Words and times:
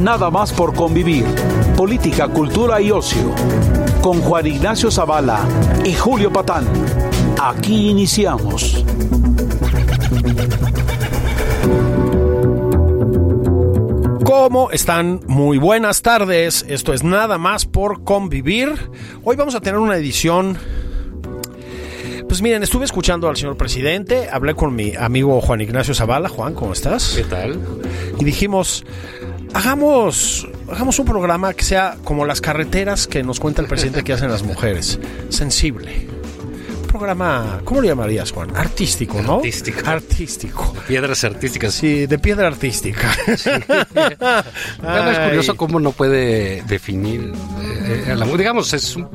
Nada 0.00 0.30
más 0.30 0.50
por 0.50 0.74
convivir. 0.74 1.26
Política, 1.76 2.26
cultura 2.26 2.80
y 2.80 2.90
ocio. 2.90 3.34
Con 4.00 4.22
Juan 4.22 4.46
Ignacio 4.46 4.90
Zavala 4.90 5.46
y 5.84 5.92
Julio 5.92 6.32
Patán. 6.32 6.64
Aquí 7.38 7.90
iniciamos. 7.90 8.82
¿Cómo 14.24 14.70
están? 14.70 15.20
Muy 15.26 15.58
buenas 15.58 16.00
tardes. 16.00 16.64
Esto 16.66 16.94
es 16.94 17.04
Nada 17.04 17.36
más 17.36 17.66
por 17.66 18.02
convivir. 18.02 18.72
Hoy 19.22 19.36
vamos 19.36 19.54
a 19.54 19.60
tener 19.60 19.78
una 19.78 19.96
edición 19.96 20.56
pues 22.26 22.42
miren, 22.42 22.62
estuve 22.62 22.84
escuchando 22.84 23.28
al 23.28 23.36
señor 23.36 23.56
presidente, 23.56 24.28
hablé 24.30 24.54
con 24.54 24.72
mi 24.72 24.94
amigo 24.94 25.40
Juan 25.40 25.62
Ignacio 25.62 25.94
Zavala. 25.94 26.28
Juan, 26.28 26.54
¿cómo 26.54 26.72
estás? 26.72 27.14
¿Qué 27.16 27.24
tal? 27.24 27.58
Y 28.20 28.24
dijimos, 28.24 28.84
hagamos, 29.54 30.48
hagamos 30.70 30.98
un 30.98 31.06
programa 31.06 31.52
que 31.54 31.64
sea 31.64 31.96
como 32.04 32.24
las 32.26 32.40
carreteras 32.40 33.06
que 33.06 33.22
nos 33.22 33.40
cuenta 33.40 33.62
el 33.62 33.68
presidente 33.68 34.02
que 34.04 34.12
hacen 34.12 34.30
las 34.30 34.42
mujeres. 34.42 34.98
Sensible. 35.28 36.08
Un 36.82 36.86
programa, 36.88 37.60
¿cómo 37.64 37.80
lo 37.80 37.86
llamarías, 37.86 38.32
Juan? 38.32 38.54
Artístico, 38.56 39.22
¿no? 39.22 39.36
Artístico. 39.36 39.80
Artístico. 39.88 40.74
Piedras 40.88 41.22
artísticas. 41.24 41.72
Sí, 41.74 42.06
de 42.06 42.18
piedra 42.18 42.48
artística. 42.48 43.08
Bueno, 44.82 45.10
es 45.10 45.18
curioso 45.18 45.56
cómo 45.56 45.78
no 45.80 45.92
puede 45.92 46.62
definir. 46.62 47.32
eh, 47.62 48.04
eh, 48.08 48.16
la- 48.16 48.26
digamos, 48.26 48.72
es 48.72 48.96
un- 48.96 49.08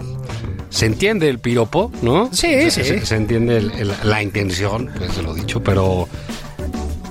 se 0.70 0.86
entiende 0.86 1.30
el 1.30 1.40
piropo, 1.40 1.92
¿no? 2.02 2.30
Sí, 2.32 2.70
se, 2.70 2.72
sí. 2.72 2.84
Se, 2.84 3.06
se 3.06 3.16
entiende 3.16 3.58
el- 3.58 3.72
el- 3.72 3.94
la 4.04 4.22
intención, 4.22 4.90
pues 4.98 5.18
lo 5.18 5.34
dicho, 5.34 5.62
pero. 5.62 6.08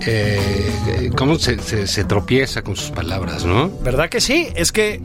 Eh, 0.07 1.11
¿Cómo 1.17 1.39
se, 1.39 1.59
se- 1.59 1.87
se 1.87 2.05
tropieza 2.05 2.63
con 2.63 2.77
sus 2.77 2.91
palabras, 2.91 3.45
no? 3.45 3.71
¿Verdad 3.83 4.09
que 4.09 4.21
sí? 4.21 4.49
Es 4.55 4.71
que 4.73 5.01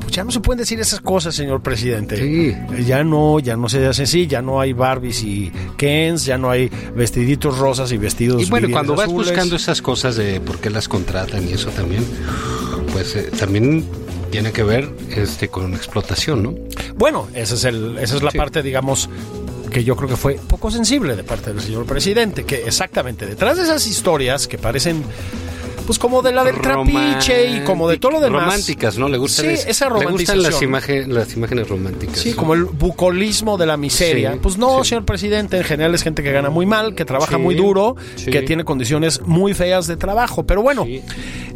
pues, 0.00 0.12
ya 0.12 0.24
no 0.24 0.30
se 0.30 0.40
pueden 0.40 0.58
decir 0.58 0.78
esas 0.80 1.00
cosas, 1.00 1.34
señor 1.34 1.62
presidente. 1.62 2.16
Sí. 2.16 2.54
Ya 2.84 3.02
no, 3.04 3.40
ya 3.40 3.56
no 3.56 3.68
se 3.68 3.84
hace 3.86 4.04
así, 4.04 4.26
ya 4.26 4.42
no 4.42 4.60
hay 4.60 4.72
Barbies 4.72 5.22
y 5.22 5.50
Kens, 5.76 6.24
ya 6.24 6.38
no 6.38 6.50
hay 6.50 6.70
vestiditos 6.94 7.58
rosas 7.58 7.90
y 7.92 7.96
vestidos 7.98 8.42
Y 8.42 8.46
bueno, 8.50 8.68
cuando 8.70 8.94
vas 8.94 9.08
buscando 9.10 9.56
esas 9.56 9.80
cosas 9.82 10.16
de 10.16 10.40
por 10.40 10.58
qué 10.58 10.70
las 10.70 10.88
contratan 10.88 11.48
y 11.48 11.52
eso 11.52 11.70
también, 11.70 12.04
pues 12.92 13.16
eh, 13.16 13.30
también 13.38 13.84
tiene 14.30 14.50
que 14.52 14.62
ver 14.64 14.88
este 15.10 15.48
con 15.48 15.64
una 15.66 15.76
explotación, 15.76 16.42
¿no? 16.42 16.54
Bueno, 16.96 17.28
esa 17.34 17.54
es, 17.54 17.64
el, 17.64 17.98
esa 17.98 18.16
es 18.16 18.22
la 18.22 18.30
Sí. 18.32 18.38
parte, 18.38 18.62
digamos, 18.64 19.08
que 19.74 19.82
yo 19.82 19.96
creo 19.96 20.08
que 20.08 20.16
fue 20.16 20.34
poco 20.34 20.70
sensible 20.70 21.16
de 21.16 21.24
parte 21.24 21.52
del 21.52 21.60
señor 21.60 21.84
presidente, 21.84 22.44
que 22.44 22.62
exactamente 22.64 23.26
detrás 23.26 23.56
de 23.56 23.64
esas 23.64 23.84
historias 23.88 24.46
que 24.46 24.56
parecen... 24.56 25.02
Pues 25.86 25.98
como 25.98 26.22
de 26.22 26.32
la 26.32 26.44
del 26.44 26.60
trapiche 26.60 27.50
y 27.56 27.60
como 27.60 27.88
de 27.88 27.98
todo 27.98 28.12
lo 28.12 28.20
demás. 28.20 28.44
Románticas, 28.44 28.96
¿no? 28.98 29.08
Le 29.08 29.18
gustan, 29.18 29.46
Sí, 29.46 29.52
es- 29.52 29.66
esa 29.66 29.86
le 29.90 30.06
gustan 30.06 30.42
las, 30.42 30.52
romantización. 30.54 30.70
imagen- 30.70 31.12
las 31.14 31.34
imágenes 31.36 31.68
románticas. 31.68 32.18
Sí, 32.18 32.32
como 32.32 32.54
el 32.54 32.64
bucolismo 32.64 33.58
de 33.58 33.66
la 33.66 33.76
miseria. 33.76 34.32
Sí, 34.32 34.38
pues 34.42 34.56
no, 34.58 34.82
sí. 34.82 34.90
señor 34.90 35.04
presidente, 35.04 35.58
en 35.58 35.64
general 35.64 35.94
es 35.94 36.02
gente 36.02 36.22
que 36.22 36.32
gana 36.32 36.48
muy 36.50 36.64
mal, 36.66 36.94
que 36.94 37.04
trabaja 37.04 37.36
muy 37.38 37.54
duro, 37.54 37.96
que 38.24 38.42
tiene 38.42 38.64
condiciones 38.64 39.20
muy 39.22 39.52
feas 39.54 39.86
de 39.86 39.96
trabajo. 39.96 40.46
Pero 40.46 40.62
bueno, 40.62 40.86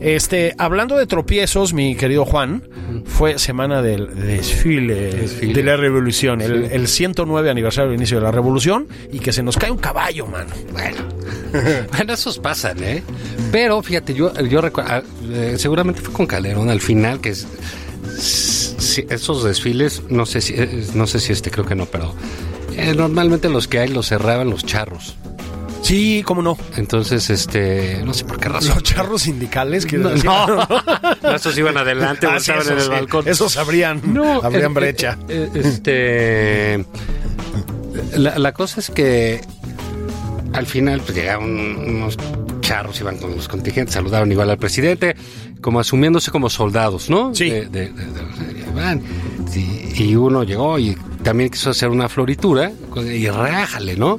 este, 0.01 0.55
hablando 0.59 0.97
de 0.97 1.07
tropiezos, 1.07 1.73
mi 1.73 1.95
querido 1.97 2.25
Juan, 2.25 2.69
fue 3.07 3.39
semana 3.39 3.83
del 3.83 4.15
desfile, 4.15 5.13
Desfile. 5.13 5.55
de 5.55 5.63
la 5.63 5.77
revolución, 5.77 6.41
el, 6.41 6.65
el 6.71 6.87
109 6.89 7.51
aniversario 7.51 7.91
del 7.91 7.99
inicio 7.99 8.19
de 8.19 8.25
la 8.25 8.31
revolución, 8.31 8.87
y 9.13 9.19
que 9.21 9.33
se 9.33 9.43
nos 9.43 9.57
cae 9.57 9.71
un 9.71 9.79
caballo, 9.79 10.27
mano. 10.27 10.51
Bueno, 10.73 10.99
bueno, 11.97 12.13
esos 12.13 12.39
pasan, 12.39 12.83
¿eh? 12.83 13.03
Pero 13.51 13.83
fíjate, 13.83 14.15
yo, 14.19 14.35
yo 14.43 14.61
recuerdo, 14.61 15.03
seguramente 15.57 16.01
fue 16.01 16.13
con 16.13 16.27
Calderón 16.27 16.69
al 16.71 16.81
final, 16.81 17.21
que 17.21 17.31
es, 17.31 17.47
si- 18.19 19.07
esos 19.09 19.45
desfiles, 19.45 20.03
no 20.09 20.27
sé 20.27 20.41
si, 20.41 20.55
eh, 20.57 20.87
no 20.95 21.07
sé 21.07 21.21
si 21.21 21.33
este 21.33 21.51
creo 21.51 21.65
que 21.65 21.75
no, 21.75 21.87
pero 21.87 22.15
eh, 22.77 22.95
normalmente 22.97 23.49
los 23.49 23.69
que 23.69 23.79
hay 23.79 23.89
los 23.89 24.07
cerraban 24.09 24.51
los 24.51 24.65
charros. 24.65 25.17
Sí, 25.83 26.23
cómo 26.27 26.43
no. 26.43 26.59
Entonces, 26.77 27.31
este, 27.31 28.03
no 28.05 28.13
sé 28.13 28.25
por 28.25 28.39
qué 28.41 28.49
razón. 28.49 28.75
Los 28.75 28.83
charros 28.83 29.23
sindicales 29.23 29.87
que 29.87 29.97
No, 29.97 30.11
no, 30.17 30.67
esos 31.35 31.57
iban 31.57 31.77
adelante, 31.79 32.27
Ah, 32.29 32.41
sí, 32.41 32.51
en 32.51 32.59
esos 32.59 32.73
el 32.73 32.81
sí. 32.83 32.89
balcón. 32.91 33.29
Esos 33.29 33.57
abrían, 33.57 34.03
No, 34.13 34.43
abrían 34.43 34.73
eh, 34.73 34.75
brecha. 34.75 35.17
eh, 35.29 35.49
eh, 35.55 35.61
este. 35.65 36.85
La, 38.19 38.39
la 38.39 38.53
cosa 38.53 38.81
es 38.81 38.91
que 38.91 39.41
al 40.53 40.67
final 40.67 41.01
pues, 41.01 41.17
llegaron 41.17 41.49
unos 41.79 42.17
charros, 42.69 43.01
iban 43.01 43.17
con 43.17 43.35
los 43.35 43.49
contingentes, 43.49 43.95
saludaron 43.95 44.31
igual 44.31 44.51
al 44.51 44.59
presidente, 44.59 45.17
como 45.63 45.81
asumiéndose 45.81 46.31
como 46.31 46.51
soldados, 46.51 47.09
¿no? 47.09 47.35
Sí. 47.35 47.49
De- 47.49 47.67
de- 47.67 47.89
de-. 47.89 49.03
Y, 49.97 50.15
uno 50.15 50.45
llegó 50.45 50.79
y 50.79 50.97
también 51.23 51.49
quiso 51.51 51.71
hacer 51.71 51.89
una 51.89 52.09
floritura 52.09 52.71
y 53.05 53.27
rájale, 53.29 53.97
¿no? 53.97 54.19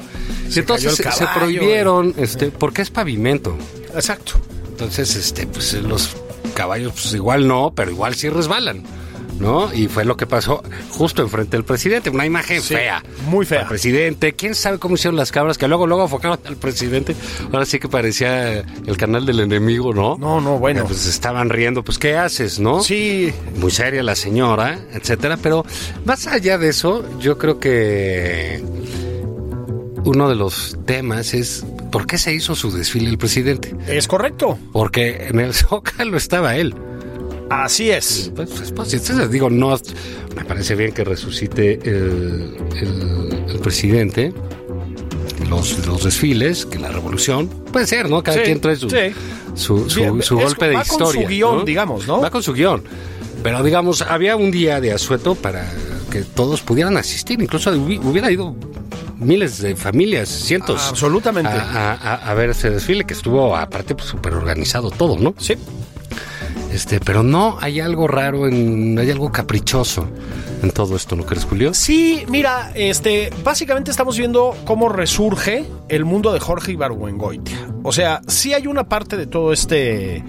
Se 0.50 0.62
entonces 0.62 0.96
se, 0.96 1.12
se 1.12 1.26
prohibieron, 1.34 2.14
este, 2.18 2.48
porque 2.50 2.82
es 2.82 2.90
pavimento. 2.90 3.56
Exacto. 3.94 4.34
Entonces, 4.70 5.16
este, 5.16 5.46
pues 5.48 5.74
los 5.84 6.16
caballos, 6.56 6.94
pues 6.94 7.14
igual 7.14 7.48
no, 7.48 7.72
pero 7.76 7.92
igual 7.92 8.16
sí 8.16 8.30
resbalan, 8.30 8.84
¿no? 9.40 9.74
Y 9.74 9.88
fue 9.88 10.06
lo 10.06 10.16
que 10.18 10.26
pasó 10.28 10.62
justo 10.92 11.22
enfrente 11.22 11.58
del 11.58 11.64
presidente, 11.64 12.10
una 12.10 12.26
imagen 12.26 12.62
Sí, 12.62 12.76
fea. 12.76 13.04
muy 13.28 13.46
fea. 13.46 13.62
Al 13.62 13.68
presidente, 13.68 14.34
quién 14.34 14.54
sabe 14.56 14.78
cómo 14.80 14.96
hicieron 14.96 15.16
las 15.16 15.32
cabras, 15.32 15.58
que 15.58 15.68
luego, 15.68 15.88
luego 15.88 16.04
enfocaron 16.04 16.40
al 16.46 16.56
presidente. 16.58 17.16
Ahora 17.52 17.66
sí 17.66 17.80
que 17.80 17.88
parecía 17.88 18.60
el 18.60 18.98
canal 18.98 19.26
del 19.26 19.40
enemigo, 19.40 19.94
¿no? 19.94 20.18
No, 20.18 20.42
no, 20.42 20.60
bueno. 20.60 20.86
Pues 20.86 21.06
estaban 21.06 21.50
riendo, 21.50 21.84
pues, 21.84 21.98
¿qué 21.98 22.16
haces, 22.18 22.60
no? 22.60 22.82
Sí, 22.84 23.32
Muy 23.58 23.72
seria 23.72 24.04
la 24.04 24.16
señora, 24.16 24.80
etcétera, 24.94 25.38
pero 25.42 25.66
más 26.06 26.28
allá 26.28 26.58
de 26.58 26.70
eso, 26.70 27.04
yo 27.20 27.38
creo 27.38 27.60
que 27.60 28.64
uno 30.06 30.30
de 30.30 30.36
los 30.36 30.78
temas 30.86 31.34
es 31.34 31.66
¿por 31.92 32.08
qué 32.08 32.18
se 32.18 32.34
hizo 32.34 32.56
su 32.56 32.72
desfile 32.72 33.10
el 33.10 33.18
presidente? 33.18 33.76
es 33.88 34.08
correcto. 34.08 34.58
Porque 34.72 35.28
en 35.30 35.40
el 35.40 35.54
Zócalo 35.56 36.18
estaba 36.18 36.56
él. 36.56 36.76
Así 37.50 37.90
es. 37.90 38.32
Pues, 38.36 38.50
pues, 38.50 38.72
pues, 38.72 38.94
entonces 38.94 39.32
digo, 39.32 39.50
no, 39.50 39.78
me 40.36 40.46
parece 40.46 40.76
bien 40.76 40.92
que 40.92 41.04
resucite 41.04 41.80
el, 41.84 42.56
el- 42.76 43.46
el 43.50 43.60
presidente, 43.60 44.34
los, 45.50 45.86
los 45.88 46.04
desfiles, 46.04 46.66
que 46.66 46.78
la 46.80 46.90
revolución, 46.90 47.48
puede 47.72 47.88
ser, 47.88 48.10
¿no? 48.10 48.22
Cada 48.22 48.38
Sí, 48.38 48.44
quien 48.44 48.62
trae 48.62 48.76
su, 48.76 48.90
sí. 48.90 48.98
su, 49.56 49.90
su- 49.90 50.00
Bien, 50.00 50.22
su 50.22 50.38
es- 50.40 50.44
golpe 50.46 50.68
de 50.70 50.76
va 50.76 50.84
con 50.86 50.92
historia. 51.02 51.22
su 51.24 51.28
guion, 51.28 51.58
¿no? 51.60 51.66
digamos, 51.66 52.08
¿no? 52.08 52.22
Va 52.22 52.30
con 52.30 52.44
su 52.44 52.54
guion. 52.54 52.84
Pero 53.42 53.64
digamos, 53.64 54.02
había 54.02 54.36
un 54.36 54.52
día 54.52 54.80
de 54.82 54.92
asueto 54.92 55.34
para 55.36 55.66
que 56.12 56.22
todos 56.24 56.62
pudieran 56.62 56.98
asistir, 56.98 57.42
incluso 57.42 57.72
hubi- 57.74 58.00
hubiera 58.04 58.30
ido 58.32 58.56
miles 59.18 59.60
de 59.62 59.76
familias, 59.76 60.30
cientos. 60.30 60.82
Absolutamente. 60.90 61.50
A, 61.52 61.94
a- 61.94 61.94
a- 61.94 62.32
a 62.32 62.34
ver 62.36 62.52
ese 62.52 62.70
desfile 62.70 63.06
que 63.06 63.14
estuvo, 63.14 63.56
aparte, 63.56 63.96
pues, 63.96 64.08
súper 64.08 64.34
organizado 64.34 64.92
todo, 64.92 65.18
¿no? 65.18 65.34
Sí. 65.40 65.56
Este, 66.72 67.00
pero 67.00 67.24
no 67.24 67.58
hay 67.60 67.80
algo 67.80 68.08
raro, 68.08 68.48
en, 68.48 68.98
hay 69.00 69.10
algo 69.10 69.32
caprichoso 69.32 70.08
en 70.62 70.72
todo 70.72 70.96
esto, 70.96 71.16
¿no 71.16 71.26
crees, 71.26 71.46
Julio? 71.46 71.74
Sí, 71.74 72.24
mira, 72.28 72.72
este, 72.76 73.32
básicamente 73.44 73.92
estamos 73.92 74.18
viendo 74.18 74.56
cómo 74.66 74.90
resurge 74.90 75.66
el 75.88 76.06
mundo 76.06 76.32
de 76.32 76.40
Jorge 76.40 76.74
Ibargüengoitia. 76.74 77.58
O 77.84 77.92
sea, 77.92 78.22
sí 78.28 78.54
hay 78.54 78.68
una 78.68 78.88
parte 78.88 79.18
de 79.18 79.26
todo 79.26 79.52
este 79.52 80.24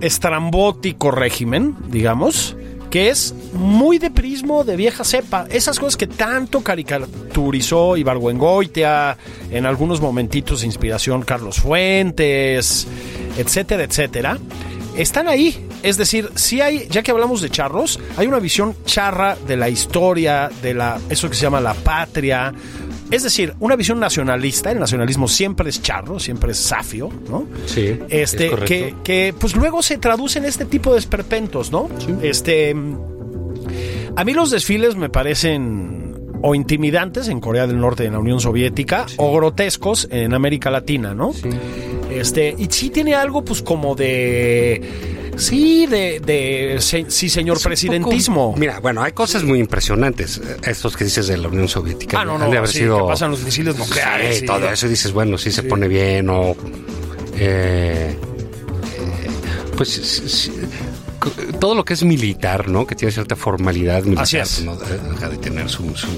estrambótico 0.00 1.10
régimen, 1.10 1.76
digamos, 1.88 2.56
que 2.90 3.10
es 3.10 3.34
muy 3.52 3.98
de 3.98 4.10
prismo 4.10 4.64
de 4.64 4.76
vieja 4.76 5.04
cepa. 5.04 5.46
Esas 5.50 5.78
cosas 5.78 5.96
que 5.96 6.06
tanto 6.06 6.62
caricaturizó 6.62 7.96
Ibargüengoitia, 7.96 9.16
en 9.50 9.66
algunos 9.66 10.00
momentitos 10.00 10.60
de 10.60 10.66
inspiración 10.66 11.22
Carlos 11.22 11.60
Fuentes, 11.60 12.86
etcétera, 13.36 13.84
etcétera, 13.84 14.38
están 15.00 15.28
ahí. 15.28 15.66
Es 15.82 15.96
decir, 15.96 16.28
si 16.34 16.60
hay, 16.60 16.86
ya 16.90 17.02
que 17.02 17.10
hablamos 17.10 17.40
de 17.40 17.48
charros, 17.50 17.98
hay 18.16 18.26
una 18.26 18.38
visión 18.40 18.74
charra 18.84 19.36
de 19.46 19.56
la 19.56 19.68
historia, 19.68 20.50
de 20.62 20.74
la, 20.74 20.98
eso 21.08 21.28
que 21.30 21.36
se 21.36 21.42
llama 21.42 21.60
la 21.60 21.74
patria, 21.74 22.52
Es 23.10 23.22
decir, 23.22 23.54
una 23.60 23.74
visión 23.76 23.98
nacionalista, 24.00 24.70
el 24.70 24.78
nacionalismo 24.78 25.28
siempre 25.28 25.70
es 25.70 25.80
charro, 25.80 26.18
siempre 26.18 26.52
es 26.52 26.58
safio, 26.58 27.08
¿no? 27.30 27.46
Sí, 27.66 27.98
Este, 28.10 28.46
es 28.46 28.50
correcto. 28.50 28.66
que, 28.66 28.94
que, 29.02 29.34
pues 29.38 29.56
luego 29.56 29.82
se 29.82 29.96
traduce 29.96 30.38
en 30.38 30.44
este 30.44 30.66
tipo 30.66 30.92
de 30.92 30.98
esperpentos, 30.98 31.72
¿no? 31.72 31.88
Este, 32.20 32.74
a 34.16 34.24
mí 34.24 34.32
los 34.34 34.50
desfiles 34.50 34.96
me 34.96 35.08
parecen 35.08 36.16
o 36.42 36.54
intimidantes 36.54 37.28
en 37.28 37.40
Corea 37.40 37.66
del 37.66 37.80
Norte 37.80 38.04
y 38.04 38.06
en 38.08 38.12
la 38.12 38.18
Unión 38.18 38.40
Soviética 38.40 39.06
o 39.16 39.32
grotescos 39.34 40.06
en 40.10 40.34
América 40.34 40.70
Latina, 40.70 41.14
¿no? 41.14 41.32
Este, 42.10 42.54
y 42.56 42.66
sí 42.70 42.90
tiene 42.90 43.14
algo 43.14 43.44
pues 43.44 43.62
como 43.62 43.94
de 43.94 44.80
sí, 45.36 45.86
de, 45.86 46.20
de 46.20 46.76
se- 46.80 47.10
sí, 47.10 47.28
señor 47.28 47.60
presidentismo. 47.62 48.48
poco- 48.48 48.58
mira, 48.58 48.80
bueno, 48.80 49.02
hay 49.02 49.12
cosas 49.12 49.44
muy 49.44 49.60
impresionantes. 49.60 50.38
eh, 50.38 50.56
Estos 50.64 50.96
que 50.96 51.04
dices 51.04 51.26
de 51.28 51.36
la 51.38 51.48
Unión 51.48 51.68
Soviética. 51.68 52.20
Ah, 52.20 52.24
no, 52.24 52.34
Han 52.34 52.40
no, 52.40 52.50
de 52.50 52.58
haber 52.58 52.70
sí, 52.70 52.78
sido- 52.80 52.98
que 53.06 53.12
pasan 53.12 53.30
los 53.30 53.42
misiles 53.42 53.76
nucleares 53.76 54.38
Sí, 54.38 54.44
y- 54.44 54.46
todo 54.46 54.68
eso. 54.70 54.86
Y 54.86 54.90
dices, 54.90 55.12
bueno, 55.12 55.38
sí 55.38 55.50
se 55.52 55.62
pone 55.62 55.86
bien 55.86 56.28
o... 56.30 56.56
eh, 57.36 58.16
eh, 58.16 58.16
pues 59.76 60.50
todo 61.60 61.74
lo 61.74 61.84
que 61.84 61.94
es 61.94 62.02
militar, 62.04 62.68
¿no? 62.68 62.86
Que 62.86 62.94
tiene 62.94 63.12
cierta 63.12 63.36
formalidad 63.36 64.02
militar. 64.04 64.24
Así 64.24 64.38
es. 64.38 64.62
pues, 64.62 64.64
no 64.64 64.72
eh, 64.74 64.98
deja 65.12 65.28
de 65.28 65.36
tener 65.38 65.68
su... 65.68 65.94
su 65.96 66.08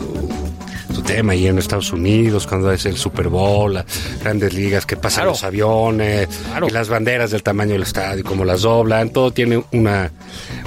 su 0.92 1.02
tema 1.02 1.32
ahí 1.32 1.46
en 1.46 1.58
Estados 1.58 1.92
Unidos, 1.92 2.46
cuando 2.46 2.70
es 2.72 2.84
el 2.87 2.96
Super 2.96 3.28
Bowl, 3.28 3.75
las 3.75 3.84
grandes 4.22 4.52
ligas 4.54 4.87
que 4.87 4.96
pasan 4.96 5.20
Claro. 5.22 5.31
los 5.31 5.44
aviones 5.44 6.28
Claro. 6.48 6.66
y 6.69 6.70
las 6.70 6.88
banderas 6.88 7.31
del 7.31 7.42
tamaño 7.42 7.72
del 7.72 7.82
estadio, 7.82 8.25
como 8.25 8.44
las 8.44 8.62
doblan, 8.62 9.10
todo 9.10 9.31
tiene 9.32 9.62
una, 9.72 10.10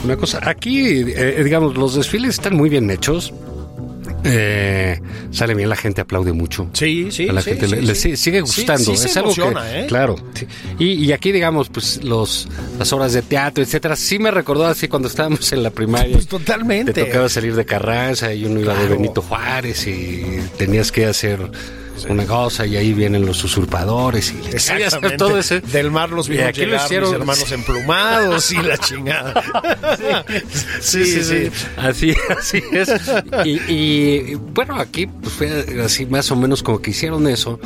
una 0.03 0.15
cosa. 0.17 0.39
Aquí, 0.43 1.03
eh, 1.15 1.41
digamos, 1.43 1.75
los 1.75 1.95
desfiles 1.95 2.31
están 2.35 2.55
muy 2.55 2.69
bien 2.69 2.89
hechos. 2.89 3.33
Eh, 4.23 4.99
sale 5.31 5.53
bien, 5.53 5.69
la 5.69 5.75
gente 5.75 6.01
aplaude 6.01 6.33
mucho. 6.33 6.69
Sí, 6.73 7.11
sí, 7.11 7.27
A 7.27 7.33
la 7.33 7.41
sí, 7.41 7.51
gente 7.51 7.67
sí, 7.67 7.75
le, 7.75 7.95
sí. 7.95 8.17
sigue 8.17 8.41
gustando. 8.41 8.95
se 8.95 9.07
es 9.07 9.17
algo 9.17 9.33
que, 9.33 9.41
¿eh? 9.81 9.85
claro. 9.87 10.15
Y, 10.79 10.93
y 10.93 11.11
aquí, 11.11 11.31
digamos, 11.31 11.69
pues 11.69 12.03
los 12.03 12.47
las 12.79 12.91
obras 12.93 13.13
de 13.13 13.21
teatro, 13.21 13.63
etcétera, 13.63 13.95
sí 13.95 14.19
me 14.19 14.31
recordó 14.31 14.65
así 14.65 14.87
cuando 14.87 15.07
estábamos 15.07 15.51
en 15.51 15.63
la 15.63 15.69
primaria. 15.71 16.13
Pues 16.13 16.27
totalmente. 16.27 16.93
Te 16.93 17.05
tocaba 17.05 17.27
salir 17.29 17.55
de 17.55 17.65
Carranza 17.65 18.33
y 18.33 18.45
uno 18.45 18.59
iba 18.59 18.73
de. 18.75 18.87
Benito 18.87 19.21
Juárez 19.21 19.87
y 19.87 20.39
tenías 20.57 20.91
que 20.91 21.05
hacer 21.05 21.49
una 22.09 22.25
cosa 22.25 22.65
y 22.65 22.75
ahí 22.75 22.93
vienen 22.93 23.25
los 23.25 23.43
usurpadores 23.43 24.31
y 24.33 24.47
Exactamente. 24.55 25.17
todo 25.17 25.37
ese. 25.37 25.61
Del 25.61 25.91
mar 25.91 26.09
los 26.09 26.27
vimos 26.27 26.45
aquí 26.47 26.61
lo 26.61 26.67
llegar, 26.71 26.85
hicieron- 26.85 27.09
mis 27.11 27.19
hermanos 27.19 27.51
emplumados 27.51 28.51
y 28.51 28.57
la 28.61 28.77
chingada. 28.77 29.43
Sí, 30.81 31.05
sí, 31.05 31.23
sí. 31.23 31.49
Así, 31.77 32.13
así 32.37 32.61
es. 32.71 32.89
Y, 33.45 33.71
y, 33.71 34.35
bueno, 34.35 34.75
aquí 34.79 35.07
pues, 35.07 35.33
fue 35.33 35.81
así 35.83 36.05
más 36.05 36.29
o 36.31 36.35
menos 36.35 36.61
como 36.63 36.81
que 36.81 36.91
hicieron 36.91 37.27
eso. 37.27 37.59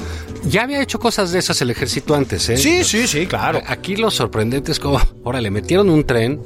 Ya 0.43 0.63
había 0.63 0.81
hecho 0.81 0.99
cosas 0.99 1.31
de 1.31 1.39
esas 1.39 1.61
el 1.61 1.69
ejército 1.71 2.15
antes, 2.15 2.47
¿eh? 2.49 2.57
Sí, 2.57 2.83
sí, 2.83 3.07
sí, 3.07 3.25
claro. 3.27 3.61
Aquí 3.67 3.95
lo 3.95 4.11
sorprendente 4.11 4.71
es 4.71 4.79
como, 4.79 4.99
ahora 5.25 5.41
le 5.41 5.51
metieron 5.51 5.89
un 5.89 6.03
tren 6.05 6.41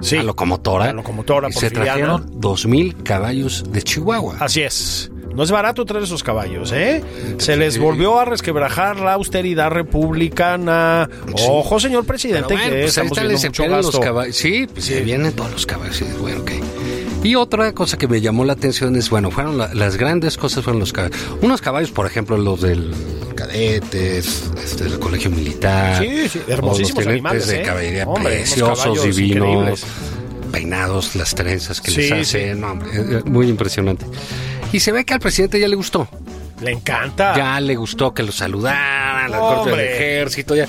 Sí. 0.00 0.16
a 0.16 0.22
locomotora. 0.22 0.86
La 0.86 0.92
locomotora 0.92 1.48
y 1.48 1.52
se 1.52 1.70
trajeron 1.70 2.26
dos 2.40 2.66
mil 2.66 3.02
caballos 3.02 3.64
de 3.72 3.80
Chihuahua. 3.82 4.36
Así 4.40 4.60
es. 4.62 5.10
No 5.36 5.42
es 5.42 5.50
barato 5.50 5.84
traer 5.84 6.04
esos 6.04 6.22
caballos, 6.22 6.72
¿eh? 6.72 7.02
Se 7.38 7.56
les 7.56 7.78
volvió 7.78 8.18
a 8.18 8.24
resquebrajar 8.24 8.98
la 8.98 9.12
austeridad 9.12 9.70
republicana. 9.70 11.08
Ojo, 11.46 11.78
señor 11.78 12.04
presidente, 12.06 12.54
bueno, 12.54 12.64
que 12.70 12.70
pues 12.80 12.88
estamos 12.88 13.18
viendo 13.18 13.38
mucho 13.38 13.66
los 13.66 13.86
gasto. 13.86 14.00
caballos. 14.00 14.34
Sí, 14.36 14.66
pues 14.72 14.86
se 14.86 15.02
vienen 15.02 15.32
todos 15.32 15.52
los 15.52 15.66
caballos. 15.66 15.96
sí, 15.96 16.06
bueno, 16.20 16.40
ok. 16.40 16.50
Y 17.22 17.34
otra 17.34 17.72
cosa 17.72 17.98
que 17.98 18.06
me 18.08 18.20
llamó 18.20 18.44
la 18.44 18.52
atención 18.54 18.94
es, 18.96 19.10
bueno, 19.10 19.30
fueron 19.30 19.58
la- 19.58 19.74
las 19.74 19.96
grandes 19.96 20.36
cosas 20.36 20.62
fueron 20.64 20.78
los 20.80 20.92
caballos. 20.92 21.16
Unos 21.42 21.60
caballos, 21.60 21.90
por 21.90 22.06
ejemplo, 22.06 22.38
los 22.38 22.60
del 22.62 22.92
cadetes, 23.34 24.50
este, 24.62 24.84
del 24.84 24.98
colegio 24.98 25.30
militar. 25.30 26.02
Sí, 26.02 26.28
sí, 26.28 26.40
hermosísimos 26.48 27.04
los 27.04 27.12
animales, 27.12 27.46
de 27.48 27.60
¿eh? 27.60 27.62
caballería 27.62 28.04
Hombre, 28.06 28.36
preciosos, 28.36 29.02
divinos. 29.02 29.48
increíbles. 29.48 29.84
Peinados, 30.52 31.16
las 31.16 31.34
trenzas 31.34 31.80
que 31.80 31.90
Sí, 31.90 31.96
les 32.08 32.08
sí. 32.28 32.36
hacen. 32.38 32.60
no, 32.60 32.72
hombre, 32.72 32.88
eh, 32.94 33.04
eh, 33.18 33.22
muy 33.28 33.48
impresionante. 33.48 34.06
Y 34.72 34.80
se 34.80 34.92
ve 34.92 35.04
que 35.04 35.14
al 35.14 35.20
presidente 35.20 35.60
ya 35.60 35.68
le 35.68 35.76
gustó. 35.76 36.08
Le 36.60 36.72
encanta. 36.72 37.36
Ya 37.36 37.60
le 37.60 37.76
gustó 37.76 38.14
que 38.14 38.22
lo 38.22 38.32
saludaran, 38.32 39.30
la 39.30 39.38
corte 39.38 39.70
del 39.70 39.80
ejército. 39.80 40.54
Ya, 40.54 40.66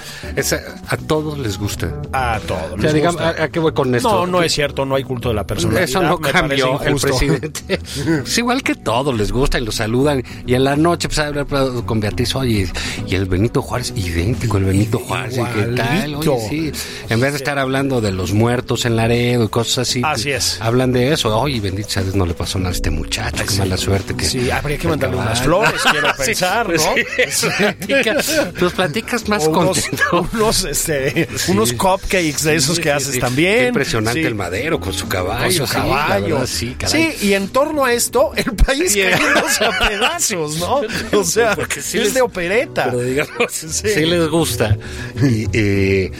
a 0.89 0.98
todos 0.98 1.38
les 1.38 1.57
gusta. 1.57 1.94
A 2.12 2.39
todos. 2.45 2.63
O 2.63 2.68
sea, 2.75 2.78
les 2.78 2.94
digamos, 2.94 3.22
gusta. 3.22 3.42
¿a, 3.42 3.45
a 3.45 3.50
qué 3.50 3.60
voy 3.60 3.74
con 3.74 3.95
esto? 3.95 4.10
No, 4.10 4.28
no 4.28 4.44
es 4.44 4.51
cierto, 4.51 4.86
no 4.86 4.95
hay 4.95 5.04
culto 5.04 5.30
de 5.30 5.36
la 5.36 5.45
personalidad. 5.45 5.84
Eso 5.84 6.01
no 6.01 6.18
me 6.18 6.30
cambió 6.31 6.81
el 6.81 6.95
presidente. 6.95 7.80
Es 8.28 8.38
igual 8.38 8.63
que 8.63 8.75
todos, 8.75 9.16
les 9.18 9.31
gusta 9.31 9.60
y 9.60 9.66
lo 9.66 9.72
saludan. 9.72 10.24
Y 10.45 10.54
en 10.56 10.63
la 10.63 10.75
noche, 10.75 11.07
pues, 11.07 11.19
hablar 11.19 11.45
con 11.86 12.00
Beatriz, 12.00 12.36
oye, 12.36 12.69
y 13.07 13.16
el 13.16 13.25
Benito 13.25 13.62
Juárez, 13.62 13.94
idéntico 13.95 14.57
el 14.57 14.66
Benito 14.66 15.00
Juárez, 15.00 15.38
¿y 15.38 15.44
¿qué 15.44 15.63
tal? 15.75 16.16
Oye, 16.16 16.31
sí. 16.50 16.72
En 17.10 17.19
vez 17.19 17.31
de 17.31 17.38
estar 17.38 17.57
hablando 17.60 18.01
de 18.01 18.12
los 18.12 18.33
muertos 18.33 18.86
en 18.86 18.95
Laredo 18.95 19.45
y 19.45 19.48
cosas 19.50 19.90
así. 19.90 20.01
Así 20.04 20.31
es. 20.31 20.60
Hablan 20.62 20.92
de 20.92 21.13
eso. 21.13 21.38
Oye, 21.40 21.60
Benito 21.62 21.88
Chávez 21.88 22.16
no 22.16 22.25
le 22.25 22.33
pasó 22.33 22.57
nada 22.60 22.69
a 22.69 22.74
este 22.74 22.90
muchacho, 22.90 23.44
qué 23.48 23.56
mala 23.57 23.78
suerte. 23.78 24.16
Que 24.16 24.25
Sí, 24.25 24.51
habría 24.51 24.78
que 24.78 24.88
mandarle 24.88 25.16
unas 25.18 25.42
acabar. 25.42 25.74
Flores, 25.81 26.01
quiero 26.01 26.18
pensar, 26.25 26.65
pues 26.65 26.85
¿no? 26.85 26.94
sí, 26.95 27.01
eso 27.18 27.47
platica- 27.50 28.51
Los 28.59 28.74
platicas 28.74 29.27
más 29.29 29.47
unos, 29.47 29.81
contento. 29.81 30.29
unos, 30.33 30.63
este, 30.65 31.27
unos 31.47 31.74
cupcakes 31.74 32.44
de 32.44 32.56
esos 32.56 32.79
que 32.79 32.91
haces 32.91 33.19
también. 33.19 33.57
Qué 33.59 33.68
impresionante 33.68 34.25
el 34.25 34.35
madero 34.35 34.79
con 34.79 34.94
su 34.94 35.07
caballo. 35.07 35.57
Con 35.59 35.68
su 35.68 35.74
caballo. 35.74 36.35
verdad, 36.35 36.45
sí, 36.47 36.75
caray. 36.77 37.12
Sí, 37.19 37.27
y 37.27 37.33
en 37.33 37.47
torno 37.50 37.85
a 37.85 37.94
esto, 37.94 38.31
el 38.35 38.53
país 38.56 38.94
cayéndose 38.95 39.65
a 39.65 39.79
pedazos, 39.88 40.57
¿no? 40.59 40.81
O 41.18 41.24
sea, 41.24 41.56
sí 41.80 41.97
es 42.00 42.06
les- 42.06 42.13
de 42.13 42.21
opereta. 42.21 42.85
Pero 42.85 43.01
digamos, 43.01 43.51
sí. 43.51 44.06
les 44.06 44.27
gusta. 44.30 44.77
Y, 45.21 45.57
y, 45.57 46.12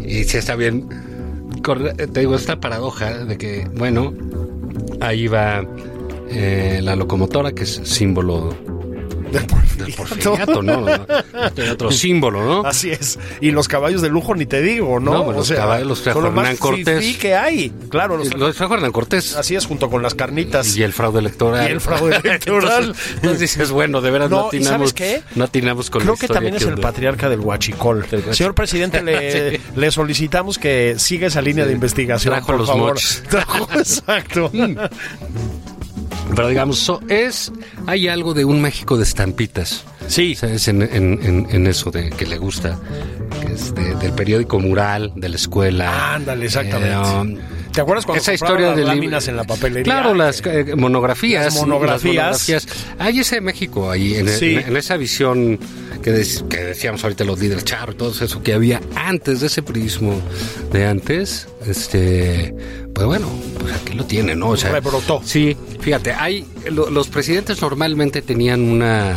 y 0.00 0.24
sí 0.24 0.36
está 0.36 0.54
bien. 0.56 0.88
Te 2.12 2.20
digo, 2.20 2.34
esta 2.36 2.58
paradoja 2.58 3.24
de 3.24 3.36
que, 3.36 3.68
bueno, 3.74 4.14
ahí 5.00 5.26
va 5.28 5.62
eh, 6.30 6.80
la 6.82 6.96
locomotora, 6.96 7.52
que 7.52 7.64
es 7.64 7.80
símbolo 7.84 8.56
Del 9.30 9.94
porfiriato, 9.94 10.62
¿no? 10.62 10.86
Tiene 11.54 11.70
otro 11.70 11.90
símbolo, 11.90 12.44
¿no? 12.44 12.66
Así 12.68 12.90
es. 12.90 13.18
Y 13.40 13.50
los 13.50 13.68
caballos 13.68 14.02
de 14.02 14.08
lujo 14.10 14.34
ni 14.34 14.46
te 14.46 14.60
digo, 14.60 15.00
¿no? 15.00 15.12
No, 15.12 15.24
pues 15.24 15.36
los 15.36 15.50
caballos 15.52 15.86
los 15.86 16.02
trajo 16.02 16.26
Hernán 16.26 16.56
Cortés. 16.56 17.00
fifí 17.04 17.18
que 17.18 17.34
hay. 17.34 17.72
Claro, 17.88 18.16
los 18.16 18.34
Lo 18.34 18.52
trajo 18.52 18.74
Hernán 18.74 18.92
Cortés. 18.92 19.36
Así 19.36 19.54
es, 19.56 19.66
junto 19.66 19.88
con 19.90 20.02
las 20.02 20.14
carnitas. 20.14 20.76
Y 20.76 20.82
el 20.82 20.92
fraude 20.92 21.20
electoral. 21.20 21.68
Y 21.68 21.72
el 21.72 21.80
fraude 21.80 22.16
electoral. 22.24 22.82
entonces, 22.84 23.12
entonces 23.16 23.40
dices, 23.40 23.70
bueno, 23.70 24.00
de 24.00 24.10
veras 24.10 24.30
no, 24.30 24.36
No, 24.36 24.44
¿y 24.44 24.56
atinamos. 24.56 24.90
sabes 24.90 24.92
qué? 24.92 25.22
No 25.34 25.44
atinamos 25.44 25.90
con 25.90 26.02
Creo 26.02 26.14
la 26.14 26.18
que 26.20 26.28
también 26.28 26.54
es 26.56 26.62
el 26.62 26.78
patriarca 26.78 27.28
del 27.30 27.40
Huachicol. 27.40 28.06
Señor 28.32 28.54
presidente, 28.54 29.02
le, 29.02 29.30
Sí. 29.56 29.62
le 29.76 29.90
solicitamos 29.90 30.58
que 30.58 30.96
siga 30.98 31.26
esa 31.28 31.40
línea 31.40 31.64
de 31.66 31.72
investigación. 31.72 32.34
Trajo 32.34 32.46
por 32.48 32.56
los 32.58 32.68
favor. 32.68 32.98
Trajo, 33.28 33.68
exacto. 33.74 34.50
Pero 36.34 36.48
digamos, 36.48 36.78
so- 36.78 37.00
es 37.08 37.52
hay 37.86 38.08
algo 38.08 38.34
de 38.34 38.44
un 38.44 38.60
México 38.62 38.96
de 38.96 39.02
estampitas. 39.04 39.84
Sí. 40.06 40.34
¿Sabes? 40.34 40.66
En, 40.68 40.82
en- 40.82 41.18
en- 41.22 41.46
en 41.50 41.66
eso 41.66 41.90
de 41.90 42.10
que 42.10 42.26
le 42.26 42.38
gusta. 42.38 42.78
Que 43.40 43.52
es 43.52 43.74
de- 43.74 43.94
del 43.96 44.12
periódico 44.12 44.58
mural, 44.60 45.12
de 45.16 45.28
la 45.28 45.36
escuela. 45.36 46.14
Ándale, 46.14 46.46
exactamente. 46.46 46.92
Eh, 46.94 47.20
um, 47.20 47.36
¿Te 47.72 47.80
acuerdas 47.80 48.04
cuando 48.04 48.20
esa 48.20 48.34
historia 48.34 48.68
las 48.68 48.76
de 48.76 48.84
láminas 48.84 49.28
en 49.28 49.36
la 49.36 49.44
papelería? 49.44 49.84
Claro, 49.84 50.14
las 50.14 50.42
eh, 50.44 50.74
monografías. 50.76 51.44
Las 51.44 51.54
monografías. 51.54 52.14
las 52.14 52.48
monografías. 52.48 52.66
Hay 52.98 53.20
ese 53.20 53.40
México 53.40 53.90
ahí, 53.90 54.16
en, 54.16 54.28
Sí. 54.28 54.56
en- 54.56 54.68
en 54.68 54.76
esa 54.76 54.96
visión 54.96 55.58
que, 56.02 56.10
des- 56.10 56.44
que 56.48 56.56
decíamos 56.58 57.02
ahorita 57.04 57.24
los 57.24 57.38
líderes 57.38 57.64
charro 57.64 57.92
y 57.92 57.94
todo 57.96 58.10
eso 58.24 58.42
que 58.42 58.54
había 58.54 58.80
antes 58.96 59.40
de 59.40 59.46
ese 59.46 59.62
prismo 59.62 60.20
de 60.72 60.86
antes. 60.86 61.46
Este, 61.66 62.54
pues 62.94 63.06
bueno, 63.06 63.28
pues 63.60 63.72
aquí 63.74 63.92
lo 63.94 64.04
tienen, 64.04 64.40
¿no? 64.40 64.48
O 64.50 64.56
sea, 64.56 64.72
Rebrotó. 64.72 65.20
Sí, 65.24 65.56
fíjate, 65.80 66.12
hay 66.12 66.44
lo- 66.70 66.90
los 66.90 67.08
presidentes 67.08 67.62
normalmente 67.62 68.20
tenían 68.22 68.62
una. 68.62 69.16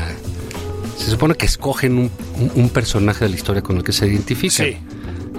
Se 0.98 1.10
supone 1.10 1.34
que 1.36 1.48
escogen 1.48 1.98
un, 1.98 2.12
un- 2.40 2.52
un 2.56 2.70
personaje 2.70 3.26
de 3.26 3.30
la 3.32 3.36
historia 3.36 3.62
con 3.64 3.78
el 3.78 3.84
que 3.84 3.92
se 3.94 4.06
identifican. 4.08 4.68
Sí. 4.68 4.78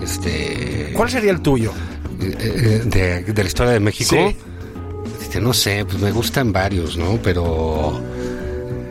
Este. 0.02 0.90
¿Cuál 0.94 1.10
sería 1.10 1.30
el 1.30 1.40
tuyo? 1.40 1.72
De, 2.18 3.24
de 3.24 3.42
la 3.42 3.46
historia 3.48 3.72
de 3.72 3.80
México. 3.80 4.14
Sí. 4.16 4.36
No 5.40 5.52
sé, 5.52 5.84
pues 5.84 5.98
me 6.00 6.12
gustan 6.12 6.52
varios, 6.52 6.96
¿no? 6.96 7.18
Pero. 7.22 8.00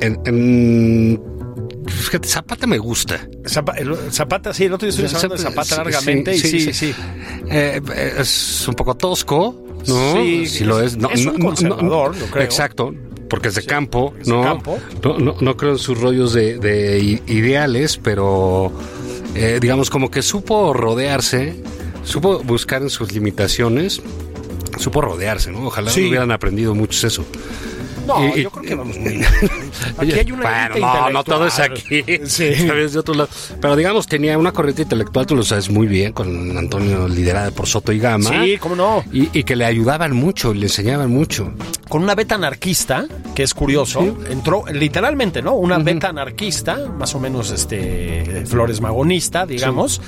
En, 0.01 0.19
en- 0.25 1.21
fíjate, 1.87 2.27
Zapata 2.27 2.67
me 2.67 2.77
gusta. 2.77 3.25
Zapata, 4.11 4.53
sí, 4.53 4.65
el 4.65 4.73
otro 4.73 4.85
día 4.89 5.05
estuve 5.05 5.07
hablando 5.15 5.35
de 5.35 5.41
Zapata 5.41 5.83
largamente 5.83 6.35
y 6.35 6.39
sí, 6.39 6.73
sí. 6.73 6.93
Eh, 7.49 7.79
es 8.19 8.67
un 8.67 8.73
poco 8.73 8.95
tosco, 8.95 9.55
¿no? 9.87 10.13
Sí, 10.45 10.65
lo 10.65 10.81
es. 10.81 10.97
No, 10.97 11.09
es 11.11 11.25
un 11.25 11.33
no, 11.33 11.39
no, 11.39 11.45
conservador, 11.45 12.17
no, 12.17 12.25
creo. 12.25 12.43
Exacto, 12.43 12.93
porque 13.29 13.47
es 13.47 13.55
de 13.55 13.63
campo, 13.63 14.13
es 14.19 14.27
de 14.27 14.33
¿no? 14.33 14.43
campo. 14.43 14.77
No, 15.01 15.17
no, 15.19 15.35
no 15.39 15.55
creo 15.57 15.71
en 15.71 15.77
sus 15.79 15.97
rollos 15.97 16.33
de, 16.33 16.57
de 16.59 17.21
ideales, 17.27 17.95
pero 18.03 18.69
eh, 19.35 19.59
digamos 19.61 19.89
como 19.89 20.11
que 20.11 20.21
supo 20.21 20.73
rodearse, 20.73 21.55
supo 22.03 22.39
buscar 22.43 22.81
en 22.81 22.89
sus 22.89 23.12
limitaciones, 23.12 24.01
supo 24.77 25.01
rodearse, 25.01 25.51
¿no? 25.51 25.67
Ojalá 25.67 25.89
Sí. 25.91 26.07
hubieran 26.07 26.31
aprendido 26.31 26.74
muchos 26.75 27.03
eso. 27.03 27.25
No, 28.05 28.36
Y- 28.36 28.41
yo 28.43 28.51
creo 28.51 28.63
que 28.63 28.75
vamos 28.75 28.98
muy 28.98 29.12
bien. 29.13 29.25
Aquí 29.98 30.12
hay 30.12 30.29
una 30.33 30.67
Bueno, 30.69 30.88
no, 30.88 31.10
no 31.10 31.24
todo 31.24 31.48
es 31.48 31.57
aquí. 31.60 32.03
Sí. 32.25 32.53
Sabes, 32.67 32.91
de 32.91 33.00
otro 33.00 33.13
lado. 33.15 33.29
Pero 33.62 33.77
digamos, 33.77 34.07
tenía 34.07 34.38
una 34.38 34.51
corriente 34.51 34.81
intelectual, 34.81 35.25
tú 35.25 35.38
lo 35.38 35.43
sabes 35.43 35.69
muy 35.69 35.88
bien, 35.88 36.12
con 36.12 36.57
Antonio 36.57 37.07
liderada 37.07 37.51
por 37.51 37.65
Soto 37.65 37.93
y 37.93 38.00
Gama. 38.00 38.29
Sí, 38.29 38.57
cómo 38.57 38.75
no. 38.75 39.05
Y, 39.13 39.29
y 39.38 39.43
que 39.45 39.55
le 39.55 39.63
ayudaban 39.63 40.13
mucho, 40.13 40.53
le 40.53 40.63
enseñaban 40.65 41.12
mucho. 41.12 41.53
Con 41.88 42.03
una 42.03 42.13
beta 42.13 42.36
anarquista, 42.36 43.05
que 43.36 43.43
es 43.43 43.53
curioso, 43.53 44.17
entró 44.29 44.65
literalmente, 44.74 45.41
¿no? 45.41 45.53
Una 45.53 45.77
beta 45.77 46.10
anarquista, 46.10 46.77
más 47.00 47.15
o 47.15 47.22
menos 47.22 47.51
este 47.51 48.43
Flores 48.48 48.81
Magonista, 48.81 49.45
digamos. 49.45 50.01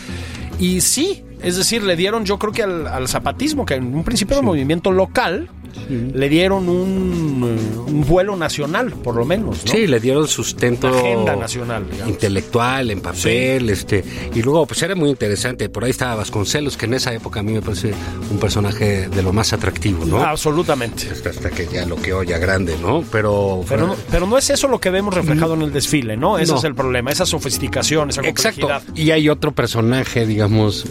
Y 0.59 0.81
sí, 0.81 1.23
es 1.41 1.55
decir, 1.57 1.83
le 1.83 1.95
dieron, 1.95 2.25
yo 2.25 2.39
creo 2.39 2.53
que 2.53 2.63
al, 2.63 2.87
al 2.87 3.07
zapatismo, 3.07 3.65
que 3.65 3.75
en 3.75 3.93
un 3.95 4.03
principio 4.03 4.33
era 4.33 4.39
un 4.41 4.47
movimiento 4.47 4.91
local, 4.91 5.49
le 5.89 6.29
dieron 6.29 6.67
un, 6.69 7.57
eh, 7.57 7.91
un 7.91 8.05
vuelo 8.05 8.35
nacional, 8.35 8.91
por 8.91 9.15
lo 9.15 9.25
menos, 9.25 9.63
¿no? 9.65 9.71
Sí, 9.71 9.87
le 9.87 9.99
dieron 9.99 10.27
sustento 10.27 10.87
Agenda 10.87 11.35
nacional, 11.35 11.85
digamos. 11.89 12.09
intelectual, 12.13 12.91
en 12.91 13.01
papel, 13.01 13.69
este, 13.69 14.03
y 14.33 14.41
luego 14.41 14.65
pues 14.65 14.81
era 14.83 14.95
muy 14.95 15.09
interesante, 15.09 15.69
por 15.69 15.83
ahí 15.83 15.91
estaba 15.91 16.15
Vasconcelos, 16.15 16.77
que 16.77 16.85
en 16.85 16.95
esa 16.95 17.13
época 17.13 17.39
a 17.41 17.43
mí 17.43 17.53
me 17.53 17.61
parece 17.61 17.93
un 18.31 18.37
personaje 18.37 19.09
de 19.09 19.21
lo 19.23 19.33
más 19.33 19.53
atractivo, 19.53 20.05
¿no? 20.05 20.23
Absolutamente. 20.23 21.09
Hasta, 21.11 21.29
hasta 21.29 21.49
que 21.51 21.67
ya 21.67 21.85
lo 21.85 21.95
que 21.97 22.13
ya 22.27 22.37
grande, 22.37 22.75
¿no? 22.81 23.03
Pero, 23.11 23.63
Pero 23.67 23.87
no, 23.87 23.95
pero 24.09 24.25
no 24.27 24.37
es 24.37 24.49
eso 24.49 24.67
lo 24.67 24.79
que 24.79 24.89
vemos 24.89 25.13
reflejado 25.13 25.53
en 25.55 25.61
el 25.63 25.71
desfile, 25.73 26.15
¿no? 26.17 26.37
Ese 26.37 26.53
No. 26.53 26.57
es 26.59 26.63
el 26.63 26.75
problema, 26.75 27.11
esa 27.11 27.25
sofisticación, 27.25 28.09
esa 28.09 28.21
Exacto. 28.21 28.67
complejidad. 28.67 28.95
Y 28.95 29.11
hay 29.11 29.29
otro 29.29 29.51
personaje, 29.51 30.25
digamos, 30.25 30.85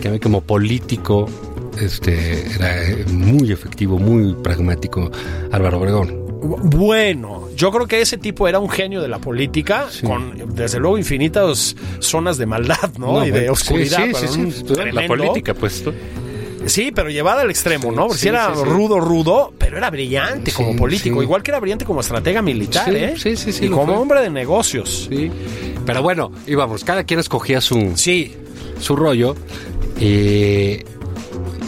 que 0.00 0.08
a 0.08 0.10
mí 0.10 0.18
como 0.20 0.40
político 0.40 1.28
este, 1.80 2.46
era 2.54 2.82
eh, 2.88 3.04
muy 3.10 3.52
efectivo, 3.52 3.98
muy 3.98 4.34
pragmático, 4.42 5.10
Álvaro 5.52 5.78
Obregón. 5.78 6.20
Bueno, 6.42 7.48
yo 7.54 7.70
creo 7.70 7.86
que 7.86 8.00
ese 8.00 8.16
tipo 8.16 8.48
era 8.48 8.58
un 8.58 8.68
genio 8.70 9.02
de 9.02 9.08
la 9.08 9.18
política, 9.18 9.88
con 10.02 10.54
desde 10.54 10.78
luego 10.80 10.96
infinitas 10.96 11.76
zonas 11.98 12.38
de 12.38 12.46
maldad, 12.46 12.92
¿no? 12.98 13.26
y 13.26 13.30
de 13.30 13.50
oscuridad. 13.50 14.04
sí, 14.06 14.12
sí, 14.14 14.28
sí, 14.28 14.40
un 14.40 14.52
sí. 14.52 14.64
La 14.92 15.06
política, 15.06 15.52
pues. 15.54 15.84
Sí, 16.66 16.92
pero 16.94 17.08
llevada 17.10 17.40
al 17.42 17.50
extremo, 17.50 17.90
¿no? 17.90 18.02
Porque 18.06 18.14
sí, 18.14 18.20
sí 18.22 18.28
era 18.28 18.54
sí, 18.54 18.60
sí. 18.62 18.68
rudo, 18.68 19.00
rudo, 19.00 19.52
pero 19.56 19.78
era 19.78 19.88
brillante 19.90 20.52
como 20.52 20.76
político, 20.76 21.16
sí. 21.18 21.24
igual 21.24 21.42
que 21.42 21.50
era 21.50 21.58
brillante 21.60 21.86
como 21.86 22.00
estratega 22.00 22.42
militar, 22.42 22.84
Sí, 22.90 22.96
¿eh? 22.96 23.14
sí, 23.16 23.36
sí, 23.36 23.52
sí, 23.52 23.64
Y 23.66 23.68
como 23.70 23.86
fue. 23.86 23.96
hombre 23.96 24.20
de 24.20 24.30
negocios. 24.30 25.08
Sí. 25.10 25.30
Pero 25.86 26.02
bueno, 26.02 26.30
íbamos, 26.46 26.84
cada 26.84 27.04
quien 27.04 27.18
escogía 27.20 27.60
su, 27.62 27.92
Sí, 27.96 28.34
su 28.78 28.94
rollo. 28.94 29.34
eh, 29.98 30.84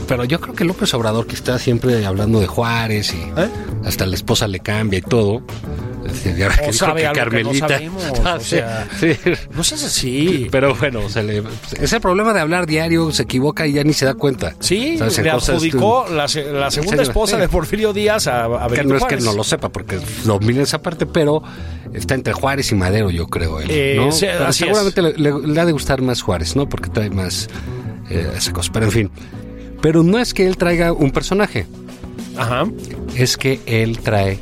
pero 0.06 0.24
yo 0.24 0.40
creo 0.40 0.54
que 0.54 0.64
López 0.64 0.92
Obrador, 0.94 1.26
que 1.26 1.34
está 1.34 1.58
siempre 1.58 2.04
hablando 2.06 2.40
de 2.40 2.46
Juárez 2.46 3.14
y 3.14 3.18
¿Eh? 3.40 3.48
hasta 3.84 4.06
la 4.06 4.14
esposa 4.14 4.46
le 4.48 4.60
cambia 4.60 4.98
y 4.98 5.02
todo. 5.02 5.42
este, 6.06 6.34
y 6.38 6.42
ahora 6.42 6.54
O 6.56 6.58
que 6.66 6.72
dijo 6.72 6.94
que 6.94 7.04
no 7.04 7.12
Carmelita. 7.12 7.68
sabemos, 7.68 8.02
Ah, 8.24 8.34
o 8.36 8.40
sí, 8.40 8.46
sea. 8.50 8.88
sí. 8.98 9.16
no 9.54 9.64
seas 9.64 9.84
así. 9.84 10.48
Pero 10.50 10.74
bueno, 10.74 11.00
o 11.00 11.08
sea, 11.08 11.22
le- 11.22 11.42
es 11.80 11.92
el 11.92 12.00
problema 12.00 12.32
de 12.32 12.40
hablar 12.40 12.66
diario, 12.66 13.10
se 13.12 13.22
equivoca 13.22 13.66
y 13.66 13.72
ya 13.72 13.84
ni 13.84 13.92
se 13.92 14.04
da 14.04 14.14
cuenta. 14.14 14.54
Sí, 14.60 14.98
¿Sabes? 14.98 15.18
Le 15.18 15.30
adjudicó 15.30 16.06
la, 16.10 16.28
se- 16.28 16.52
la 16.52 16.70
segunda 16.70 17.02
esposa 17.02 17.36
de 17.36 17.48
Porfirio 17.48 17.92
Díaz 17.92 18.26
a, 18.26 18.44
a 18.64 18.68
que 18.68 18.84
no 18.84 18.96
es 18.96 19.04
que 19.04 19.16
no 19.18 19.32
lo 19.32 19.44
sepa, 19.44 19.68
porque 19.70 19.98
domina 20.24 20.62
esa 20.62 20.82
parte, 20.82 21.06
pero 21.06 21.42
está 21.94 22.14
entre 22.14 22.32
Juárez 22.32 22.72
y 22.72 22.74
Madero, 22.74 23.10
yo 23.10 23.26
creo. 23.28 23.60
él, 23.60 23.66
Eh, 23.70 23.94
¿no? 23.96 24.10
sí, 24.12 24.26
seguramente 24.52 25.02
le, 25.02 25.12
le- 25.14 25.46
le 25.46 25.60
ha 25.60 25.64
de 25.64 25.72
gustar 25.72 26.02
más 26.02 26.22
Juárez, 26.22 26.56
¿no? 26.56 26.68
Porque 26.68 26.90
trae 26.90 27.10
más 27.10 27.48
eh, 28.10 28.28
esa 28.36 28.52
cosa. 28.52 28.70
Pero 28.72 28.86
en 28.86 28.92
fin. 28.92 29.10
Pero 29.82 30.02
no 30.02 30.18
es 30.18 30.32
que 30.32 30.46
él 30.46 30.56
traiga 30.56 30.92
un 30.92 31.10
personaje, 31.10 31.66
Ajá. 32.36 32.64
es 33.16 33.36
que 33.36 33.60
él 33.66 33.98
trae 33.98 34.38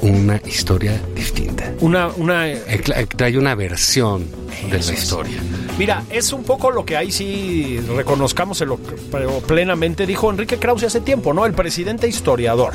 una 0.00 0.40
historia 0.46 1.00
distinta. 1.14 1.72
Una, 1.80 2.08
una, 2.08 2.48
Él 2.48 2.82
tra- 2.84 3.06
trae 3.16 3.38
una 3.38 3.54
versión 3.54 4.26
de 4.70 4.78
la 4.82 4.92
historia. 4.92 5.36
Mira, 5.78 6.02
es 6.10 6.32
un 6.32 6.42
poco 6.44 6.70
lo 6.70 6.84
que 6.84 6.96
ahí 6.96 7.10
sí 7.12 7.78
reconozcamos, 7.96 8.62
pero 9.10 9.38
plenamente 9.40 10.06
dijo 10.06 10.30
Enrique 10.30 10.58
Krause 10.58 10.84
hace 10.84 11.00
tiempo, 11.00 11.32
¿no? 11.32 11.46
El 11.46 11.54
presidente 11.54 12.08
historiador. 12.08 12.72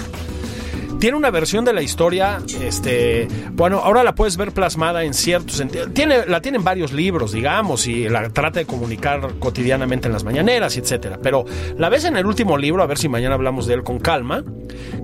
Tiene 1.00 1.18
una 1.18 1.30
versión 1.32 1.66
de 1.66 1.74
la 1.74 1.82
historia, 1.82 2.40
este, 2.62 3.28
bueno, 3.52 3.80
ahora 3.80 4.04
la 4.04 4.16
puedes 4.16 4.38
ver 4.38 4.52
plasmada 4.52 5.04
en 5.04 5.14
ciertos 5.14 5.58
sentidos. 5.58 5.94
Tiene, 5.94 6.26
la 6.26 6.42
tiene 6.42 6.58
en 6.58 6.64
varios 6.64 6.92
libros, 6.92 7.32
digamos, 7.32 7.88
y 7.88 8.10
la 8.10 8.30
trata 8.30 8.60
de 8.60 8.66
comunicar 8.66 9.36
cotidianamente 9.40 10.08
en 10.08 10.14
las 10.14 10.24
mañaneras, 10.24 10.78
etcétera. 10.78 11.20
Pero 11.22 11.46
la 11.78 11.90
ves 11.90 12.06
en 12.06 12.18
el 12.18 12.26
último 12.26 12.58
libro, 12.58 12.82
a 12.82 12.88
ver 12.88 12.98
si 12.98 13.10
mañana 13.10 13.36
hablamos 13.36 13.68
de 13.68 13.76
él 13.76 13.84
con 13.84 14.00
calma, 14.00 14.44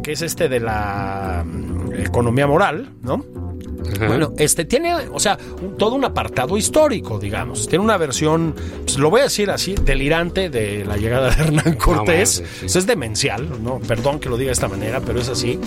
que 0.02 0.14
es 0.14 0.22
este 0.22 0.50
de 0.50 0.60
la 0.60 1.44
mm, 1.46 1.94
economía 2.00 2.48
moral, 2.48 2.90
¿no? 3.02 3.24
Ajá. 3.96 4.08
Bueno, 4.08 4.34
este 4.38 4.66
tiene, 4.66 4.94
o 5.12 5.20
sea, 5.20 5.38
un- 5.62 5.78
todo 5.78 5.96
un 5.96 6.06
apartado 6.06 6.58
histórico, 6.58 7.20
digamos. 7.20 7.68
Tiene 7.68 7.84
una 7.84 7.98
versión, 7.98 8.56
pues, 8.86 8.98
lo 8.98 9.10
voy 9.10 9.22
a 9.22 9.24
decir 9.24 9.50
así, 9.52 9.76
delirante 9.84 10.50
de 10.50 10.86
la 10.86 10.98
llegada 10.98 11.30
de 11.30 11.42
Hernán 11.44 11.76
Cortés. 11.76 12.44
sí. 12.60 12.66
Eso 12.66 12.80
es 12.80 12.86
demencial, 12.88 13.48
¿no? 13.64 13.80
Perdón 13.80 14.20
que 14.20 14.30
lo 14.30 14.38
diga 14.38 14.48
de 14.50 14.54
esta 14.54 14.68
manera, 14.68 15.02
pero 15.02 15.20
es 15.20 15.30
así. 15.30 15.60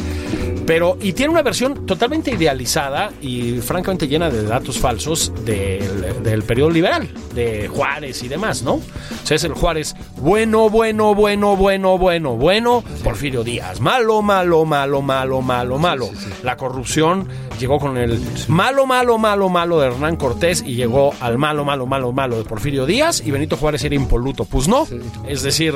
Pero, 0.66 0.99
y 1.00 1.12
tiene 1.12 1.30
una 1.32 1.42
versión 1.42 1.87
totalmente 1.87 2.32
idealizada 2.32 3.12
y 3.20 3.58
francamente 3.61 4.08
llena 4.08 4.30
de 4.30 4.42
datos 4.42 4.78
falsos 4.78 5.32
del, 5.44 6.23
del 6.25 6.42
periodo 6.42 6.70
liberal, 6.70 7.08
de 7.35 7.68
Juárez 7.68 8.23
y 8.25 8.28
demás, 8.28 8.62
¿no? 8.62 8.75
O 8.75 8.82
sea, 9.23 9.37
es 9.37 9.44
el 9.44 9.52
Juárez 9.52 9.94
bueno, 10.16 10.68
bueno, 10.68 11.14
bueno, 11.14 11.54
bueno, 11.56 11.99
bueno, 11.99 12.37
bueno, 12.37 12.82
Porfirio 13.04 13.44
Díaz, 13.44 13.80
malo, 13.80 14.23
malo, 14.23 14.64
malo, 14.64 15.02
malo, 15.02 15.40
malo, 15.40 15.78
malo. 15.78 16.11
La 16.42 16.56
corrupción 16.56 17.28
llegó 17.61 17.78
con 17.78 17.96
el 17.96 18.05
malo, 18.48 18.86
malo, 18.86 19.18
malo, 19.18 19.48
malo 19.48 19.80
de 19.80 19.88
Hernán 19.88 20.16
Cortés 20.16 20.62
y 20.66 20.75
llegó 20.75 21.12
al 21.20 21.38
malo, 21.38 21.64
malo, 21.64 21.86
malo, 21.86 22.12
malo 22.12 22.38
de 22.38 22.44
Porfirio 22.44 22.86
Díaz 22.86 23.22
y 23.25 23.30
Benito 23.30 23.56
Juárez 23.56 23.84
era 23.84 23.94
impoluto. 23.94 24.44
Pues 24.44 24.68
no, 24.68 24.86
es 25.28 25.42
decir, 25.42 25.75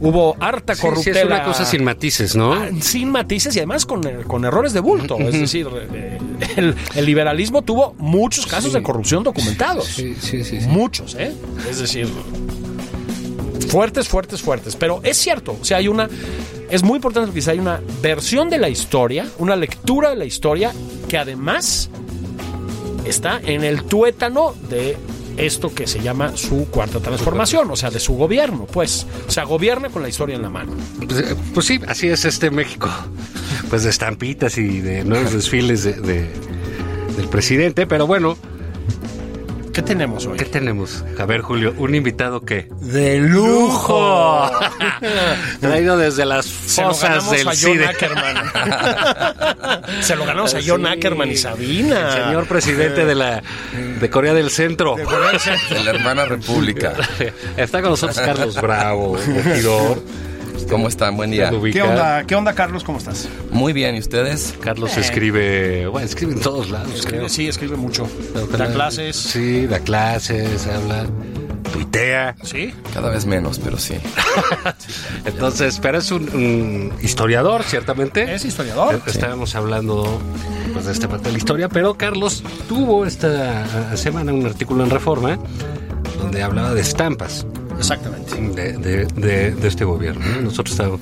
hubo 0.00 0.36
harta 0.40 0.74
Sí, 0.74 0.80
sí, 0.80 0.86
corruptela. 0.86 1.18
es 1.20 1.26
una 1.26 1.44
cosa 1.44 1.64
sin 1.64 1.84
matices, 1.84 2.36
¿no? 2.36 2.52
Ah, 2.52 2.68
sin 2.80 3.10
matices 3.10 3.54
y 3.56 3.58
además 3.58 3.86
con, 3.86 4.02
con 4.26 4.44
errores 4.44 4.72
de 4.72 4.80
bulto. 4.80 5.18
Es 5.18 5.32
decir, 5.38 5.66
eh, 5.92 6.18
el, 6.56 6.74
el 6.94 7.04
liberalismo 7.06 7.62
tuvo 7.62 7.94
muchos 7.98 8.46
casos 8.46 8.72
de 8.72 8.82
corrupción 8.82 9.22
documentados. 9.24 9.86
Sí, 9.86 10.14
sí, 10.20 10.44
sí. 10.44 10.58
Muchos, 10.68 11.14
¿eh? 11.14 11.32
Es 11.68 11.78
decir, 11.80 12.08
fuertes, 13.68 14.08
fuertes, 14.08 14.42
fuertes. 14.42 14.76
Pero 14.76 15.00
es 15.02 15.16
cierto, 15.16 15.56
o 15.60 15.64
sea, 15.64 15.78
hay 15.78 15.88
una. 15.88 16.08
Es 16.70 16.82
muy 16.82 16.96
importante 16.96 17.30
que 17.38 17.50
hay 17.50 17.58
una 17.58 17.80
versión 18.02 18.48
de 18.50 18.58
la 18.58 18.68
historia, 18.68 19.26
una 19.38 19.54
lectura 19.54 20.10
de 20.10 20.16
la 20.16 20.24
historia 20.24 20.72
que 21.14 21.18
además 21.18 21.90
está 23.06 23.40
en 23.40 23.62
el 23.62 23.84
tuétano 23.84 24.52
de 24.68 24.96
esto 25.36 25.72
que 25.72 25.86
se 25.86 26.00
llama 26.02 26.36
su 26.36 26.66
cuarta 26.70 26.98
transformación, 26.98 27.70
o 27.70 27.76
sea, 27.76 27.88
de 27.90 28.00
su 28.00 28.14
gobierno, 28.16 28.66
pues. 28.66 29.06
O 29.28 29.30
sea, 29.30 29.44
gobierna 29.44 29.90
con 29.90 30.02
la 30.02 30.08
historia 30.08 30.34
en 30.34 30.42
la 30.42 30.50
mano. 30.50 30.72
Pues, 31.06 31.20
eh, 31.20 31.36
pues 31.54 31.66
sí, 31.66 31.78
así 31.86 32.08
es 32.08 32.24
este 32.24 32.50
México. 32.50 32.88
Pues 33.70 33.84
de 33.84 33.90
estampitas 33.90 34.58
y 34.58 34.80
de 34.80 35.04
nuevos 35.04 35.32
desfiles 35.32 35.84
de, 35.84 35.92
de- 35.92 36.28
del 37.16 37.28
presidente. 37.28 37.86
Pero 37.86 38.08
bueno, 38.08 38.36
¿Qué 39.74 39.82
tenemos 39.82 40.24
hoy? 40.26 40.38
¿qué 40.38 40.44
tenemos? 40.44 41.04
A 41.18 41.26
ver, 41.26 41.40
Julio, 41.40 41.74
un 41.76 41.96
invitado 41.96 42.40
que... 42.42 42.68
¡De 42.80 43.18
lujo! 43.18 44.48
Traído 45.60 45.98
desde 45.98 46.24
las 46.24 46.46
Se 46.46 46.82
lo 46.82 46.90
fosas 46.90 47.10
ganamos 47.10 47.30
del 47.32 47.48
a 47.48 47.50
John 47.50 47.56
CIDE. 47.72 47.86
Ackerman. 47.86 48.36
Se 50.00 50.14
lo 50.14 50.26
ganamos 50.26 50.54
a 50.54 50.60
John. 50.64 50.86
Ackerman 50.86 51.28
y 51.28 51.36
Sabina. 51.36 52.06
El 52.16 52.24
señor 52.24 52.46
presidente 52.46 53.04
de 53.04 53.14
la 53.16 53.42
de 54.00 54.10
Corea 54.10 54.32
del 54.32 54.50
Centro. 54.50 54.94
de 54.94 55.84
la 55.84 55.90
hermana 55.90 56.24
república. 56.24 56.94
Está 57.56 57.82
con 57.82 57.90
nosotros 57.90 58.16
Carlos 58.20 58.54
Bravo, 58.54 59.16
regidor. 59.16 60.00
¿Cómo 60.74 60.88
están? 60.88 61.16
Buen 61.16 61.30
día. 61.30 61.52
¿Qué 61.72 61.82
onda, 61.82 62.24
¿Qué 62.24 62.34
onda, 62.34 62.52
Carlos? 62.52 62.82
¿Cómo 62.82 62.98
estás? 62.98 63.28
Muy 63.52 63.72
bien, 63.72 63.94
¿y 63.94 64.00
ustedes? 64.00 64.56
Carlos 64.60 64.96
escribe, 64.96 65.86
bueno, 65.86 66.04
escribe 66.04 66.32
en 66.32 66.40
todos 66.40 66.68
lados. 66.68 66.92
Escribe, 66.92 67.18
creo. 67.18 67.28
sí, 67.28 67.46
escribe 67.46 67.76
mucho. 67.76 68.08
Pero 68.32 68.48
Da 68.48 68.66
clases. 68.72 69.14
Sí, 69.14 69.68
da 69.68 69.78
clases, 69.78 70.66
habla, 70.66 71.06
tuitea. 71.72 72.34
Sí. 72.42 72.74
Cada 72.92 73.10
vez 73.10 73.24
menos, 73.24 73.60
pero 73.60 73.78
sí. 73.78 73.94
Entonces, 75.24 75.78
pero 75.80 75.98
es 75.98 76.10
un, 76.10 76.22
un 76.34 76.92
historiador, 77.00 77.62
ciertamente. 77.62 78.34
Es 78.34 78.44
historiador. 78.44 78.96
Eh, 78.96 79.00
Estábamos 79.06 79.54
hablando 79.54 80.20
pues, 80.72 80.86
de 80.86 80.92
esta 80.92 81.08
parte 81.08 81.26
de 81.26 81.32
la 81.34 81.38
historia, 81.38 81.68
pero 81.68 81.94
Carlos 81.94 82.42
tuvo 82.68 83.06
esta 83.06 83.96
semana 83.96 84.32
un 84.32 84.44
artículo 84.44 84.82
en 84.82 84.90
Reforma 84.90 85.38
donde 86.18 86.42
hablaba 86.42 86.74
de 86.74 86.80
estampas 86.80 87.46
Exactamente. 87.78 88.34
de, 88.40 88.72
de- 88.78 89.06
de- 89.06 89.50
de 89.52 89.68
este 89.68 89.84
gobierno. 89.84 90.24
¿no? 90.26 90.42
Nosotros 90.42 90.72
estábamos, 90.72 91.00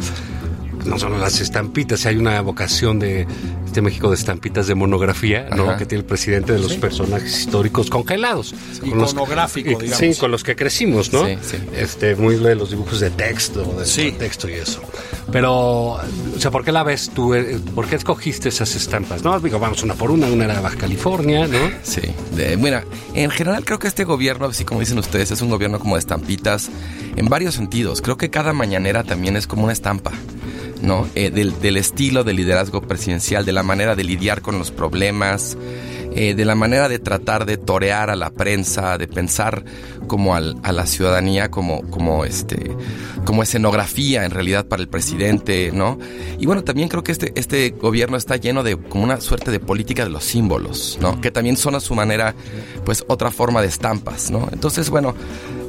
no 0.85 0.99
solo 0.99 1.19
las 1.19 1.41
estampitas, 1.41 2.07
hay 2.07 2.17
una 2.17 2.41
vocación 2.41 2.99
de 2.99 3.27
este 3.73 3.81
México 3.81 4.11
de 4.11 4.17
estampitas 4.17 4.67
de 4.67 4.75
monografía, 4.75 5.49
¿no? 5.57 5.71
Ajá. 5.71 5.79
Que 5.79 5.87
tiene 5.87 6.01
el 6.01 6.07
presidente 6.07 6.53
de 6.53 6.59
los 6.59 6.75
personajes 6.75 7.39
históricos 7.41 7.89
congelados. 7.89 8.55
los- 8.85 9.13
Iconográfico, 9.13 9.71
eh, 9.71 9.77
digamos. 9.81 9.99
Sí, 9.99 10.15
con 10.21 10.31
los 10.31 10.45
que 10.45 10.55
crecimos, 10.55 11.11
¿no? 11.11 11.27
Sí, 11.27 11.39
sí. 11.41 11.57
Este, 11.75 12.15
muy 12.15 12.37
de 12.37 12.55
los 12.55 12.69
dibujos 12.69 13.01
de 13.01 13.09
texto, 13.11 13.65
de 13.79 13.87
Sí. 13.87 14.13
texto 14.19 14.47
y 14.51 14.53
eso. 14.55 14.83
Pero, 15.31 15.93
o 15.93 16.01
sea, 16.39 16.51
¿por 16.51 16.65
qué 16.65 16.73
la 16.73 16.83
ves 16.83 17.11
tú? 17.15 17.33
Eh, 17.35 17.59
¿Por 17.75 17.87
qué 17.87 17.97
escogiste 17.97 18.51
esas 18.51 18.75
estampas? 18.77 19.23
No, 19.25 19.41
digo, 19.41 19.59
vamos 19.59 19.83
una 19.83 19.95
por 19.95 20.11
una, 20.11 20.27
una 20.27 20.45
era 20.45 20.61
Baja 20.61 20.77
California, 20.77 21.47
¿no? 21.49 21.59
Sí, 21.83 22.03
de, 22.37 22.59
mira, 22.59 22.85
en 23.15 23.31
general 23.31 23.65
creo 23.65 23.79
que 23.79 23.89
este 23.89 24.05
gobierno, 24.05 24.47
así 24.47 24.65
como 24.67 24.81
dicen 24.81 24.99
ustedes, 24.99 25.31
es 25.31 25.41
un 25.41 25.49
gobierno 25.49 25.79
como 25.79 25.95
de 25.97 26.01
estampitas 26.01 26.69
en 27.17 27.27
varios 27.27 27.55
sentidos. 27.55 28.03
Creo 28.03 28.19
que 28.19 28.29
cada 28.29 28.53
mañanera 28.53 29.03
también 29.05 29.37
es 29.37 29.47
como 29.47 29.65
una 29.65 29.73
estampa, 29.73 30.13
¿no? 30.83 31.09
Eh, 31.15 31.31
del, 31.31 31.59
del 31.61 31.77
estilo 31.77 32.25
de 32.25 32.33
liderazgo 32.35 32.83
presidencial, 32.83 33.45
de 33.47 33.53
la 33.53 33.62
manera 33.63 33.95
de 33.95 34.05
lidiar 34.05 34.43
con 34.43 34.59
los 34.59 34.71
problemas, 34.71 35.57
eh, 36.15 36.35
de 36.35 36.45
la 36.45 36.55
manera 36.55 36.89
de 36.89 36.99
tratar 36.99 37.47
de 37.47 37.57
torear 37.57 38.11
a 38.11 38.17
la 38.17 38.31
prensa, 38.31 38.99
de 38.99 39.09
pensar 39.09 39.65
como 40.07 40.35
al- 40.35 40.57
a 40.63 40.73
la 40.73 40.87
ciudadanía 40.87 41.51
como, 41.51 41.83
como, 41.91 42.25
este, 42.25 42.71
como 43.25 43.43
escenografía 43.43 44.25
en 44.25 44.31
realidad 44.31 44.67
para 44.67 44.83
el 44.83 44.89
presidente, 44.89 45.71
¿no? 45.73 45.99
Y 46.39 46.47
bueno, 46.47 46.65
también 46.65 46.89
creo 46.89 47.03
que 47.03 47.13
este, 47.13 47.33
este 47.37 47.71
gobierno 47.71 48.17
está 48.17 48.37
lleno 48.37 48.63
de 48.63 48.77
como 48.77 49.05
una 49.05 49.21
suerte 49.21 49.51
de 49.51 49.61
política 49.61 50.05
de 50.05 50.11
los 50.11 50.25
símbolos, 50.25 50.99
¿no? 51.01 51.21
Que 51.21 51.31
también 51.31 51.57
son 51.57 51.75
a 51.75 51.81
su 51.81 51.95
manera, 51.95 52.35
pues, 52.85 53.05
otra 53.09 53.31
forma 53.31 53.63
de 53.63 53.69
estampas, 53.69 54.31
¿no? 54.31 54.49
Entonces, 54.53 54.91
bueno, 54.91 55.15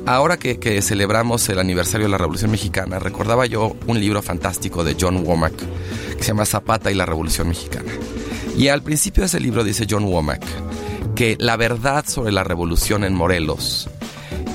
ahora 0.05 0.38
que, 0.38 0.59
que 0.59 0.81
celebramos 0.81 1.47
el 1.50 1.59
aniversario 1.59 2.07
de 2.07 2.12
la 2.12 2.17
Revolución 2.17 2.51
Mexicana, 2.51 3.00
recordaba 3.00 3.45
yo 3.45 3.75
un 3.88 4.00
libro 4.00 4.21
fantástico 4.21 4.83
de 4.83 4.97
John 5.00 5.23
Womack 5.25 5.53
que 6.17 6.21
se 6.23 6.29
llama 6.29 6.45
Zapata 6.45 6.91
y 6.91 6.95
la 6.95 7.05
Revolución 7.05 7.47
Mexicana. 7.47 7.91
Y 8.57 8.67
al 8.67 8.81
principio 8.81 9.22
de 9.22 9.27
ese 9.27 9.39
libro 9.39 9.63
dice 9.63 9.88
John 9.89 10.05
Womack 10.05 10.43
que 11.15 11.38
la 11.39 11.57
verdad 11.57 12.05
sobre 12.07 12.31
la 12.31 12.43
revolución 12.43 13.03
en 13.03 13.13
Morelos 13.13 13.89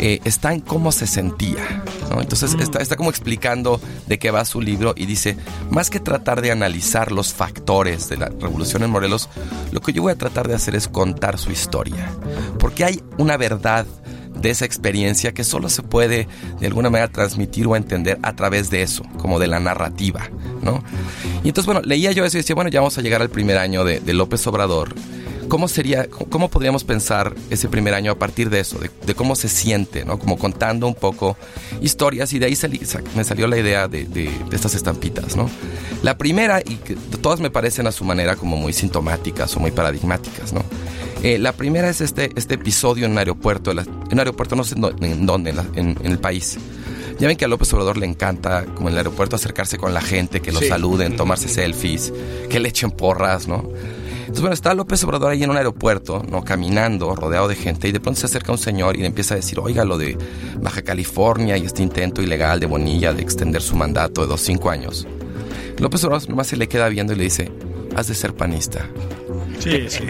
eh, 0.01 0.21
está 0.25 0.53
en 0.53 0.61
cómo 0.61 0.93
se 0.93 1.07
sentía. 1.07 1.85
¿no? 2.11 2.21
Entonces 2.21 2.57
está, 2.59 2.81
está 2.81 2.97
como 2.97 3.11
explicando 3.11 3.81
de 4.07 4.19
qué 4.19 4.31
va 4.31 4.45
su 4.45 4.61
libro 4.61 4.95
y 4.97 5.07
dice, 5.07 5.37
más 5.71 5.91
que 5.91 6.01
tratar 6.01 6.41
de 6.41 6.51
analizar 6.51 7.13
los 7.13 7.33
factores 7.33 8.09
de 8.09 8.17
la 8.17 8.29
revolución 8.29 8.83
en 8.83 8.91
Morelos, 8.91 9.29
lo 9.73 9.81
que 9.81 9.93
yo 9.93 10.03
voy 10.03 10.13
a 10.13 10.19
tratar 10.19 10.49
de 10.49 10.55
hacer 10.55 10.75
es 10.75 10.89
contar 10.89 11.39
su 11.39 11.51
historia. 11.51 12.11
Porque 12.59 12.85
hay 12.85 13.03
una 13.19 13.37
verdad 13.37 13.87
de 14.41 14.51
esa 14.51 14.65
experiencia 14.65 15.33
que 15.33 15.45
solo 15.45 15.69
se 15.69 15.83
puede 15.83 16.29
de 16.61 16.67
alguna 16.67 16.91
manera 16.91 17.09
transmitir 17.11 17.67
o 17.67 17.77
entender 17.77 18.19
a 18.23 18.35
través 18.37 18.71
de 18.71 18.83
eso, 18.83 19.03
como 19.19 19.39
de 19.39 19.47
la 19.49 19.61
narrativa, 19.61 20.29
¿no? 20.63 20.83
Y 21.45 21.49
entonces, 21.49 21.67
bueno, 21.67 21.81
leía 21.85 22.13
yo 22.13 22.25
eso 22.25 22.37
y 22.37 22.41
decía, 22.41 22.55
bueno, 22.55 22.71
ya 22.71 22.81
vamos 22.81 22.99
a 22.99 23.03
llegar 23.03 23.21
al 23.23 23.31
primer 23.31 23.59
año 23.59 23.85
de, 23.85 24.01
de 24.01 24.15
López 24.15 24.47
Obrador. 24.47 24.95
¿Cómo 25.49 25.67
sería, 25.67 26.07
cómo- 26.29 26.51
podríamos 26.51 26.85
pensar 26.85 27.35
ese 27.49 27.69
primer 27.69 27.95
año 27.95 28.13
a 28.13 28.19
partir 28.19 28.51
de 28.51 28.61
eso, 28.61 28.79
de, 28.79 29.15
cómo 29.15 29.35
se 29.35 29.49
siente, 29.49 30.05
¿no? 30.05 30.19
Como 30.19 30.37
contando 30.37 30.87
un 30.87 30.95
poco 30.95 31.39
historias 31.81 32.35
y 32.35 32.39
de 32.39 32.45
ahí 32.47 32.57
me 33.17 33.25
salió 33.25 33.47
la 33.47 33.57
idea 33.57 33.89
de, 33.89 34.05
de- 34.05 34.31
de 34.51 34.57
estas 34.57 34.75
estampitas, 34.75 35.37
¿no? 35.37 35.49
La 36.03 36.19
primera, 36.19 36.61
y 36.61 36.77
todas 37.23 37.41
me 37.41 37.49
parecen 37.51 37.87
a 37.87 37.93
su 37.93 38.05
manera 38.05 38.37
como 38.37 38.59
muy 38.59 38.75
sintomáticas 38.75 39.57
o 39.57 39.61
muy 39.61 39.71
paradigmáticas, 39.71 40.53
¿no? 40.53 40.63
Eh, 41.23 41.39
la 41.39 41.53
primera 41.53 41.89
es 41.91 42.01
este, 42.01 42.31
este 42.37 42.55
episodio 42.55 43.05
en 43.07 43.13
un 43.13 43.19
aeropuerto, 43.19 43.73
en 43.73 43.79
un 44.13 44.19
aeropuerto 44.19 44.55
no 44.55 44.63
sé 44.65 44.77
en 45.01 45.27
dónde, 45.27 45.51
en, 45.51 45.57
la- 45.57 45.67
en- 45.75 45.97
en 46.03 46.13
el 46.13 46.19
país. 46.19 46.59
Ya 47.19 47.27
ven 47.27 47.37
que 47.37 47.45
a 47.45 47.49
López 47.49 47.73
Obrador 47.73 47.97
le 47.97 48.07
encanta, 48.07 48.65
como 48.77 48.89
en 48.89 48.93
el 48.93 48.99
aeropuerto, 48.99 49.35
acercarse 49.35 49.77
con 49.79 49.93
la 49.93 50.01
gente, 50.01 50.41
que 50.41 50.53
lo 50.53 50.61
Sí. 50.61 50.69
saluden, 50.69 51.17
tomarse 51.17 51.49
selfies, 51.49 52.13
que 52.49 52.61
le 52.61 52.69
echen 52.69 52.93
porras, 52.93 53.49
¿no? 53.49 53.69
Entonces, 54.21 54.41
bueno, 54.43 54.55
está 54.55 54.73
López 54.75 55.03
Obrador 55.03 55.33
ahí 55.33 55.43
en 55.43 55.51
un 55.51 55.57
aeropuerto, 55.57 56.23
¿no? 56.31 56.45
Caminando, 56.45 57.17
rodeado 57.17 57.49
de 57.49 57.57
gente, 57.57 57.89
y 57.89 57.93
de 57.93 57.99
pronto 57.99 58.21
se 58.21 58.27
acerca 58.27 58.53
un 58.53 58.59
señor 58.59 58.95
y 58.97 59.01
le 59.01 59.07
empieza 59.07 59.35
a 59.35 59.39
decir, 59.39 59.59
oiga, 59.59 59.85
lo 59.85 59.99
de 59.99 60.17
Baja 60.63 60.83
California 60.83 61.57
y 61.57 61.65
este 61.65 61.83
intento 61.83 62.23
ilegal 62.23 62.61
de 62.61 62.67
Bonilla 62.67 63.13
de 63.13 63.23
extender 63.23 63.63
su 63.63 63.75
mandato 63.75 64.21
de 64.21 64.29
dos 64.29 64.41
cinco 64.43 64.71
años. 64.71 65.05
López 65.79 66.05
Obrador 66.05 66.29
nomás 66.31 66.47
se 66.47 66.57
le 66.57 66.69
queda 66.69 66.89
viendo 66.89 67.15
y 67.15 67.17
le 67.17 67.25
dice, 67.25 67.51
has 67.97 68.07
de 68.07 68.15
ser 68.15 68.35
panista. 68.35 68.87
Sí, 69.59 69.87
sí. 69.89 70.05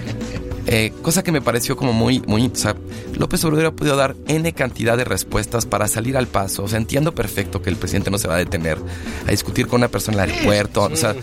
Eh, 0.71 0.93
cosa 1.01 1.23
que 1.23 1.33
me 1.33 1.41
pareció 1.41 1.79
como 1.79 1.95
muy, 1.95 2.21
muy, 2.27 2.47
o 2.47 2.55
sea, 2.55 2.77
López 3.15 3.43
Obrador 3.45 3.67
ha 3.67 3.73
podido 3.73 3.97
dar 3.97 4.15
N 4.27 4.53
cantidad 4.53 4.99
de 4.99 5.05
respuestas 5.05 5.65
para 5.65 5.89
salir 5.89 6.15
al 6.17 6.27
paso. 6.27 6.65
O 6.65 6.69
sea, 6.69 6.79
entiendo 6.79 7.15
perfecto 7.15 7.63
que 7.63 7.71
el 7.71 7.77
presidente 7.77 8.11
no 8.11 8.19
se 8.19 8.29
va 8.29 8.35
a 8.35 8.39
detener 8.39 8.77
a 9.27 9.31
discutir 9.31 9.67
con 9.67 9.81
una 9.81 9.89
persona 9.89 10.23
en 10.23 10.25
el 10.25 10.35
aeropuerto. 10.35 10.83
O 10.83 10.97
sea, 10.97 11.15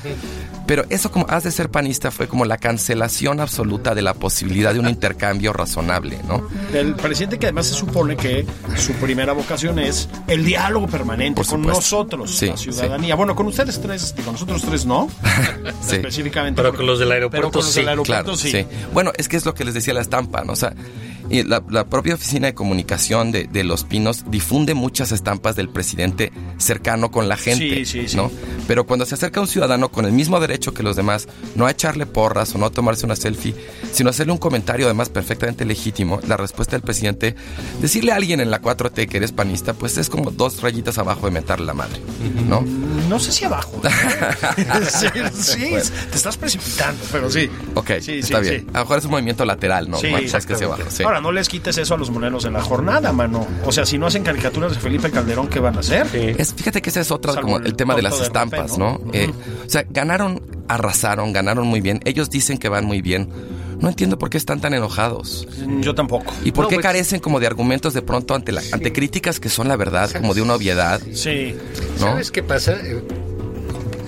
pero 0.65 0.86
eso 0.89 1.12
como 1.12 1.25
has 1.30 1.43
de 1.43 1.51
ser 1.51 1.69
panista 1.69 2.12
fue 2.12 2.28
como 2.28 2.45
la 2.45 2.58
cancelación 2.58 3.39
absoluta 3.39 3.93
de 3.95 4.01
la 4.01 4.13
posibilidad 4.13 4.73
de 4.73 4.80
un 4.80 4.88
intercambio 4.89 5.54
razonable, 5.54 6.19
¿no? 6.28 6.47
Del 6.71 6.95
presidente 6.95 7.38
que 7.39 7.45
además 7.47 7.67
se 7.67 7.73
supone 7.75 8.15
que 8.17 8.45
su 8.78 8.93
primera 8.93 9.34
vocación 9.34 9.80
es 9.80 10.10
el 10.28 10.45
diálogo 10.45 10.88
permanente 10.88 11.41
con 11.43 11.62
nosotros, 11.62 12.36
Sí, 12.36 12.47
la 12.47 12.58
ciudadanía. 12.58 13.15
Bueno, 13.15 13.36
con 13.36 13.47
ustedes 13.47 13.82
tres, 13.82 14.13
con 14.23 14.34
nosotros 14.34 14.62
tres 14.63 14.86
no, 14.86 15.08
Sí. 15.82 15.97
específicamente. 15.97 16.62
Pero 16.62 16.75
con 16.75 16.86
los 16.86 16.99
del 16.99 17.12
aeropuerto 17.12 17.49
pero 17.49 17.51
con 17.51 17.62
los 17.62 17.71
sí, 17.71 17.80
del 17.82 17.89
aeropuerto 17.89 18.23
Claro, 18.23 18.38
sí. 18.38 18.51
sí. 18.51 18.65
Bueno, 18.93 19.12
es 19.17 19.28
que 19.28 19.38
es 19.38 19.45
lo 19.45 19.54
que 19.54 19.65
les 19.65 19.73
decía 19.73 19.93
la 19.93 20.01
estampa, 20.01 20.43
¿no? 20.43 20.54
O 20.54 20.56
sea, 20.56 20.73
y 21.29 21.43
la, 21.43 21.63
la 21.69 21.85
propia 21.88 22.15
oficina 22.15 22.47
de 22.47 22.53
comunicación 22.53 23.31
de, 23.31 23.45
de 23.45 23.63
Los 23.63 23.83
Pinos 23.83 24.25
difunde 24.29 24.73
muchas 24.73 25.11
estampas 25.11 25.55
del 25.55 25.69
presidente 25.69 26.31
cercano 26.57 27.11
con 27.11 27.27
la 27.27 27.38
gente, 27.38 27.85
Sí, 27.85 27.85
sí, 27.85 28.07
sí. 28.07 28.15
¿no? 28.17 28.31
Pero 28.67 28.85
cuando 28.85 29.05
se 29.05 29.15
acerca 29.15 29.41
un 29.41 29.47
ciudadano 29.47 29.89
con 29.91 30.05
el 30.05 30.11
mismo 30.11 30.39
derecho 30.39 30.73
que 30.73 30.83
los 30.83 30.95
demás, 30.95 31.27
no 31.55 31.65
a 31.65 31.71
echarle 31.71 32.05
porras 32.05 32.53
o 32.55 32.57
no 32.57 32.65
a 32.67 32.71
tomarse 32.71 33.05
una 33.05 33.15
selfie, 33.15 33.55
sino 33.91 34.09
a 34.09 34.11
hacerle 34.11 34.33
un 34.33 34.38
comentario 34.39 34.85
además 34.85 35.09
perfectamente 35.09 35.65
legítimo, 35.65 36.19
la 36.27 36.38
respuesta 36.38 36.73
del 36.75 36.81
presidente, 36.81 37.35
decirle 37.81 38.11
a 38.11 38.15
alguien 38.15 38.39
en 38.39 38.51
la 38.51 38.61
4T 38.61 39.07
que 39.07 39.17
eres 39.17 39.31
panista, 39.31 39.73
pues 39.73 39.97
es 39.97 40.09
como 40.09 40.31
dos 40.31 40.61
rayitas 40.61 40.97
abajo 40.97 41.25
de 41.27 41.31
mentarle 41.31 41.65
la 41.65 41.73
madre, 41.73 41.99
¿no? 42.47 42.61
No 43.09 43.19
sé 43.19 43.31
si 43.31 43.45
abajo. 43.45 43.81
sí, 44.89 45.07
sí, 45.33 45.69
te 46.09 46.15
estás 46.15 46.38
precipitando, 46.38 47.01
pero 47.11 47.29
sí. 47.29 47.49
Ok, 47.75 47.91
Sí, 47.99 48.01
sí, 48.01 48.19
está 48.19 48.39
bien. 48.39 48.61
sí. 48.61 48.67
A 48.73 48.79
lo 48.79 48.83
mejor 48.85 48.97
es 48.99 49.05
un 49.05 49.11
movimiento 49.11 49.45
lateral, 49.45 49.89
¿no? 49.89 49.97
Sí, 49.97 50.07
Más 50.09 50.33
más 50.33 50.45
que 50.45 50.53
hacia 50.53 50.65
abajo, 50.67 50.83
sí. 50.89 51.03
Ahora, 51.03 51.14
no 51.21 51.32
les 51.32 51.49
quites 51.49 51.78
eso 51.78 51.93
a 51.95 51.97
los 51.97 52.10
morenos 52.10 52.45
en 52.45 52.54
la 52.54 52.62
jornada, 52.62 53.12
mano. 53.12 53.45
O 53.65 53.71
sea, 53.71 53.86
si 53.86 53.97
no 53.97 54.08
hacen 54.08 54.23
caricaturas 54.23 54.73
de 54.73 54.80
Felipe 54.80 55.12
Calderón, 55.12 55.47
¿qué 55.47 55.60
van 55.60 55.75
a 55.78 55.80
hacer? 55.80 56.08
Es, 56.13 56.54
fíjate 56.54 56.82
que 56.82 56.89
ese 56.89 57.01
es 57.01 57.12
otro, 57.12 57.34
Salvo 57.34 57.47
como 57.47 57.58
el 57.60 57.65
el 57.67 57.75
tema 57.75 57.95
de 57.95 58.01
las 58.04 58.17
de 58.17 58.25
estampas, 58.25 58.78
¿no? 58.78 58.99
¿no? 59.04 59.12
Eh, 59.13 59.32
o 59.65 59.69
sea, 59.69 59.86
ganaron, 59.89 60.41
arrasaron, 60.67 61.34
ganaron 61.34 61.67
muy 61.67 61.82
bien. 61.82 61.99
Ellos 62.06 62.30
dicen 62.30 62.58
que 62.58 62.69
van 62.69 62.86
muy 62.86 63.01
bien. 63.01 63.30
No 63.82 63.89
entiendo 63.89 64.17
por 64.17 64.30
qué 64.30 64.38
están 64.38 64.62
tan 64.62 64.73
enojados. 64.73 65.45
Yo 65.82 65.93
tampoco. 65.93 66.34
¿Y 66.45 66.51
por 66.54 66.63
No, 66.63 66.69
qué 66.69 66.75
pues- 66.75 66.84
carecen 66.86 67.19
como 67.19 67.39
de 67.41 67.47
argumentos 67.47 67.93
de 67.93 68.01
pronto 68.01 68.34
ante, 68.34 68.51
la, 68.54 68.62
ante 68.71 68.93
críticas 68.93 69.39
que 69.41 69.49
son 69.49 69.67
la 69.67 69.75
verdad, 69.75 70.10
como 70.12 70.34
de 70.34 70.41
una 70.41 70.54
obviedad? 70.56 71.01
Sí. 71.13 71.56
¿no? 71.99 72.08
¿Sabes 72.08 72.32
qué 72.32 72.41
pasa? 72.41 72.71
Eh, 72.73 73.04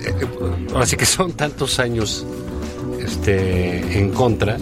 eh, 0.06 0.12
ahora 0.72 0.86
sí 0.86 0.96
que 0.96 1.04
son 1.04 1.32
tantos 1.32 1.78
años 1.80 2.24
este, 2.98 3.98
en 3.98 4.10
contra, 4.12 4.56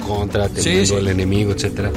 contra, 0.00 0.48
teniendo 0.48 0.84
sí. 0.86 0.94
el 0.94 1.08
enemigo, 1.08 1.52
etcétera, 1.52 1.90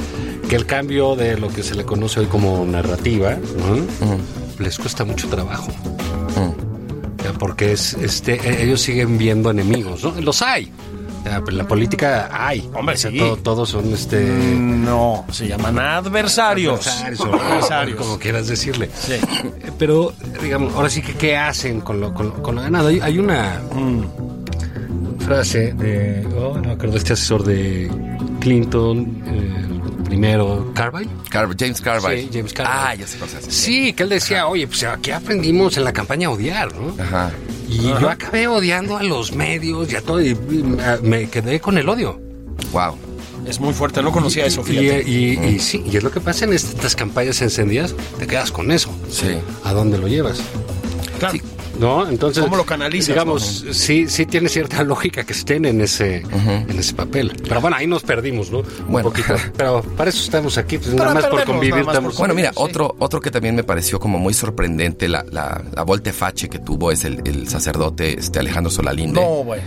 que 0.48 0.56
el 0.56 0.66
cambio 0.66 1.16
de 1.16 1.36
lo 1.38 1.48
que 1.48 1.62
se 1.62 1.74
le 1.74 1.84
conoce 1.84 2.20
hoy 2.20 2.26
como 2.26 2.64
narrativa 2.66 3.32
¿no? 3.34 4.62
les 4.64 4.78
cuesta 4.78 5.04
mucho 5.04 5.28
trabajo. 5.28 5.72
Ya, 7.24 7.32
Porque 7.38 7.72
es, 7.72 7.94
este, 7.94 8.34
e- 8.34 8.64
ellos 8.64 8.80
siguen 8.82 9.16
viendo 9.18 9.50
enemigos, 9.50 10.04
¿no? 10.04 10.12
Los 10.20 10.42
hay. 10.42 10.70
La 11.24 11.66
política 11.66 12.28
hay. 12.30 12.68
Hombre, 12.74 12.96
O 12.96 12.98
sea, 12.98 13.10
sí. 13.10 13.16
todo- 13.16 13.36
todos 13.38 13.70
son 13.70 13.90
este. 13.94 14.22
No, 14.22 15.24
se 15.32 15.48
llaman 15.48 15.78
adversarios. 15.78 16.86
Adversarios, 16.86 17.20
o- 17.20 17.34
Adversarios. 17.42 17.96
como 17.98 18.18
quieras 18.18 18.46
decirle. 18.46 18.90
Sí. 18.94 19.14
Pero, 19.78 20.12
digamos, 20.42 20.74
ahora 20.74 20.90
sí 20.90 21.00
que, 21.00 21.14
¿qué 21.14 21.34
hacen 21.38 21.80
con 21.80 21.98
lo, 21.98 22.12
con 22.12 22.26
lo, 22.28 22.42
con 22.42 22.56
lo 22.56 22.60
ganado? 22.60 22.88
Hay, 22.88 23.00
hay 23.00 23.18
una 23.18 23.58
frase 25.24 25.72
de, 25.72 26.26
oh, 26.36 26.54
no 26.56 26.60
me 26.62 26.72
acuerdo, 26.72 26.96
este 26.96 27.14
asesor 27.14 27.44
de 27.44 27.90
Clinton, 28.40 29.22
eh, 29.26 29.64
el 29.98 30.02
primero, 30.04 30.70
Carville. 30.74 31.10
Car- 31.30 31.48
James 31.58 31.80
Carville. 31.80 32.22
Sí, 32.22 32.30
James 32.32 32.52
Carville. 32.52 32.78
Ah, 32.78 32.94
ya 32.94 33.06
sé 33.06 33.18
cosas. 33.18 33.44
Sí, 33.48 33.92
que 33.92 34.02
él 34.04 34.08
decía, 34.10 34.46
oye, 34.46 34.66
pues 34.66 34.84
aquí 34.84 35.10
aprendimos 35.10 35.76
en 35.76 35.84
la 35.84 35.92
campaña 35.92 36.28
a 36.28 36.30
odiar, 36.30 36.74
¿no? 36.74 37.02
Ajá. 37.02 37.30
Y 37.68 37.78
yo 37.82 38.08
acabé 38.10 38.46
odiando 38.46 38.96
a 38.98 39.02
los 39.02 39.32
medios 39.34 39.90
y 39.90 39.96
a 39.96 40.02
todo, 40.02 40.20
y, 40.22 40.34
me 41.02 41.28
quedé 41.28 41.60
con 41.60 41.78
el 41.78 41.88
odio. 41.88 42.20
Wow. 42.72 42.96
Es 43.46 43.60
muy 43.60 43.74
fuerte, 43.74 44.02
no 44.02 44.10
conocía 44.12 44.46
eso, 44.46 44.62
y 44.66 45.58
sí, 45.58 45.82
y 45.90 45.96
es 45.96 46.02
lo 46.02 46.10
que 46.10 46.20
pasa 46.20 46.44
en 46.46 46.52
estas 46.54 46.96
campañas 46.96 47.42
encendidas, 47.42 47.94
te 48.18 48.26
quedas 48.26 48.50
con 48.50 48.70
eso. 48.70 48.90
Sí. 49.10 49.36
¿A 49.64 49.72
dónde 49.74 49.98
lo 49.98 50.08
llevas? 50.08 50.40
Claro. 51.18 51.34
Sí. 51.34 51.42
¿No? 51.78 52.08
Entonces. 52.08 52.42
¿Cómo 52.44 52.56
lo 52.56 52.64
canalizas, 52.64 53.08
Digamos, 53.08 53.64
sí, 53.72 54.08
sí 54.08 54.26
tiene 54.26 54.48
cierta 54.48 54.82
lógica 54.84 55.24
que 55.24 55.32
estén 55.32 55.64
en 55.64 55.80
ese, 55.80 56.18
en 56.18 56.78
ese 56.78 56.94
papel. 56.94 57.32
Pero 57.48 57.60
bueno, 57.60 57.76
ahí 57.76 57.86
nos 57.86 58.02
perdimos, 58.02 58.50
¿no? 58.50 58.58
Un 58.58 58.66
Bueno. 58.88 59.08
poquito. 59.10 59.34
Pero 59.56 59.82
para 59.82 60.10
eso 60.10 60.22
estamos 60.22 60.56
aquí, 60.58 60.78
pues 60.78 60.94
nada 60.94 61.14
más 61.14 61.24
por 61.24 61.30
perdernos, 61.32 61.54
convivir. 61.54 61.74
nada 61.74 61.84
más 61.84 61.94
por 61.94 61.94
estamos- 62.12 62.18
Bueno, 62.18 62.34
mira, 62.34 62.50
Sí. 62.52 62.58
otro, 62.60 62.94
otro 62.98 63.20
que 63.20 63.30
también 63.30 63.54
me 63.54 63.64
pareció 63.64 63.98
como 63.98 64.18
muy 64.18 64.34
sorprendente, 64.34 65.08
la, 65.08 65.24
la, 65.30 65.62
la 65.74 65.82
volte-face 65.82 66.48
que 66.48 66.58
tuvo 66.58 66.92
es 66.92 67.04
el, 67.04 67.20
el 67.24 67.48
sacerdote 67.48 68.18
este 68.18 68.38
Alejandro 68.38 68.70
Solalinde. 68.70 69.20
No, 69.20 69.42
bueno. 69.44 69.62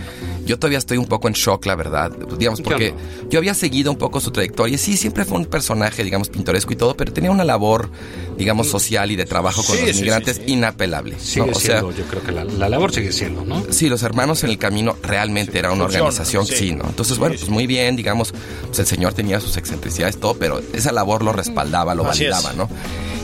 Yo 0.48 0.58
todavía 0.58 0.78
estoy 0.78 0.96
un 0.96 1.04
poco 1.04 1.28
en 1.28 1.34
shock, 1.34 1.66
la 1.66 1.76
verdad. 1.76 2.10
Digamos, 2.38 2.62
porque 2.62 2.94
yo 3.28 3.38
había 3.38 3.52
seguido 3.52 3.92
un 3.92 3.98
poco 3.98 4.18
su 4.18 4.30
trayectoria. 4.30 4.76
Y 4.76 4.78
sí, 4.78 4.96
siempre 4.96 5.26
fue 5.26 5.36
un 5.36 5.44
personaje, 5.44 6.02
digamos, 6.02 6.30
pintoresco 6.30 6.72
y 6.72 6.76
todo, 6.76 6.96
pero 6.96 7.12
tenía 7.12 7.30
una 7.30 7.44
labor, 7.44 7.90
digamos, 8.38 8.66
social 8.66 9.10
y 9.10 9.16
de 9.16 9.26
trabajo 9.26 9.62
con 9.62 9.76
los 9.78 9.94
migrantes 10.00 10.40
inapelable. 10.46 11.20
Sigue 11.20 11.54
siendo, 11.54 11.92
yo 11.92 12.04
creo 12.04 12.22
que 12.22 12.32
la, 12.32 12.44
labor 12.68 12.92
sigue 12.92 13.12
siendo, 13.12 13.44
¿no? 13.44 13.62
Sí, 13.68 13.90
los 13.90 14.02
hermanos 14.02 14.42
en 14.42 14.48
el 14.50 14.56
camino 14.58 14.96
realmente 15.02 15.58
era 15.58 15.70
una 15.70 15.84
organización, 15.84 16.46
sí, 16.46 16.74
¿no? 16.74 16.86
Entonces, 16.88 17.18
bueno, 17.18 17.36
pues 17.38 17.50
muy 17.50 17.66
bien, 17.66 17.94
digamos, 17.94 18.32
pues 18.66 18.78
el 18.78 18.86
señor 18.86 19.12
tenía 19.12 19.40
sus 19.40 19.58
excentricidades, 19.58 20.18
todo, 20.18 20.34
pero 20.34 20.62
esa 20.72 20.92
labor 20.92 21.22
lo 21.22 21.34
respaldaba, 21.34 21.94
lo 21.94 22.04
validaba, 22.04 22.54
¿no? 22.54 22.70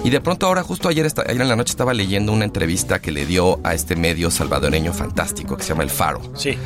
Y 0.05 0.11
de 0.11 0.21
pronto 0.21 0.47
ahora, 0.47 0.63
justo 0.63 0.91
ayer, 0.91 1.07
ayer 1.07 1.41
en 1.41 1.49
la 1.49 1.57
noche, 1.57 1.71
estaba 1.71 1.95
leyendo 1.95 2.31
una 2.31 2.45
entrevista 2.45 3.01
que 3.01 3.11
le 3.11 3.25
dio 3.25 3.59
a 3.65 3.73
este 3.73 3.97
medio 3.97 4.31
salvadoreño 4.31 4.93
fantástico 4.93 5.57
que 5.57 5.63
se 5.63 5.71
llama 5.71 5.83
El 5.83 5.89
Faro. 5.89 6.21
Sí. 6.37 6.59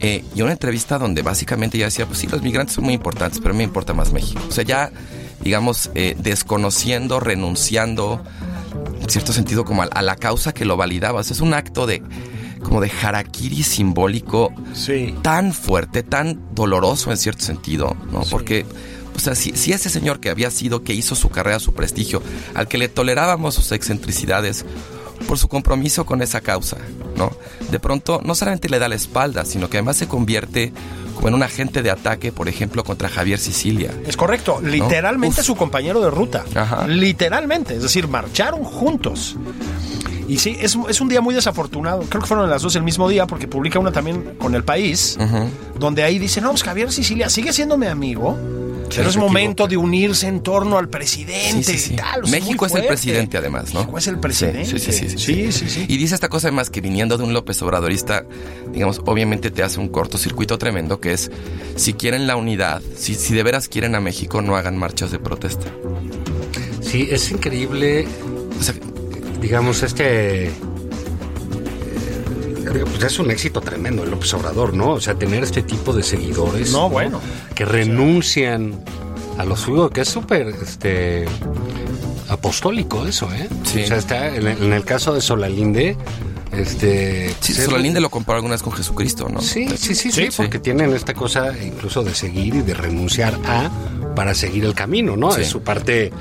Eh, 0.00 0.24
y 0.34 0.40
una 0.40 0.52
entrevista 0.52 0.98
donde 0.98 1.20
básicamente 1.20 1.76
ella 1.76 1.86
decía, 1.86 2.06
pues 2.06 2.18
sí, 2.18 2.26
los 2.26 2.40
migrantes 2.40 2.74
son 2.76 2.84
muy 2.84 2.94
importantes, 2.94 3.38
pero 3.38 3.52
me 3.52 3.64
importa 3.64 3.92
más 3.92 4.14
México. 4.14 4.40
O 4.48 4.50
sea, 4.50 4.64
ya, 4.64 4.90
digamos, 5.42 5.90
eh, 5.94 6.16
desconociendo, 6.18 7.20
renunciando, 7.20 8.24
en 8.98 9.10
cierto 9.10 9.34
sentido, 9.34 9.66
como 9.66 9.82
a, 9.82 10.02
la 10.02 10.16
causa 10.16 10.54
que 10.54 10.64
lo 10.64 10.78
validaba. 10.78 11.20
O 11.20 11.22
sea, 11.22 11.34
es 11.34 11.42
un 11.42 11.52
acto 11.52 11.86
de 11.86 12.02
como 12.62 12.80
de 12.80 12.90
harakiri 13.02 13.62
simbólico 13.62 14.52
tan 15.22 15.52
fuerte, 15.52 16.02
tan 16.02 16.54
doloroso 16.54 17.10
en 17.10 17.16
cierto 17.18 17.44
sentido, 17.44 17.96
¿no? 18.10 18.22
Porque 18.30 18.64
o 19.14 19.18
sea, 19.18 19.34
si, 19.34 19.52
si, 19.56 19.72
ese 19.72 19.90
señor 19.90 20.20
que 20.20 20.30
había 20.30 20.50
sido, 20.50 20.82
que 20.82 20.94
hizo 20.94 21.14
su 21.14 21.28
carrera, 21.28 21.58
su 21.58 21.74
prestigio, 21.74 22.22
al 22.54 22.68
que 22.68 22.78
le 22.78 22.88
tolerábamos 22.88 23.54
sus 23.54 23.72
excentricidades, 23.72 24.64
por 25.26 25.38
su 25.38 25.48
compromiso 25.48 26.06
con 26.06 26.22
esa 26.22 26.40
causa, 26.40 26.78
¿no? 27.16 27.30
De 27.70 27.78
pronto 27.78 28.20
no 28.24 28.34
solamente 28.34 28.68
le 28.68 28.78
da 28.78 28.88
la 28.88 28.94
espalda, 28.94 29.44
sino 29.44 29.68
que 29.68 29.76
además 29.76 29.96
se 29.96 30.08
convierte 30.08 30.72
como 31.14 31.28
en 31.28 31.34
un 31.34 31.42
agente 31.42 31.82
de 31.82 31.90
ataque, 31.90 32.32
por 32.32 32.48
ejemplo, 32.48 32.82
contra 32.82 33.08
Javier 33.08 33.38
Sicilia. 33.38 33.92
Es 34.06 34.16
correcto, 34.16 34.60
literalmente 34.62 35.42
su 35.42 35.54
compañero 35.54 36.00
de 36.00 36.10
ruta. 36.10 36.44
Literalmente, 36.88 37.76
es 37.76 37.82
decir, 37.82 38.08
marcharon 38.08 38.64
juntos. 38.64 39.36
Y 40.30 40.38
sí, 40.38 40.56
es, 40.60 40.78
es, 40.88 41.00
un 41.00 41.08
día 41.08 41.20
muy 41.20 41.34
desafortunado. 41.34 42.02
Creo 42.08 42.22
que 42.22 42.28
fueron 42.28 42.48
las 42.48 42.62
dos 42.62 42.76
el 42.76 42.84
mismo 42.84 43.08
día, 43.08 43.26
porque 43.26 43.48
publica 43.48 43.80
una 43.80 43.90
también 43.90 44.36
con 44.38 44.54
El 44.54 44.62
País, 44.62 45.18
donde 45.76 46.04
ahí 46.04 46.20
dice, 46.20 46.40
no, 46.40 46.50
pues 46.50 46.62
Javier 46.62 46.92
Sicilia 46.92 47.28
sigue 47.28 47.52
siendo 47.52 47.76
mi 47.76 47.86
amigo, 47.86 48.38
pero 48.94 49.08
es 49.08 49.16
momento 49.16 49.66
de 49.66 49.76
unirse 49.76 50.28
en 50.28 50.40
torno 50.40 50.78
al 50.78 50.88
presidente 50.88 51.72
y 51.74 51.96
tal. 51.96 52.28
México 52.28 52.64
es, 52.64 52.74
el 52.76 52.86
presidente, 52.86 53.38
además, 53.38 53.74
¿no? 53.74 53.80
México 53.80 53.98
es 53.98 54.06
el 54.06 54.20
presidente. 54.20 54.66
Sí 54.66 54.92
sí 54.92 55.58
sí, 55.68 55.86
Y 55.88 55.96
dice 55.96 56.14
esta 56.14 56.28
cosa, 56.28 56.46
además, 56.46 56.70
que 56.70 56.80
viniendo 56.80 57.18
de 57.18 57.24
un 57.24 57.32
López 57.32 57.60
Obradorista, 57.62 58.24
digamos, 58.72 59.00
obviamente 59.06 59.50
te 59.50 59.64
hace 59.64 59.80
un 59.80 59.88
cortocircuito 59.88 60.58
tremendo, 60.58 61.00
que 61.00 61.12
es, 61.12 61.28
si 61.74 61.94
quieren 61.94 62.28
la 62.28 62.36
unidad, 62.36 62.82
si, 62.96 63.16
si 63.16 63.34
de 63.34 63.42
veras 63.42 63.66
quieren 63.66 63.96
a 63.96 64.00
México, 64.00 64.42
no 64.42 64.54
hagan 64.54 64.78
marchas 64.78 65.10
de 65.10 65.18
protesta. 65.18 65.66
Sí, 66.82 67.08
es 67.10 67.32
increíble. 67.32 68.06
O 68.60 68.62
sea, 68.62 68.74
digamos, 69.40 69.82
este 69.82 70.50
pues 73.00 73.12
es 73.12 73.18
un 73.18 73.30
éxito 73.30 73.60
tremendo 73.60 74.04
el 74.04 74.12
observador, 74.12 74.74
¿no? 74.74 74.90
O 74.90 75.00
sea, 75.00 75.14
tener 75.14 75.42
este 75.42 75.62
tipo 75.62 75.92
de 75.92 76.02
seguidores. 76.02 76.72
No, 76.72 76.88
bueno. 76.88 77.20
Que 77.54 77.64
renuncian 77.64 78.78
a 79.38 79.44
lo 79.44 79.56
suyo, 79.56 79.90
que 79.90 80.02
es 80.02 80.08
súper 80.08 80.48
este, 80.48 81.24
apostólico 82.28 83.06
eso, 83.06 83.32
¿eh? 83.32 83.48
Sí. 83.64 83.82
O 83.82 83.86
sea, 83.86 83.96
está 83.96 84.34
en 84.34 84.72
el, 84.72 84.84
caso 84.84 85.14
de 85.14 85.20
Solalinde. 85.20 85.96
Este, 86.52 87.32
sí, 87.40 87.54
Solalinde 87.54 88.00
lo 88.00 88.10
comparó 88.10 88.36
alguna 88.36 88.54
vez 88.54 88.62
con 88.62 88.72
Jesucristo, 88.72 89.28
¿no? 89.28 89.40
Sí, 89.40 89.68
sí, 89.76 89.94
sí, 89.94 90.10
sí, 90.10 90.28
porque 90.36 90.58
tienen 90.58 90.92
esta 90.94 91.14
cosa 91.14 91.54
incluso 91.62 92.02
de 92.02 92.14
seguir 92.14 92.56
y 92.56 92.62
de 92.62 92.74
renunciar 92.74 93.38
a 93.46 93.70
para 94.14 94.34
seguir 94.34 94.64
el 94.64 94.74
camino, 94.74 95.16
¿no? 95.16 95.34
Es 95.36 95.48
su 95.48 95.62
parte 95.62 96.12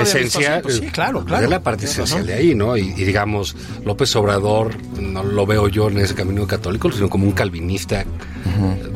esencial. 0.00 0.62
sí, 0.68 0.82
claro, 0.92 1.24
claro. 1.24 1.44
Es 1.44 1.50
la 1.50 1.62
parte 1.62 1.86
esencial 1.86 2.26
de 2.26 2.34
ahí, 2.34 2.54
¿no? 2.54 2.76
Y, 2.76 2.92
digamos, 2.92 3.56
López 3.84 4.14
Obrador, 4.16 4.76
no 5.00 5.22
lo 5.22 5.46
veo 5.46 5.68
yo 5.68 5.88
en 5.88 5.98
ese 5.98 6.14
camino 6.14 6.46
católico, 6.46 6.92
sino 6.92 7.08
como 7.08 7.24
un 7.24 7.32
calvinista 7.32 8.04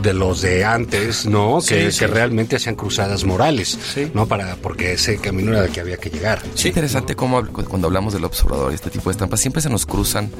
de 0.02 0.14
los 0.14 0.42
de 0.42 0.64
antes, 0.64 1.26
¿no? 1.26 1.60
Que, 1.66 1.90
realmente 2.06 2.56
hacían 2.56 2.74
cruzadas 2.74 3.24
morales, 3.24 3.78
¿no? 4.14 4.26
Para, 4.26 4.56
porque 4.56 4.92
ese 4.92 5.18
camino 5.18 5.52
era 5.52 5.64
el 5.64 5.72
que 5.72 5.80
había 5.80 5.96
que 5.96 6.10
llegar. 6.10 6.42
Sí, 6.54 6.68
interesante 6.68 7.14
cómo 7.14 7.46
cuando 7.46 7.86
hablamos 7.86 8.12
del 8.12 8.24
observador 8.24 8.72
y 8.72 8.74
este 8.74 8.90
tipo 8.90 9.10
de 9.10 9.12
estampas, 9.12 9.40
siempre 9.40 9.62
se 9.62 9.70
nos 9.70 9.86
cruzan, 9.86 10.30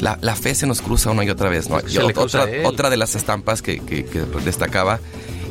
la, 0.00 0.16
fe 0.36 0.54
se 0.54 0.66
nos 0.66 0.80
cruza 0.80 1.10
una 1.10 1.24
y 1.24 1.30
otra 1.30 1.48
vez, 1.48 1.68
¿no? 1.68 1.80
Y 1.86 1.98
otra, 1.98 2.46
otra 2.64 2.90
de 2.90 2.96
las 2.96 3.14
estampas 3.14 3.62
que, 3.62 3.80
que 3.80 4.04
destacaba 4.44 5.00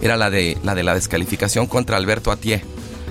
era 0.02 0.18
la 0.18 0.30
de 0.30 0.58
la 0.64 0.76
de 0.76 0.84
la 0.84 0.96
descalificación 0.96 1.68
contra 1.68 1.98
Alberto 1.98 2.32
Atié. 2.32 2.64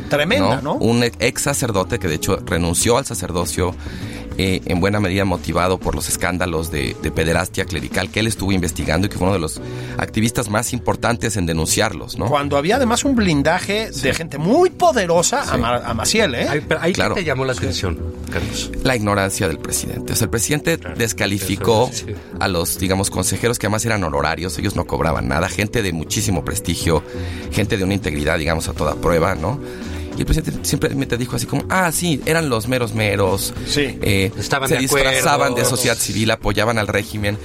Tremenda, 0.08 0.60
¿no? 0.60 0.74
Un 0.74 1.04
ex 1.04 1.42
sacerdote 1.42 1.98
que 1.98 2.08
de 2.08 2.16
hecho 2.16 2.36
renunció 2.44 2.98
al 2.98 3.06
sacerdocio 3.06 3.74
eh, 4.42 4.62
en 4.64 4.80
buena 4.80 5.00
medida 5.00 5.26
motivado 5.26 5.78
por 5.78 5.94
los 5.94 6.08
escándalos 6.08 6.70
de, 6.70 6.96
pederastia 7.14 7.66
clerical 7.66 8.10
que 8.10 8.20
él 8.20 8.26
estuvo 8.26 8.52
investigando 8.52 9.06
y 9.06 9.10
que 9.10 9.18
fue 9.18 9.26
uno 9.26 9.34
de 9.34 9.38
los 9.38 9.60
activistas 9.98 10.48
más 10.48 10.72
importantes 10.72 11.36
en 11.36 11.44
denunciarlos, 11.44 12.16
¿no? 12.16 12.24
Cuando 12.24 12.56
había 12.56 12.76
además 12.76 13.04
un 13.04 13.14
blindaje 13.16 13.90
de 13.90 14.14
gente 14.14 14.38
muy 14.38 14.70
poderosa 14.70 15.42
a, 15.52 15.92
Maciel, 15.92 16.34
¿eh? 16.36 16.48
Ahí, 16.80 16.94
claro. 16.94 17.16
te 17.16 17.22
llamó 17.24 17.44
la 17.44 17.52
atención, 17.52 17.98
Carlos? 18.32 18.70
La 18.82 18.96
ignorancia 18.96 19.46
del 19.46 19.58
presidente. 19.58 20.14
O 20.14 20.16
sea, 20.16 20.24
el 20.24 20.30
presidente 20.30 20.78
descalificó 20.96 21.90
a 22.38 22.48
los, 22.48 22.78
digamos, 22.78 23.10
consejeros 23.10 23.58
que 23.58 23.66
además 23.66 23.84
eran 23.84 24.02
honorarios, 24.04 24.58
ellos 24.58 24.74
no 24.74 24.86
cobraban 24.86 25.28
nada, 25.28 25.50
gente 25.50 25.82
de 25.82 25.92
muchísimo 25.92 26.46
prestigio, 26.46 27.02
gente 27.50 27.76
de 27.76 27.84
una 27.84 27.92
integridad, 27.92 28.38
digamos, 28.38 28.68
a 28.68 28.72
toda 28.72 28.94
prueba, 28.94 29.34
¿no? 29.34 29.60
Y 30.20 30.22
el 30.22 30.26
presidente 30.26 30.68
siempre 30.68 30.94
me 30.94 31.06
te 31.06 31.16
dijo 31.16 31.34
así 31.36 31.46
como, 31.46 31.64
ah, 31.70 31.90
sí, 31.92 32.20
eran 32.26 32.50
los 32.50 32.68
meros 32.68 32.92
meros. 32.92 33.54
Sí. 33.66 33.98
Eh, 34.02 34.30
Estaban 34.36 34.68
se 34.68 34.76
disfrazaban 34.76 35.54
de 35.54 35.64
sociedad 35.64 35.96
civil, 35.96 36.30
apoyaban 36.30 36.76
al 36.76 36.88
régimen. 36.88 37.38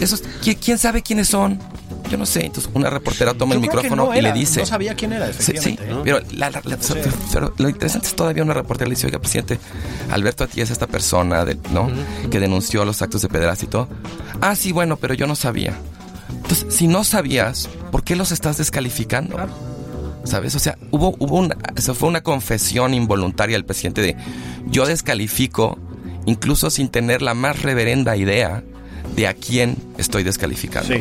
Esos, 0.00 0.22
¿quién 0.42 0.78
sabe 0.78 1.02
quiénes 1.02 1.28
son? 1.28 1.58
Yo 2.10 2.16
no 2.16 2.24
sé. 2.24 2.46
Entonces 2.46 2.72
una 2.72 2.88
reportera 2.88 3.34
toma 3.34 3.56
el 3.56 3.60
micrófono 3.60 4.16
y 4.16 4.22
le 4.22 4.32
dice. 4.32 4.60
No 4.60 4.66
sabía 4.66 4.94
quién 4.94 5.12
era, 5.12 5.28
efectivamente. 5.28 5.82
Sí, 6.80 6.94
pero, 7.30 7.52
lo 7.58 7.68
interesante 7.68 8.06
es 8.06 8.16
todavía 8.16 8.42
una 8.42 8.54
reportera 8.54 8.88
le 8.88 8.94
dice, 8.94 9.06
oiga, 9.06 9.18
presidente, 9.18 9.58
Alberto 10.10 10.44
Ati 10.44 10.62
es 10.62 10.70
esta 10.70 10.86
persona, 10.86 11.44
¿no? 11.74 11.90
Que 12.30 12.40
denunció 12.40 12.86
los 12.86 13.02
actos 13.02 13.20
de 13.20 13.28
pederastia 13.28 13.66
y 13.66 13.68
todo. 13.68 13.86
Ah, 14.40 14.56
sí, 14.56 14.72
bueno, 14.72 14.96
pero 14.96 15.12
yo 15.12 15.26
no 15.26 15.36
sabía. 15.36 15.74
Entonces, 16.30 16.74
si 16.74 16.86
no 16.86 17.04
sabías, 17.04 17.68
¿por 17.92 18.02
qué 18.02 18.16
los 18.16 18.32
estás 18.32 18.56
descalificando? 18.56 19.36
¿Sabes? 20.28 20.54
O 20.54 20.58
sea, 20.58 20.76
hubo, 20.90 21.16
hubo 21.18 21.38
una, 21.38 21.56
eso 21.74 21.94
fue 21.94 22.08
una 22.08 22.20
confesión 22.20 22.92
involuntaria 22.92 23.56
del 23.56 23.64
presidente 23.64 24.02
de 24.02 24.16
yo 24.66 24.84
descalifico, 24.84 25.78
incluso 26.26 26.70
sin 26.70 26.90
tener 26.90 27.22
la 27.22 27.32
más 27.32 27.62
reverenda 27.62 28.14
idea 28.14 28.62
de 29.16 29.26
a 29.26 29.32
quién 29.32 29.76
estoy 29.96 30.24
descalificando. 30.24 30.94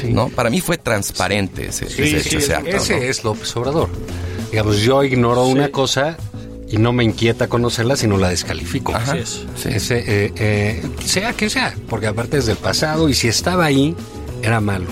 Sí, 0.00 0.08
¿No? 0.10 0.30
Para 0.30 0.48
mí 0.48 0.62
fue 0.62 0.78
transparente 0.78 1.66
ese, 1.66 1.84
ese, 1.84 2.38
ese 2.66 3.08
es 3.08 3.24
López 3.24 3.54
Obrador. 3.56 3.90
Digamos, 4.50 4.78
yo 4.78 5.04
ignoro 5.04 5.46
una 5.46 5.68
cosa 5.68 6.16
y 6.66 6.78
no 6.78 6.94
me 6.94 7.04
inquieta 7.04 7.48
conocerla, 7.48 7.96
sino 7.96 8.16
la 8.16 8.30
descalifico. 8.30 8.94
Así 8.94 9.18
es. 9.18 9.46
Ese, 9.66 9.98
eh, 9.98 10.32
eh, 10.36 10.82
sea 11.04 11.34
que 11.34 11.50
sea, 11.50 11.74
porque 11.90 12.06
aparte 12.06 12.38
es 12.38 12.46
del 12.46 12.56
pasado 12.56 13.10
y 13.10 13.14
si 13.14 13.28
estaba 13.28 13.66
ahí, 13.66 13.94
era 14.42 14.62
malo 14.62 14.86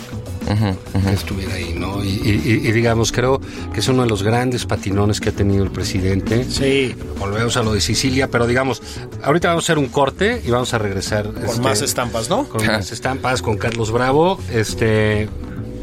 estuviera 1.12 1.54
ahí, 1.54 1.74
¿no? 1.76 2.02
Y, 2.04 2.72
digamos, 2.72 3.12
creo 3.12 3.40
que 3.72 3.80
es 3.80 3.88
uno 3.88 4.02
de 4.02 4.08
los 4.08 4.22
grandes 4.22 4.66
patinones 4.66 5.20
que 5.20 5.30
ha 5.30 5.32
tenido 5.32 5.64
el 5.64 5.70
presidente. 5.70 6.44
Sí. 6.44 6.94
Volvemos 7.18 7.56
a 7.56 7.62
lo 7.62 7.72
de 7.72 7.80
Sicilia, 7.80 8.28
pero 8.28 8.46
digamos, 8.46 8.82
ahorita 9.22 9.48
vamos 9.48 9.64
a 9.64 9.66
hacer 9.66 9.78
un 9.78 9.88
corte 9.88 10.42
y 10.44 10.50
vamos 10.50 10.74
a 10.74 10.78
regresar. 10.78 11.32
Con 11.32 11.44
este, 11.44 11.60
más 11.60 11.82
estampas, 11.82 12.28
¿no? 12.28 12.48
Con 12.48 12.66
más 12.66 12.92
estampas, 12.92 13.42
con 13.42 13.56
Carlos 13.58 13.90
Bravo. 13.90 14.38
Este 14.52 15.28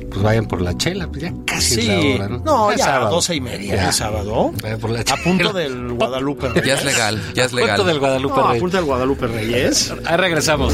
pues 0.10 0.24
vayan 0.24 0.48
por 0.48 0.62
la 0.62 0.76
chela, 0.76 1.08
pues 1.08 1.22
ya 1.22 1.34
casi 1.46 1.76
sí. 1.76 1.88
la 1.88 2.00
hora, 2.00 2.30
¿no? 2.30 2.38
No, 2.40 2.72
ya, 2.72 2.86
sábado. 2.86 3.16
doce 3.16 3.36
y 3.36 3.42
media 3.42 3.76
ya. 3.76 3.92
sábado. 3.92 4.52
por 4.82 4.90
la 4.90 5.02
a 5.02 5.18
punto 5.24 5.54
del 5.54 5.94
Guadalupe 5.94 6.50
Reyes. 6.50 6.66
Ya 6.68 6.74
es 6.74 6.86
legal, 6.86 7.22
ya 7.36 7.46
es 7.46 7.54
legal. 7.54 7.72
A 7.72 7.76
punto 7.76 7.88
del 7.88 8.00
Guadalupe 8.00 8.36
no, 8.36 8.48
Reyes. 8.48 8.58
A 8.58 8.62
punto 8.62 8.78
del 8.78 8.86
Guadalupe 8.86 9.28
Reyes. 9.28 9.94
Ahí 10.06 10.18
regresamos. 10.18 10.74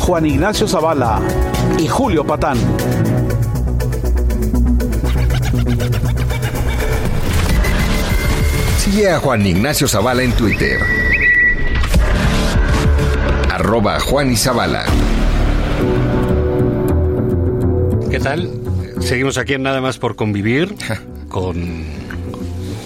Juan 0.00 0.26
Ignacio 0.26 0.66
Zavala 0.66 1.20
y 1.78 1.86
Julio 1.86 2.24
Patán. 2.26 2.58
Sigue 8.78 9.10
a 9.10 9.18
Juan 9.20 9.46
Ignacio 9.46 9.86
Zavala 9.86 10.22
en 10.22 10.32
Twitter. 10.32 10.80
Arroba 13.50 14.00
Juan 14.00 14.32
y 14.32 14.36
Zavala. 14.36 14.84
¿Qué 18.10 18.18
tal? 18.18 18.50
Seguimos 19.00 19.38
aquí 19.38 19.54
en 19.54 19.62
Nada 19.62 19.80
más 19.80 19.98
por 19.98 20.16
convivir 20.16 20.74
con 21.28 21.84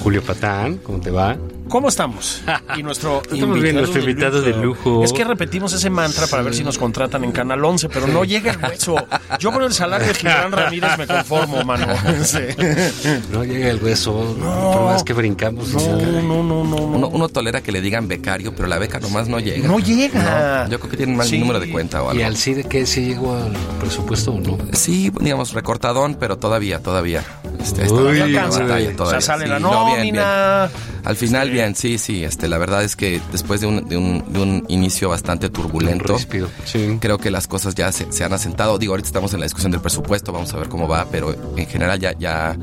Julio 0.02 0.22
Patán. 0.22 0.78
¿Cómo 0.78 1.00
te 1.00 1.10
va? 1.10 1.36
¿Cómo 1.74 1.88
estamos? 1.88 2.40
Y 2.76 2.84
nuestro 2.84 3.20
Estamos 3.32 3.60
bien, 3.60 3.74
nuestro 3.74 3.98
invitado 3.98 4.40
de 4.40 4.52
lujo. 4.52 5.02
Es 5.02 5.12
que 5.12 5.24
repetimos 5.24 5.72
ese 5.72 5.90
mantra 5.90 6.28
para 6.28 6.40
ver 6.44 6.54
si 6.54 6.62
nos 6.62 6.78
contratan 6.78 7.24
en 7.24 7.32
Canal 7.32 7.64
11, 7.64 7.88
pero 7.88 8.06
no 8.06 8.22
llega 8.22 8.52
el 8.52 8.58
hueso. 8.62 8.94
Yo 9.40 9.50
con 9.50 9.64
el 9.64 9.72
salario 9.72 10.06
de 10.06 10.14
Gibran 10.14 10.52
Ramírez 10.52 10.96
me 10.96 11.08
conformo, 11.08 11.64
mano. 11.64 11.88
Sí. 12.22 12.38
No 13.32 13.42
llega 13.42 13.70
el 13.70 13.82
hueso. 13.82 14.36
Por 14.38 14.84
más 14.84 15.02
que 15.02 15.14
brincamos. 15.14 15.70
No, 15.74 15.96
no, 16.22 16.42
no, 16.44 16.62
no. 16.64 16.76
Uno, 16.76 17.08
uno 17.08 17.28
tolera 17.28 17.60
que 17.60 17.72
le 17.72 17.80
digan 17.80 18.06
becario, 18.06 18.54
pero 18.54 18.68
la 18.68 18.78
beca 18.78 19.00
nomás 19.00 19.26
no 19.26 19.40
llega. 19.40 19.66
No 19.66 19.80
llega. 19.80 20.66
No, 20.66 20.70
yo 20.70 20.78
creo 20.78 20.90
que 20.92 20.96
tienen 20.96 21.16
mal 21.16 21.26
Sí. 21.26 21.38
número 21.40 21.58
de 21.58 21.72
cuenta 21.72 22.04
o 22.04 22.14
¿Y 22.14 22.18
algo. 22.18 22.26
al 22.26 22.36
CIDE 22.36 22.62
qué? 22.68 22.86
¿Sí 22.86 23.04
llegó 23.04 23.34
al 23.34 23.52
presupuesto 23.80 24.30
o 24.32 24.40
no? 24.40 24.58
Sí, 24.74 25.10
digamos, 25.20 25.52
recortadón, 25.54 26.14
pero 26.20 26.38
todavía, 26.38 26.78
todavía. 26.78 27.24
Este, 27.64 27.82
Uy, 27.92 28.36
todavía. 28.96 29.20
sale 29.20 29.44
Sí, 29.44 29.50
la 29.50 29.58
no, 29.58 29.86
bien, 29.86 29.96
nómina. 29.98 30.68
bien. 30.72 30.94
Al 31.04 31.16
final, 31.16 31.50
bien, 31.50 31.74
sí, 31.74 31.98
sí. 31.98 32.24
Este, 32.24 32.46
la 32.48 32.56
verdad 32.58 32.82
es 32.84 32.94
que 32.96 33.20
después 33.32 33.60
de 33.60 33.66
un, 33.66 33.88
de 33.88 33.96
un, 33.96 34.24
de 34.32 34.38
un 34.40 34.64
inicio 34.68 35.08
bastante 35.08 35.48
turbulento. 35.50 36.16
Sí. 36.64 36.98
creo 37.00 37.18
que 37.18 37.30
las 37.30 37.46
cosas 37.46 37.74
ya 37.74 37.90
se, 37.92 38.10
se 38.12 38.24
han 38.24 38.32
asentado. 38.32 38.78
Digo, 38.78 38.92
ahorita 38.92 39.06
estamos 39.08 39.32
en 39.34 39.40
la 39.40 39.46
discusión 39.46 39.72
del 39.72 39.80
presupuesto, 39.80 40.32
vamos 40.32 40.52
a 40.54 40.58
ver 40.58 40.68
cómo 40.68 40.86
va, 40.88 41.06
pero 41.10 41.34
en 41.56 41.66
general 41.66 41.98
ya, 41.98 42.12
ya 42.18 42.56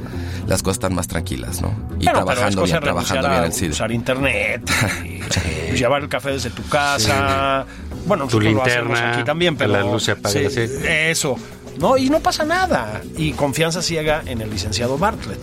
las 0.48 0.62
cosas 0.64 0.78
están 0.78 0.96
más 0.96 1.08
tranquilas, 1.08 1.62
¿no? 1.62 1.70
Y 2.00 2.06
pero 2.06 2.24
trabajando 2.26 2.64
bien, 2.64 2.80
trabajando 2.80 3.30
bien 3.30 3.44
el 3.44 3.54
CID. 3.54 3.72
usar 3.72 3.92
internet, 3.92 4.70
y 5.04 5.76
llevar 5.78 6.02
el 6.04 6.10
café 6.10 6.32
desde 6.32 6.50
tu 6.52 6.64
casa. 6.68 7.66
Bueno, 8.06 8.28
Tu 8.28 8.40
nosotros 8.40 8.54
lo 8.54 8.64
hacemos 8.64 8.88
linterna, 8.90 9.14
aquí 9.14 9.24
también, 9.24 9.56
pero 9.56 9.74
la 9.74 9.82
luz 9.82 10.04
se 10.04 10.12
apaga, 10.12 10.50
sí. 10.50 10.62
Eso. 10.88 11.36
No, 11.78 11.98
y 11.98 12.10
no 12.10 12.20
pasa 12.20 12.44
nada. 12.44 13.02
Y 13.18 13.32
confianza 13.34 13.82
ciega 13.82 14.22
en 14.26 14.42
el 14.42 14.50
licenciado 14.50 14.98
Bartlett. 14.98 15.40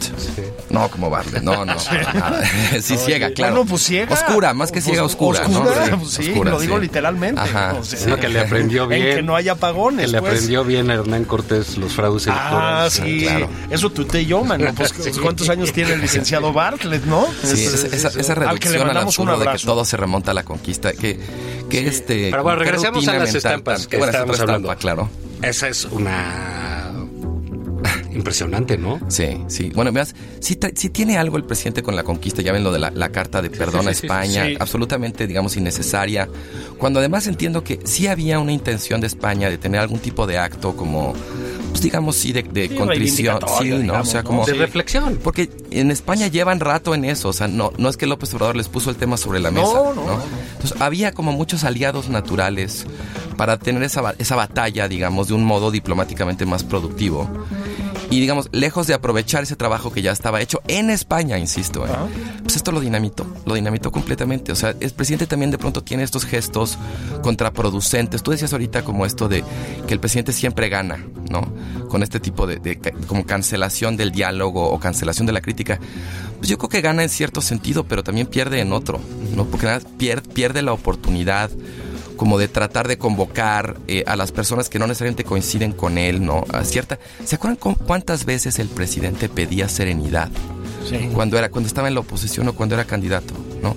No, 0.71 0.89
como 0.91 1.11
Bartlett, 1.11 1.43
no, 1.43 1.65
no. 1.65 1.75
nada. 1.75 2.43
sí, 2.81 2.97
ciega, 2.97 3.31
claro. 3.33 3.55
Bueno, 3.57 3.71
pues 3.71 3.83
ciega. 3.85 4.13
Oscura, 4.15 4.55
más 4.55 4.71
que 4.71 4.81
ciega, 4.81 5.03
oscura, 5.03 5.41
oscura, 5.43 5.87
¿no? 5.91 5.99
pues 5.99 6.11
sí, 6.13 6.31
oscura, 6.31 6.51
lo 6.53 6.61
digo 6.61 6.77
sí. 6.77 6.83
literalmente. 6.83 7.41
Ajá. 7.41 7.75
O 7.81 7.85
sea, 7.85 8.17
que 8.17 8.29
le 8.29 8.41
aprendió 8.41 8.87
bien. 8.87 9.03
En 9.03 9.17
que 9.17 9.23
no 9.23 9.35
haya 9.35 9.53
apagones. 9.53 10.07
Que 10.07 10.13
le 10.13 10.21
pues. 10.21 10.33
aprendió 10.35 10.65
bien 10.65 10.91
a 10.91 10.95
Hernán 10.95 11.25
Cortés 11.25 11.77
los 11.79 11.93
fraudes 11.93 12.29
Ah, 12.29 12.87
electorales. 12.89 12.93
sí, 12.93 13.21
claro. 13.27 13.49
eso 13.71 13.91
tuité 13.91 14.25
yo, 14.27 14.45
mano. 14.45 14.73
Pues, 14.77 14.95
Sí. 14.99 15.11
¿Cuántos 15.21 15.49
años 15.49 15.73
tiene 15.73 15.95
el 15.95 16.01
licenciado 16.01 16.53
Bartlett, 16.53 17.05
no? 17.05 17.27
Sí, 17.43 17.65
Es- 17.65 17.85
esa, 17.85 17.97
esa, 18.09 18.21
esa 18.21 18.33
al 18.35 18.59
que 18.59 18.69
reducción 18.69 18.87
mandamos 18.87 19.19
un 19.19 19.29
absurdo 19.29 19.51
de 19.53 19.57
que 19.59 19.65
todo 19.65 19.85
se 19.85 19.97
remonta 19.97 20.31
a 20.31 20.35
la 20.35 20.45
conquista, 20.45 20.93
que, 20.93 21.19
que 21.71 21.87
este... 21.89 22.31
Pero 22.31 22.43
bueno, 22.43 22.59
regresemos 22.59 23.07
a 23.09 23.15
las 23.15 23.35
estampas 23.35 23.87
que 23.87 23.97
bueno, 23.97 24.11
es 24.11 24.15
estábamos 24.15 24.41
hablando. 24.41 24.69
estampa, 24.73 24.81
claro. 24.81 25.11
Esa 25.43 25.69
es 25.69 25.85
una 25.85 26.78
impresionante, 28.19 28.77
¿no? 28.77 29.01
Sí, 29.09 29.39
sí. 29.49 29.71
Bueno, 29.75 29.93
veas, 29.93 30.15
si, 30.41 30.57
tiene 30.57 31.17
algo 31.17 31.37
el 31.37 31.45
presidente 31.45 31.83
con 31.83 31.97
la 31.97 32.03
conquista, 32.03 32.43
ya 32.43 32.53
ven 32.53 32.65
lo 32.65 32.73
de 32.73 32.79
la, 32.79 32.91
la 32.91 33.11
carta 33.11 33.41
de 33.41 33.49
perdón 33.51 33.89
a 33.89 33.95
sí, 33.95 34.01
sí, 34.01 34.07
España, 34.07 34.47
sí. 34.47 34.57
absolutamente, 34.59 35.27
digamos, 35.27 35.57
innecesaria. 35.57 36.29
Cuando 36.79 36.99
además 36.99 37.27
entiendo 37.27 37.65
que 37.65 37.81
sí 37.85 38.07
había 38.07 38.39
una 38.39 38.53
intención 38.53 39.01
de 39.01 39.07
España 39.07 39.49
de 39.49 39.59
tener 39.59 39.81
algún 39.81 40.01
tipo 40.01 40.27
de 40.27 40.39
acto 40.39 40.77
como, 40.77 41.15
pues 41.71 41.81
digamos, 41.81 42.17
sí, 42.17 42.33
de, 42.33 42.43
de 42.43 42.69
Sí, 42.69 42.75
contrición. 42.75 43.41
Sí, 43.59 43.71
¿no? 43.71 43.79
digamos, 43.79 44.09
o 44.09 44.11
sea, 44.11 44.23
como... 44.23 44.45
De 44.45 44.55
reflexión. 44.55 45.19
Porque 45.23 45.49
en 45.71 45.91
España 45.91 46.27
llevan 46.27 46.61
rato 46.61 46.95
en 46.95 47.05
eso, 47.05 47.29
o 47.29 47.33
sea, 47.33 47.49
no, 47.49 47.73
no 47.79 47.89
es 47.89 47.97
que 47.97 48.07
López 48.07 48.33
Obrador 48.35 48.57
les 48.57 48.69
puso 48.69 48.91
el 48.91 48.97
tema 48.97 49.17
sobre 49.17 49.41
la 49.41 49.51
mesa. 49.51 49.73
no, 49.73 49.95
No, 49.95 50.07
no. 50.07 50.23
Entonces 50.55 50.81
había 50.81 51.13
como 51.13 51.33
muchos 51.33 51.65
aliados 51.65 52.09
naturales 52.09 52.85
para 53.37 53.59
tener 53.59 53.83
esa, 53.85 54.15
esa 54.19 54.35
batalla, 54.35 54.89
digamos, 54.89 55.29
de 55.29 55.35
un 55.35 55.45
modo 55.45 55.71
diplomáticamente 55.71 56.45
más 56.47 56.65
productivo. 56.65 57.29
Y 58.11 58.21
digamos, 58.21 58.49
lejos 58.53 58.87
de 58.87 58.95
aprovechar 58.95 59.43
ese 59.43 59.55
trabajo 59.55 59.93
que 59.93 60.01
ya 60.01 60.13
estaba 60.13 60.41
hecho 60.41 60.63
en 60.67 60.89
España, 60.89 61.37
insisto, 61.39 61.87
¿eh? 61.87 61.91
pues 62.43 62.57
esto 62.57 62.73
lo 62.73 62.81
dinamitó, 62.81 63.27
lo 63.45 63.55
dinamitó 63.55 63.93
completamente. 63.93 64.51
O 64.51 64.57
sea, 64.57 64.75
el 64.81 64.91
presidente 64.93 65.27
también 65.27 65.51
de 65.51 65.59
pronto 65.59 65.83
tiene 65.85 66.05
estos 66.05 66.25
gestos 66.25 66.79
contraproducentes. 67.23 68.23
Tú 68.23 68.31
decías 68.31 68.53
ahorita 68.53 68.83
como 68.83 69.05
esto 69.05 69.29
de 69.29 69.45
que 69.87 69.93
el 69.93 70.01
presidente 70.01 70.33
siempre 70.33 70.71
gana, 70.71 71.05
¿no? 71.31 71.53
Con 71.89 72.03
este 72.03 72.19
tipo 72.19 72.47
de, 72.47 72.57
de 72.57 72.79
como 73.07 73.27
cancelación 73.27 73.97
del 73.99 74.11
diálogo 74.11 74.71
o 74.71 74.81
cancelación 74.81 75.27
de 75.27 75.33
la 75.35 75.41
crítica. 75.43 75.79
Pues 76.39 76.49
yo 76.49 76.57
creo 76.57 76.71
que 76.71 76.81
gana 76.81 77.03
en 77.03 77.11
cierto 77.11 77.43
sentido, 77.43 77.85
pero 77.85 78.03
también 78.03 78.27
pierde 78.27 78.61
en 78.61 78.73
otro, 78.73 79.01
¿no? 79.37 79.45
Porque 79.45 79.67
nada, 79.67 79.81
pier- 79.99 80.23
pierde 80.23 80.63
la 80.63 80.73
oportunidad 80.73 81.51
como 82.19 82.37
de 82.37 82.49
tratar 82.49 82.87
de 82.87 82.99
convocar 82.99 83.79
eh, 83.87 84.05
a 84.07 84.17
las 84.17 84.31
personas 84.33 84.69
que 84.69 84.79
no 84.79 84.87
necesariamente 84.87 85.25
coinciden 85.25 85.73
con 85.73 85.97
él, 85.97 86.23
¿no? 86.23 86.45
A 86.53 86.65
cierta... 86.65 86.99
¿Se 87.25 87.37
acuerdan 87.37 87.57
cu- 87.57 87.77
cuántas 87.87 88.27
veces 88.27 88.59
el 88.59 88.69
presidente 88.69 89.31
pedía 89.31 89.71
serenidad? 89.71 90.29
Sí. 90.87 91.09
Cuando, 91.15 91.39
era, 91.39 91.51
cuando 91.51 91.67
estaba 91.67 91.89
en 91.89 91.95
la 91.95 92.01
oposición 92.01 92.49
o 92.49 92.55
cuando 92.55 92.75
era 92.75 92.85
candidato, 92.85 93.33
¿no? 93.63 93.75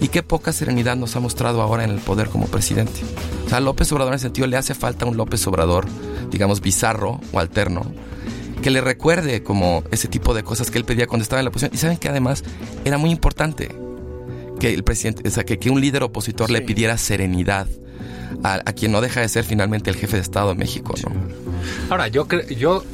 Y 0.00 0.08
qué 0.08 0.22
poca 0.22 0.52
serenidad 0.52 0.96
nos 0.96 1.16
ha 1.16 1.20
mostrado 1.20 1.60
ahora 1.60 1.84
en 1.84 1.90
el 1.90 1.98
poder 1.98 2.28
como 2.28 2.46
presidente. 2.46 3.00
O 3.46 3.48
sea, 3.48 3.58
a 3.58 3.60
López 3.60 3.90
Obrador 3.92 4.12
en 4.12 4.16
ese 4.16 4.26
sentido 4.26 4.46
le 4.46 4.56
hace 4.56 4.74
falta 4.74 5.06
un 5.06 5.16
López 5.16 5.46
Obrador, 5.46 5.86
digamos, 6.30 6.60
bizarro 6.60 7.20
o 7.32 7.40
alterno, 7.40 7.92
que 8.62 8.70
le 8.70 8.80
recuerde 8.80 9.42
como 9.42 9.84
ese 9.90 10.08
tipo 10.08 10.34
de 10.34 10.42
cosas 10.42 10.70
que 10.70 10.78
él 10.78 10.84
pedía 10.84 11.06
cuando 11.06 11.22
estaba 11.22 11.40
en 11.40 11.44
la 11.44 11.48
oposición. 11.50 11.72
Y 11.74 11.78
saben 11.78 11.98
que 11.98 12.08
además 12.08 12.44
era 12.84 12.98
muy 12.98 13.10
importante 13.10 13.74
que 14.60 14.72
el 14.72 14.84
presidente, 14.84 15.26
o 15.26 15.30
sea, 15.32 15.42
que, 15.44 15.58
que 15.58 15.70
un 15.70 15.80
líder 15.80 16.02
opositor 16.04 16.50
le 16.50 16.60
pidiera 16.60 16.96
serenidad 16.98 17.66
a, 18.44 18.54
a 18.64 18.72
quien 18.72 18.92
no 18.92 19.00
deja 19.00 19.20
de 19.20 19.28
ser 19.28 19.44
finalmente 19.44 19.90
el 19.90 19.96
jefe 19.96 20.16
de 20.16 20.22
Estado 20.22 20.50
de 20.50 20.54
México, 20.54 20.94
¿no? 21.02 21.12
Ahora, 21.90 22.06
yo, 22.08 22.28
cre- 22.28 22.46
yo, 22.54 22.84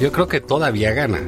yo 0.00 0.10
creo 0.10 0.26
que 0.26 0.40
todavía 0.40 0.92
gana, 0.92 1.20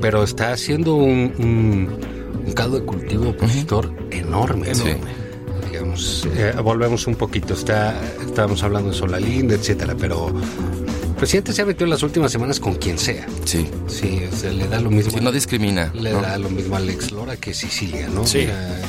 pero 0.00 0.22
está 0.24 0.52
haciendo 0.52 0.94
un, 0.94 1.34
un, 1.38 1.98
un 2.46 2.52
caldo 2.54 2.78
de 2.80 2.86
cultivo 2.86 3.30
opositor 3.30 3.92
enorme. 4.10 4.74
Sí. 4.74 4.82
enorme. 4.88 5.24
Digamos, 5.70 6.28
eh, 6.36 6.54
volvemos 6.62 7.06
un 7.08 7.16
poquito. 7.16 7.54
Está, 7.54 8.00
estábamos 8.24 8.62
hablando 8.62 8.90
de 8.90 8.96
Solalinda, 8.96 9.54
etcétera, 9.54 9.94
pero 9.98 10.28
el 10.28 11.14
presidente 11.16 11.52
se 11.52 11.62
ha 11.62 11.66
metido 11.66 11.84
en 11.84 11.90
las 11.90 12.02
últimas 12.04 12.30
semanas 12.30 12.60
con 12.60 12.74
quien 12.76 12.96
sea. 12.98 13.26
Sí. 13.44 13.66
Sí, 13.88 14.22
o 14.32 14.36
sea, 14.36 14.52
le 14.52 14.68
da 14.68 14.80
lo 14.80 14.90
mismo. 14.90 15.10
Sí, 15.10 15.18
no 15.20 15.32
discrimina. 15.32 15.90
Le 15.94 16.12
¿no? 16.12 16.20
da 16.22 16.38
lo 16.38 16.48
mismo 16.50 16.76
a 16.76 16.78
Alex 16.78 17.10
Lora 17.12 17.36
que 17.36 17.52
Sicilia, 17.54 18.08
¿no? 18.08 18.24
Sí. 18.24 18.38
O 18.38 18.42
sea, 18.42 18.80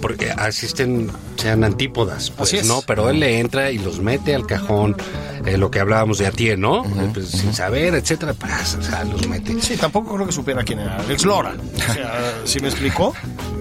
porque 0.00 0.30
asisten, 0.30 1.10
sean 1.36 1.64
antípodas, 1.64 2.30
pues, 2.30 2.48
Así 2.50 2.58
es. 2.58 2.66
¿no? 2.66 2.82
Pero 2.86 3.10
él 3.10 3.20
le 3.20 3.38
entra 3.38 3.70
y 3.70 3.78
los 3.78 4.00
mete 4.00 4.34
al 4.34 4.46
cajón, 4.46 4.96
eh, 5.44 5.56
lo 5.56 5.70
que 5.70 5.80
hablábamos 5.80 6.18
de 6.18 6.26
Atié, 6.26 6.56
¿no? 6.56 6.84
Eh, 6.84 7.10
pues, 7.12 7.28
Sin 7.28 7.54
saber, 7.54 7.94
etcétera, 7.94 8.34
pues, 8.34 8.74
o 8.74 8.82
sea, 8.82 9.04
los 9.04 9.26
mete. 9.28 9.60
Sí, 9.60 9.76
tampoco 9.76 10.14
creo 10.14 10.26
que 10.26 10.32
supiera 10.32 10.62
quién 10.62 10.80
era 10.80 10.96
Alex 10.98 11.24
Lora. 11.24 11.54
O 11.54 11.92
sea, 11.92 12.34
si 12.44 12.60
me 12.60 12.68
explicó, 12.68 13.14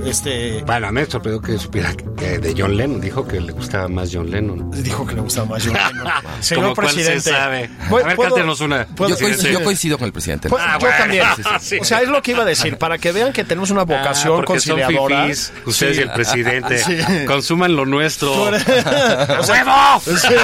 este 0.05 0.63
Bueno, 0.65 0.87
a 0.87 0.91
mí 0.91 1.01
me 1.01 1.05
sorprendió 1.05 1.41
que 1.41 1.57
supiera 1.57 1.93
que 2.17 2.39
de 2.39 2.55
John 2.57 2.75
Lennon, 2.77 3.01
dijo 3.01 3.27
que 3.27 3.39
le 3.39 3.51
gustaba 3.51 3.87
más 3.87 4.09
John 4.13 4.29
Lennon. 4.29 4.69
dijo 4.71 5.05
que 5.05 5.15
le 5.15 5.21
gustaba 5.21 5.47
más 5.47 5.63
John 5.65 5.73
Lennon. 5.73 6.13
Señor 6.41 6.63
Como 6.63 6.75
cuál 6.75 6.87
se 6.89 6.95
presidente. 6.95 7.29
sabe. 7.31 7.69
¿puedo- 7.89 8.05
A 8.05 8.07
ver, 8.09 8.17
cántenos 8.17 8.61
una. 8.61 8.87
Yo, 8.87 8.95
coincido, 8.95 9.17
presidente. 9.29 9.51
yo 9.59 9.63
coincido 9.63 9.97
con 9.97 10.05
el 10.07 10.11
presidente. 10.13 10.49
Pues, 10.49 10.63
Ah, 10.65 10.73
yo 10.73 10.79
bueno, 10.79 10.95
también. 10.97 11.25
sí, 11.35 11.43
sí. 11.61 11.77
O 11.81 11.83
sea, 11.85 12.01
es 12.01 12.09
lo 12.09 12.21
que 12.21 12.31
iba 12.31 12.43
a 12.43 12.45
decir, 12.45 12.77
para 12.77 12.97
que 12.97 13.11
vean 13.11 13.33
que 13.33 13.43
tenemos 13.43 13.69
una 13.71 13.83
vocación 13.83 14.33
Ah, 14.41 14.43
porque 14.45 14.59
son 14.61 14.77
conciliadora. 14.79 15.23
fifís, 15.23 15.53
ustedes 15.65 15.95
Sí. 15.95 16.01
y 16.01 16.03
el 16.05 16.11
presidente. 16.11 16.77
Sí. 16.89 16.97
Consuman 17.25 17.75
lo 17.75 17.85
nuestro. 17.85 18.31
O 19.39 19.43
sea, 19.43 19.99
sí. 20.05 20.35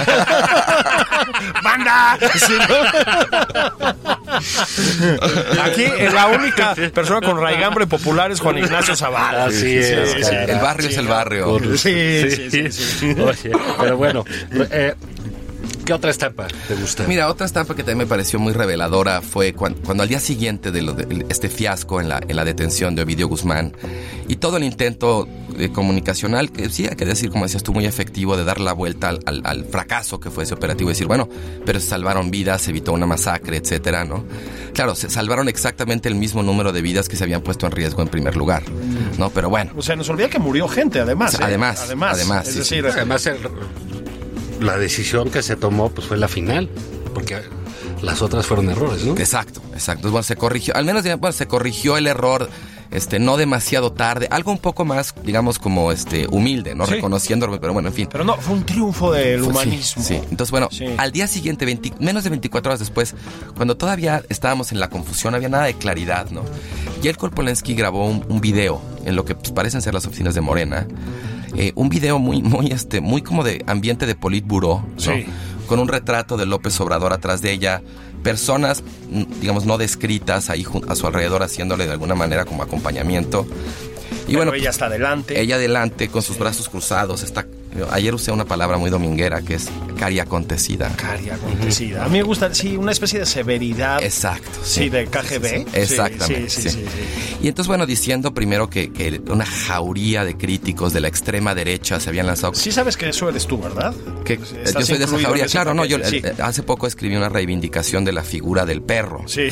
¡Banda! 1.63 2.18
Sí, 2.36 2.54
¿no? 2.70 2.76
Aquí 5.63 5.86
la 6.13 6.28
única 6.28 6.76
persona 6.94 7.22
con 7.22 7.39
raigambre 7.39 7.88
popular 7.88 8.32
es 8.32 8.39
Juan 8.39 8.58
Ignacio 8.58 8.96
Zavala. 8.96 9.44
Así 9.45 9.60
Sí, 9.60 9.77
es. 9.77 10.29
El 10.29 10.60
barrio 10.60 10.89
es 10.89 10.97
el 10.97 11.08
barrio. 11.08 11.60
Sí, 11.77 12.29
sí, 12.31 12.49
sí, 12.51 12.71
sí. 12.71 13.15
Oye, 13.19 13.51
pero 13.79 13.97
bueno, 13.97 14.25
eh, 14.71 14.93
¿Qué 15.86 15.93
otra 15.93 16.10
estampa 16.10 16.48
te 16.67 16.74
gusta? 16.76 17.06
Mira, 17.08 17.30
otra 17.30 17.45
estampa 17.45 17.76
que 17.76 17.84
también 17.84 18.00
me 18.00 18.06
pareció 18.08 18.39
muy 18.39 18.54
reveladora 18.54 19.21
fue 19.21 19.54
cuando, 19.54 19.80
cuando 19.82 20.02
al 20.04 20.10
día 20.10 20.19
siguiente 20.19 20.71
de, 20.71 20.82
lo 20.82 20.93
de 20.93 21.26
este 21.30 21.48
fiasco 21.48 22.02
en 22.02 22.10
la, 22.10 22.19
en 22.28 22.36
la 22.36 22.43
detención 22.43 22.95
de 22.95 23.04
Ovidio 23.04 23.28
Guzmán 23.28 23.74
y 24.28 24.38
todo 24.38 24.58
el 24.58 24.63
intento 24.63 25.28
eh, 25.60 25.69
comunicacional, 25.69 26.52
que 26.52 26.69
sí 26.71 26.88
hay 26.88 26.95
que 26.95 27.06
decir, 27.06 27.30
como 27.30 27.45
decías 27.45 27.62
tú, 27.62 27.71
muy 27.71 27.86
efectivo 27.86 28.36
de 28.36 28.43
dar 28.43 28.60
la 28.60 28.74
vuelta 28.74 29.10
al, 29.10 29.19
al- 29.28 29.41
al 29.45 29.65
fracaso 29.65 30.19
que 30.19 30.32
fue 30.32 30.43
ese 30.45 30.56
operativo 30.56 30.89
y 30.89 30.93
decir, 30.93 31.06
bueno, 31.06 31.30
pero 31.65 31.80
se 31.80 31.88
salvaron 31.88 32.32
vidas, 32.32 32.63
se 32.63 32.71
evitó 32.71 32.91
una 32.93 33.06
masacre, 33.06 33.58
etcétera, 33.58 34.06
¿no? 34.06 34.26
Claro, 34.74 34.95
se 34.95 35.10
salvaron 35.12 35.48
exactamente 35.48 36.10
el 36.10 36.15
mismo 36.15 36.41
número 36.41 36.71
de 36.74 36.82
vidas 36.82 37.08
que 37.08 37.15
se 37.15 37.24
habían 37.24 37.41
puesto 37.41 37.67
en 37.67 37.71
riesgo 37.74 38.02
en 38.02 38.08
primer 38.08 38.36
lugar, 38.36 38.63
¿no? 39.19 39.30
Pero 39.30 39.50
bueno, 39.50 39.71
O 39.78 39.84
sea, 39.84 39.95
nos 39.95 40.10
olvida 40.10 40.30
que 40.30 40.39
murió 40.39 40.67
gente, 40.67 41.00
además. 41.00 41.36
¿eh? 41.36 41.38
Además, 41.43 41.82
además. 41.84 42.15
además, 42.15 42.48
Es 42.48 42.54
sí, 42.54 42.60
decir, 42.60 42.88
Además, 42.88 43.26
el- 43.28 43.38
la 44.60 44.78
decisión 44.78 45.30
que 45.30 45.41
se 45.41 45.56
tomó 45.56 45.89
pues 45.89 46.08
fue 46.08 46.18
la 46.18 46.28
final, 46.28 46.70
porque 47.13 47.41
las 48.02 48.22
otras 48.22 48.46
fueron 48.46 48.70
errores, 48.70 49.04
¿no? 49.06 49.13
Exacto, 49.18 49.62
exacto. 49.74 50.10
Bueno, 50.12 50.24
se 50.24 50.36
corrigió, 50.36 50.76
al 50.76 50.86
menos 50.86 51.04
bueno, 51.20 51.32
se 51.34 51.48
corrigió 51.48 51.98
el 51.98 52.08
error, 52.08 52.50
este, 52.91 53.20
no 53.20 53.36
demasiado 53.36 53.91
tarde, 53.91 54.28
algo 54.32 54.52
un 54.52 54.60
poco 54.60 54.86
más, 54.86 55.13
digamos, 55.24 55.60
como 55.60 55.91
este, 55.91 56.28
humilde, 56.28 56.76
¿no? 56.76 56.86
Sí. 56.86 56.94
Reconociéndolo, 56.94 57.60
pero 57.60 57.74
bueno, 57.74 57.89
en 57.89 57.94
fin. 57.96 58.08
pero 58.12 58.24
no, 58.24 58.36
fue 58.38 58.54
un 58.54 58.65
triunfo 58.65 59.12
del 59.12 59.39
Fue- 59.41 59.50
humanismo. 59.50 60.04
Sí, 60.04 60.15
entonces 60.30 60.52
bueno, 60.52 60.70
Sí. 60.72 60.86
al 60.98 61.12
día 61.12 61.28
siguiente, 61.28 61.65
20 61.65 61.94
menos 62.00 62.24
de 62.24 62.30
24 62.30 62.70
horas 62.72 62.80
después, 62.80 63.15
cuando 63.56 63.76
todavía 63.76 64.24
estábamos 64.30 64.72
en 64.72 64.80
la 64.80 64.89
confusión, 64.89 65.32
no 65.32 65.38
había 65.38 65.50
nada 65.50 65.65
de 65.65 65.74
claridad, 65.74 66.30
¿no? 66.32 66.44
Jelko 67.02 67.30
Polensky 67.32 67.76
grabó 67.76 68.08
un, 68.08 68.26
un 68.30 68.39
video 68.39 68.82
en 69.06 69.15
lo 69.15 69.26
que 69.26 69.36
pues, 69.36 69.52
parecen 69.52 69.82
ser 69.82 69.94
las 69.94 70.06
oficinas 70.06 70.34
de 70.36 70.41
Morena, 70.41 70.88
eh, 71.58 71.72
un 71.76 71.89
video 71.89 72.20
muy, 72.20 72.41
muy, 72.41 72.68
este, 72.68 73.02
muy 73.02 73.22
como 73.22 73.44
de 73.44 73.63
ambiente 73.68 74.06
de 74.06 74.15
politburo, 74.15 74.84
¿no? 74.96 75.00
Sí. 75.00 75.26
Con 75.68 75.80
un 75.80 75.88
retrato 75.88 76.38
de 76.38 76.46
López 76.46 76.80
Obrador 76.80 77.12
atrás 77.12 77.41
de 77.41 77.52
ella, 77.52 77.82
personas, 78.24 78.84
mm, 79.10 79.39
digamos, 79.41 79.65
no 79.65 79.78
descritas 79.78 80.50
ahí 80.50 80.65
a 80.88 80.96
su 80.96 81.08
alrededor 81.08 81.44
haciéndole 81.44 81.86
de 81.86 81.91
alguna 81.91 82.15
manera 82.15 82.46
como 82.46 82.63
acompañamiento. 82.63 83.48
Y 84.24 84.34
Pero 84.34 84.39
bueno, 84.39 84.54
ella 84.54 84.70
está 84.70 84.86
adelante. 84.88 85.39
ella 85.39 85.56
adelante 85.56 86.08
con 86.10 86.22
sus 86.22 86.38
brazos 86.38 86.70
cruzados, 86.70 87.24
está 87.24 87.46
ayer 87.92 88.14
usé 88.14 88.32
una 88.32 88.46
palabra 88.46 88.78
muy 88.78 88.90
dominguera 88.90 89.42
que 89.42 89.56
es 89.56 89.70
cari 89.98 90.20
acontecida. 90.20 90.90
Cari 90.96 91.30
acontecida. 91.30 92.04
A 92.06 92.08
mí 92.10 92.18
me 92.18 92.24
gusta, 92.24 92.54
sí, 92.54 92.78
una 92.78 92.92
especie 92.92 93.20
de 93.20 93.26
severidad. 93.26 94.04
Exacto. 94.04 94.60
Sí, 94.64 94.90
de 94.90 95.06
KGB. 95.08 95.46
Sí, 95.46 95.56
sí, 95.58 95.66
Sí, 95.66 95.80
Exactamente. 95.80 96.50
sí, 96.50 96.62
sí, 96.62 96.70
sí. 96.70 96.80
sí, 96.80 96.86
sí. 96.86 97.38
Y 97.42 97.48
entonces, 97.48 97.68
bueno, 97.68 97.86
diciendo 97.86 98.34
primero 98.34 98.70
que, 98.70 98.92
que 98.92 99.22
una 99.30 99.46
jauría 99.46 100.24
de 100.24 100.36
críticos 100.38 100.94
de 100.94 101.00
la 101.02 101.08
extrema 101.08 101.56
derecha 101.56 102.00
se 102.00 102.10
habían 102.10 102.28
lanzado. 102.28 102.54
Sí 102.56 102.72
sabes 102.72 102.98
que 102.98 103.10
eso 103.10 103.30
eres 103.30 103.46
tú, 103.48 103.60
¿verdad? 103.60 103.94
Que, 104.24 104.34
Estás 104.34 104.74
yo 104.74 104.86
soy 104.86 104.98
de 104.98 105.06
esa 105.06 105.20
jauría. 105.20 105.46
Claro, 105.48 105.74
no, 105.74 105.86
yo 105.86 105.98
eh, 105.98 106.34
hace 106.42 106.64
poco 106.64 106.88
escribí 106.88 107.16
una 107.16 107.30
reivindicación 107.30 108.04
de 108.06 108.12
la 108.12 108.24
figura 108.24 108.66
del 108.66 108.82
perro. 108.82 109.24
Sí. 109.28 109.48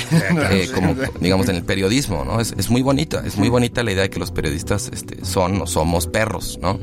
eh, 0.52 0.70
como 0.76 0.96
digamos 1.20 1.48
en 1.50 1.56
el 1.56 1.64
periodismo, 1.64 2.26
¿no? 2.26 2.40
Es, 2.42 2.54
es 2.58 2.70
muy 2.70 2.82
bonita, 2.82 3.24
es 3.26 3.38
muy 3.38 3.50
bonita 3.50 3.84
la 3.84 3.92
idea 3.92 4.04
de 4.04 4.10
que 4.10 4.20
los 4.20 4.32
periodistas 4.32 4.90
este, 4.94 5.24
son 5.26 5.62
o 5.62 5.68
somos 5.68 6.08
perros, 6.08 6.60
¿no? 6.62 6.80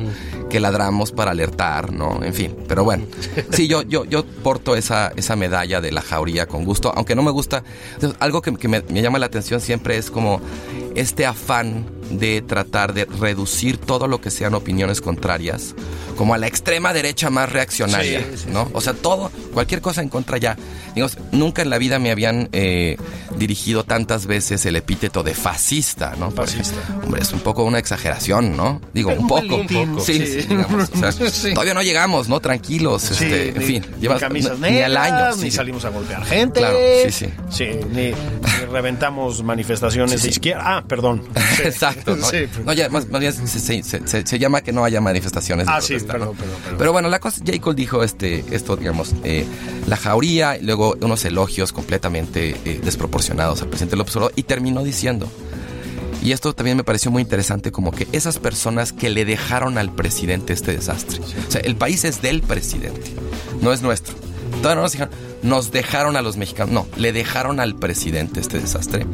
Que 0.48 0.60
ladramos 0.60 1.12
para 1.12 1.29
alertar, 1.30 1.92
¿no? 1.92 2.22
En 2.22 2.34
fin, 2.34 2.56
pero 2.68 2.84
bueno, 2.84 3.04
sí, 3.50 3.68
yo, 3.68 3.82
yo, 3.82 4.04
yo 4.04 4.24
porto 4.24 4.76
esa, 4.76 5.12
esa 5.16 5.36
medalla 5.36 5.80
de 5.80 5.92
la 5.92 6.02
jauría 6.02 6.46
con 6.46 6.64
gusto, 6.64 6.92
aunque 6.94 7.14
no 7.14 7.22
me 7.22 7.30
gusta, 7.30 7.62
algo 8.18 8.42
que, 8.42 8.54
que 8.56 8.68
me 8.68 9.02
llama 9.02 9.18
la 9.18 9.26
atención 9.26 9.60
siempre 9.60 9.96
es 9.96 10.10
como 10.10 10.40
este 10.94 11.26
afán 11.26 11.99
de 12.10 12.42
tratar 12.42 12.92
de 12.92 13.04
reducir 13.04 13.78
todo 13.78 14.08
lo 14.08 14.20
que 14.20 14.30
sean 14.30 14.54
opiniones 14.54 15.00
contrarias 15.00 15.74
como 16.16 16.34
a 16.34 16.38
la 16.38 16.46
extrema 16.48 16.92
derecha 16.92 17.30
más 17.30 17.50
reaccionaria, 17.50 18.26
¿no? 18.52 18.68
O 18.74 18.80
sea, 18.82 18.92
todo, 18.92 19.30
cualquier 19.54 19.80
cosa 19.80 20.02
en 20.02 20.10
contra 20.10 20.36
ya. 20.36 20.54
Digamos, 20.94 21.16
nunca 21.32 21.62
en 21.62 21.70
la 21.70 21.78
vida 21.78 21.98
me 21.98 22.10
habían 22.10 22.50
eh, 22.52 22.98
dirigido 23.38 23.84
tantas 23.84 24.26
veces 24.26 24.66
el 24.66 24.76
epíteto 24.76 25.22
de 25.22 25.32
fascista, 25.34 26.14
¿no? 26.18 26.30
Fascista. 26.30 26.76
Hombre, 27.04 27.22
es 27.22 27.32
un 27.32 27.40
poco 27.40 27.64
una 27.64 27.78
exageración, 27.78 28.54
¿no? 28.54 28.82
Digo, 28.92 29.12
un, 29.12 29.20
Un 29.20 29.28
poco. 29.28 29.56
un 29.56 29.66
poco, 29.66 30.00
Sí, 30.04 30.18
digamos, 30.18 30.90
o 30.92 31.10
sea. 31.10 31.12
Todavía 31.54 31.72
no 31.74 31.82
llegamos, 31.82 32.28
¿no? 32.28 32.38
Tranquilos, 32.40 33.10
este, 33.12 33.50
en 33.50 33.62
fin, 33.62 33.86
ni 33.96 34.02
llevas- 34.02 34.20
camisas 34.20 34.58
ni 34.58 34.78
al 34.80 34.96
año. 34.98 35.36
ni 35.36 35.50
salimos 35.50 35.86
a 35.86 35.88
golpear 35.88 36.22
gente. 36.26 36.60
Claro, 36.60 36.76
sí, 37.06 37.12
sí. 37.12 37.26
Sí, 37.50 37.68
ni, 37.92 38.08
ni 38.10 38.66
reventamos 38.70 39.42
manifestaciones 39.42 40.22
de 40.22 40.28
izquierda. 40.28 40.62
Ah, 40.66 40.84
perdón. 40.86 41.22
Sí. 41.70 41.70
Exacto, 42.00 42.16
¿no? 42.16 42.26
Sí. 42.26 42.62
No, 42.64 42.72
ya, 42.72 42.88
más, 42.88 43.08
más 43.08 43.20
bien 43.20 43.32
se, 43.32 43.46
se- 43.46 43.82
se- 43.82 44.06
se- 44.06 44.26
se 44.26 44.38
llama 44.38 44.60
que 44.62 44.72
no 44.72 44.84
haya 44.84 45.00
manifestaciones. 45.00 45.66
de 45.66 45.72
Ah, 45.72 45.80
sí, 45.80 45.88
protesta, 45.94 46.12
perdón, 46.14 46.28
¿no? 46.28 46.34
perdón, 46.34 46.56
perdón. 46.62 46.78
Pero 46.78 46.92
bueno, 46.92 47.08
la 47.08 47.18
cosa, 47.20 47.40
J. 47.46 47.58
Cole 47.60 47.76
dijo 47.76 48.02
este, 48.02 48.44
esto, 48.50 48.76
digamos, 48.76 49.14
eh, 49.24 49.44
la 49.86 49.96
jauría, 49.96 50.56
y 50.56 50.62
luego 50.62 50.96
unos 51.00 51.24
elogios 51.24 51.72
completamente 51.72 52.56
eh, 52.64 52.80
desproporcionados 52.82 53.62
al 53.62 53.68
presidente 53.68 53.96
López 53.96 54.16
Obrador, 54.16 54.32
y 54.36 54.42
terminó 54.44 54.82
diciendo, 54.84 55.30
y 56.22 56.32
esto 56.32 56.52
también 56.54 56.76
me 56.76 56.84
pareció 56.84 57.10
muy 57.10 57.22
interesante, 57.22 57.72
como 57.72 57.92
que 57.92 58.06
esas 58.12 58.38
personas 58.38 58.92
que 58.92 59.08
le 59.08 59.24
dejaron 59.24 59.78
al 59.78 59.90
presidente 59.94 60.52
este 60.52 60.72
desastre. 60.72 61.18
O 61.48 61.50
sea, 61.50 61.62
el 61.62 61.76
país 61.76 62.04
es 62.04 62.20
del 62.20 62.42
presidente, 62.42 63.12
no 63.62 63.72
es 63.72 63.80
nuestro. 63.82 64.14
Todavía 64.62 64.74
no 64.74 64.82
nos 64.82 64.92
dijeron, 64.92 65.14
nos 65.42 65.70
dejaron 65.70 66.16
a 66.16 66.22
los 66.22 66.36
mexicanos. 66.36 66.72
No, 66.72 66.86
le 66.96 67.12
dejaron 67.12 67.60
al 67.60 67.76
presidente 67.76 68.40
este 68.40 68.58
desastre. 68.58 69.06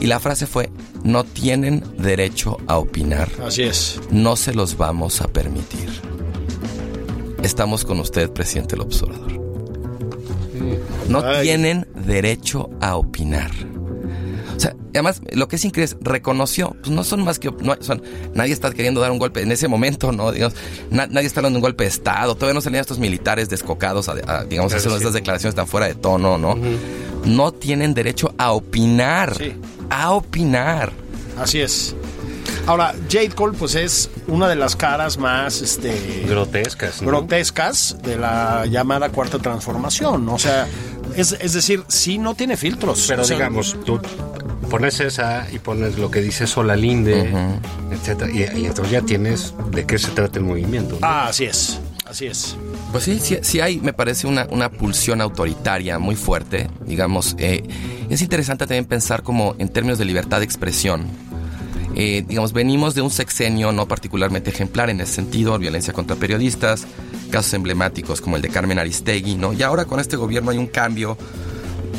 Y 0.00 0.06
la 0.06 0.20
frase 0.20 0.46
fue, 0.46 0.70
no 1.02 1.24
tienen 1.24 1.82
derecho 1.98 2.58
a 2.66 2.78
opinar. 2.78 3.28
Así 3.44 3.62
es. 3.62 4.00
No 4.10 4.36
se 4.36 4.54
los 4.54 4.76
vamos 4.76 5.20
a 5.20 5.28
permitir. 5.28 5.88
Estamos 7.42 7.84
con 7.84 8.00
usted, 8.00 8.30
presidente 8.30 8.76
López 8.76 9.02
Obrador. 9.02 9.40
No 11.08 11.20
Ay. 11.24 11.44
tienen 11.44 11.86
derecho 11.94 12.70
a 12.80 12.96
opinar. 12.96 13.50
O 14.56 14.60
sea, 14.60 14.74
además, 14.94 15.20
lo 15.32 15.48
que 15.48 15.56
es 15.56 15.64
increíble 15.64 15.92
es, 15.92 15.96
reconoció, 16.00 16.74
pues 16.80 16.88
no 16.90 17.04
son 17.04 17.22
más 17.24 17.38
que, 17.38 17.48
op- 17.48 17.60
no 17.60 17.76
son, 17.80 18.02
nadie 18.34 18.52
está 18.54 18.70
queriendo 18.72 19.00
dar 19.00 19.10
un 19.10 19.18
golpe 19.18 19.42
en 19.42 19.52
ese 19.52 19.68
momento, 19.68 20.12
¿no? 20.12 20.32
Digamos, 20.32 20.56
na- 20.90 21.06
nadie 21.06 21.26
está 21.26 21.42
dando 21.42 21.58
un 21.58 21.62
golpe 21.62 21.84
de 21.84 21.88
Estado, 21.90 22.34
todavía 22.34 22.54
no 22.54 22.60
salían 22.62 22.80
estos 22.80 22.98
militares 22.98 23.48
descocados 23.50 24.08
a, 24.08 24.12
a, 24.26 24.44
digamos, 24.44 24.72
a 24.72 24.76
hacer 24.76 24.90
estas 24.92 25.12
declaraciones 25.12 25.54
tan 25.54 25.66
fuera 25.66 25.86
de 25.88 25.94
tono, 25.94 26.38
¿no? 26.38 26.56
No 27.24 27.52
tienen 27.52 27.92
derecho 27.92 28.34
a 28.38 28.52
opinar, 28.52 29.36
Sí. 29.36 29.52
a 29.90 30.12
opinar. 30.12 30.92
Así 31.38 31.60
es. 31.60 31.94
Ahora, 32.66 32.94
Jade 33.10 33.30
Cole, 33.30 33.56
pues 33.58 33.74
es 33.74 34.08
una 34.26 34.48
de 34.48 34.56
las 34.56 34.74
caras 34.74 35.18
más 35.18 35.60
este, 35.60 36.24
Grotescas. 36.28 37.00
¿no? 37.02 37.08
grotescas 37.08 37.96
de 38.02 38.16
la 38.16 38.66
llamada 38.66 39.08
cuarta 39.10 39.38
transformación. 39.38 40.28
O 40.28 40.38
sea, 40.38 40.66
es, 41.14 41.36
es 41.40 41.52
decir, 41.52 41.84
sí 41.88 42.18
no 42.18 42.34
tiene 42.34 42.56
filtros. 42.56 43.04
Pero 43.06 43.22
O 43.22 43.24
sea, 43.24 43.36
digamos, 43.36 43.76
tú 43.84 44.00
pones 44.70 45.00
esa 45.00 45.46
y 45.52 45.58
pones 45.58 45.98
lo 45.98 46.10
que 46.10 46.20
dice 46.20 46.46
Solalinde, 46.46 47.30
etcétera, 47.90 48.30
y, 48.30 48.60
y 48.60 48.66
entonces 48.66 48.90
ya 48.90 49.02
tienes 49.02 49.54
de 49.70 49.86
qué 49.86 49.98
se 49.98 50.10
trata 50.10 50.38
el 50.38 50.44
movimiento. 50.44 50.96
¿no? 51.00 51.06
Ah, 51.06 51.28
así 51.28 51.44
es. 51.44 51.80
Así 52.04 52.26
es. 52.26 52.56
Pues 52.92 53.02
sí, 53.02 53.18
sí, 53.20 53.38
sí 53.42 53.60
hay, 53.60 53.80
me 53.80 53.92
parece, 53.92 54.28
una, 54.28 54.46
una 54.50 54.70
pulsión 54.70 55.20
autoritaria 55.20 55.98
muy 55.98 56.14
fuerte, 56.14 56.68
digamos. 56.86 57.34
eh, 57.38 57.64
es 58.08 58.22
interesante 58.22 58.64
también 58.66 58.84
pensar 58.84 59.24
como 59.24 59.56
en 59.58 59.68
términos 59.68 59.98
de 59.98 60.04
libertad 60.04 60.38
de 60.38 60.44
expresión. 60.44 61.06
Eh, 61.96 62.24
digamos, 62.28 62.52
venimos 62.52 62.94
de 62.94 63.00
un 63.02 63.10
sexenio 63.10 63.72
no 63.72 63.88
particularmente 63.88 64.50
ejemplar 64.50 64.88
en 64.90 65.00
ese 65.00 65.14
sentido, 65.14 65.58
violencia 65.58 65.92
contra 65.92 66.14
periodistas, 66.14 66.86
casos 67.30 67.54
emblemáticos 67.54 68.20
como 68.20 68.36
el 68.36 68.42
de 68.42 68.50
Carmen 68.50 68.78
Aristegui, 68.78 69.34
¿no? 69.34 69.52
Y 69.52 69.62
ahora 69.62 69.86
con 69.86 69.98
este 69.98 70.16
gobierno 70.16 70.50
hay 70.52 70.58
un 70.58 70.66
cambio 70.66 71.16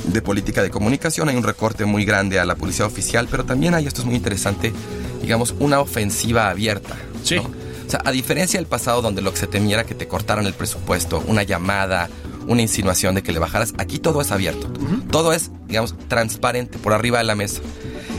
de 0.07 0.21
política 0.21 0.63
de 0.63 0.69
comunicación, 0.69 1.29
hay 1.29 1.35
un 1.35 1.43
recorte 1.43 1.85
muy 1.85 2.05
grande 2.05 2.39
a 2.39 2.45
la 2.45 2.55
policía 2.55 2.85
oficial, 2.85 3.27
pero 3.29 3.45
también 3.45 3.73
hay, 3.73 3.87
esto 3.87 4.01
es 4.01 4.05
muy 4.05 4.15
interesante, 4.15 4.73
digamos, 5.21 5.55
una 5.59 5.79
ofensiva 5.79 6.49
abierta. 6.49 6.95
Sí. 7.23 7.35
¿no? 7.35 7.43
O 7.43 7.89
sea, 7.89 8.01
a 8.03 8.11
diferencia 8.11 8.59
del 8.59 8.67
pasado 8.67 9.01
donde 9.01 9.21
lo 9.21 9.31
que 9.31 9.37
se 9.37 9.47
temía 9.47 9.75
era 9.75 9.85
que 9.85 9.95
te 9.95 10.07
cortaran 10.07 10.45
el 10.45 10.53
presupuesto, 10.53 11.23
una 11.27 11.43
llamada, 11.43 12.09
una 12.47 12.61
insinuación 12.61 13.15
de 13.15 13.23
que 13.23 13.31
le 13.31 13.39
bajaras, 13.39 13.73
aquí 13.77 13.99
todo 13.99 14.19
es 14.21 14.31
abierto. 14.31 14.69
Todo 15.09 15.31
es, 15.31 15.51
digamos, 15.67 15.95
transparente, 16.09 16.77
por 16.79 16.93
arriba 16.93 17.19
de 17.19 17.23
la 17.23 17.35
mesa. 17.35 17.61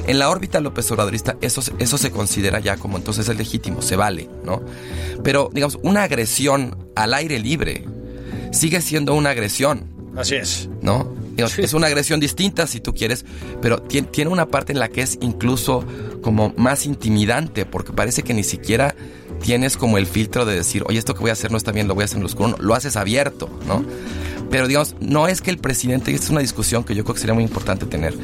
En 0.06 0.18
la 0.18 0.30
órbita 0.30 0.60
López 0.60 0.90
Obradorista 0.90 1.36
eso, 1.42 1.60
eso 1.78 1.98
se 1.98 2.10
considera 2.10 2.60
ya 2.60 2.78
como 2.78 2.96
entonces 2.96 3.28
es 3.28 3.36
legítimo, 3.36 3.82
se 3.82 3.96
vale, 3.96 4.30
¿no? 4.42 4.62
Pero, 5.22 5.50
digamos, 5.52 5.78
una 5.82 6.04
agresión 6.04 6.74
al 6.94 7.12
aire 7.12 7.38
libre 7.38 7.84
sigue 8.52 8.80
siendo 8.80 9.14
una 9.14 9.30
agresión. 9.30 9.84
Así 10.16 10.36
es. 10.36 10.68
¿no? 10.80 11.12
Es 11.46 11.72
una 11.74 11.86
agresión 11.86 12.20
distinta 12.20 12.66
si 12.66 12.80
tú 12.80 12.94
quieres, 12.94 13.24
pero 13.62 13.82
tien- 13.82 14.10
tiene 14.10 14.30
una 14.30 14.46
parte 14.46 14.72
en 14.72 14.78
la 14.78 14.88
que 14.88 15.02
es 15.02 15.18
incluso 15.20 15.84
como 16.22 16.52
más 16.56 16.84
intimidante, 16.86 17.64
porque 17.66 17.92
parece 17.92 18.22
que 18.22 18.34
ni 18.34 18.42
siquiera 18.44 18.94
tienes 19.42 19.76
como 19.76 19.98
el 19.98 20.06
filtro 20.06 20.44
de 20.44 20.54
decir, 20.54 20.84
oye, 20.86 20.98
esto 20.98 21.14
que 21.14 21.20
voy 21.20 21.30
a 21.30 21.34
hacer 21.34 21.50
no 21.50 21.56
está 21.56 21.72
bien, 21.72 21.88
lo 21.88 21.94
voy 21.94 22.02
a 22.02 22.04
hacer 22.06 22.16
en 22.16 22.22
lo 22.22 22.28
oscuro, 22.28 22.56
lo 22.58 22.74
haces 22.74 22.96
abierto, 22.96 23.48
¿no? 23.66 23.84
Pero 24.50 24.66
digamos, 24.66 24.94
no 25.00 25.28
es 25.28 25.42
que 25.42 25.50
el 25.50 25.58
presidente, 25.58 26.10
y 26.10 26.14
esta 26.14 26.26
es 26.26 26.30
una 26.30 26.40
discusión 26.40 26.82
que 26.84 26.94
yo 26.94 27.04
creo 27.04 27.14
que 27.14 27.20
sería 27.20 27.34
muy 27.34 27.44
importante 27.44 27.84
tener, 27.84 28.14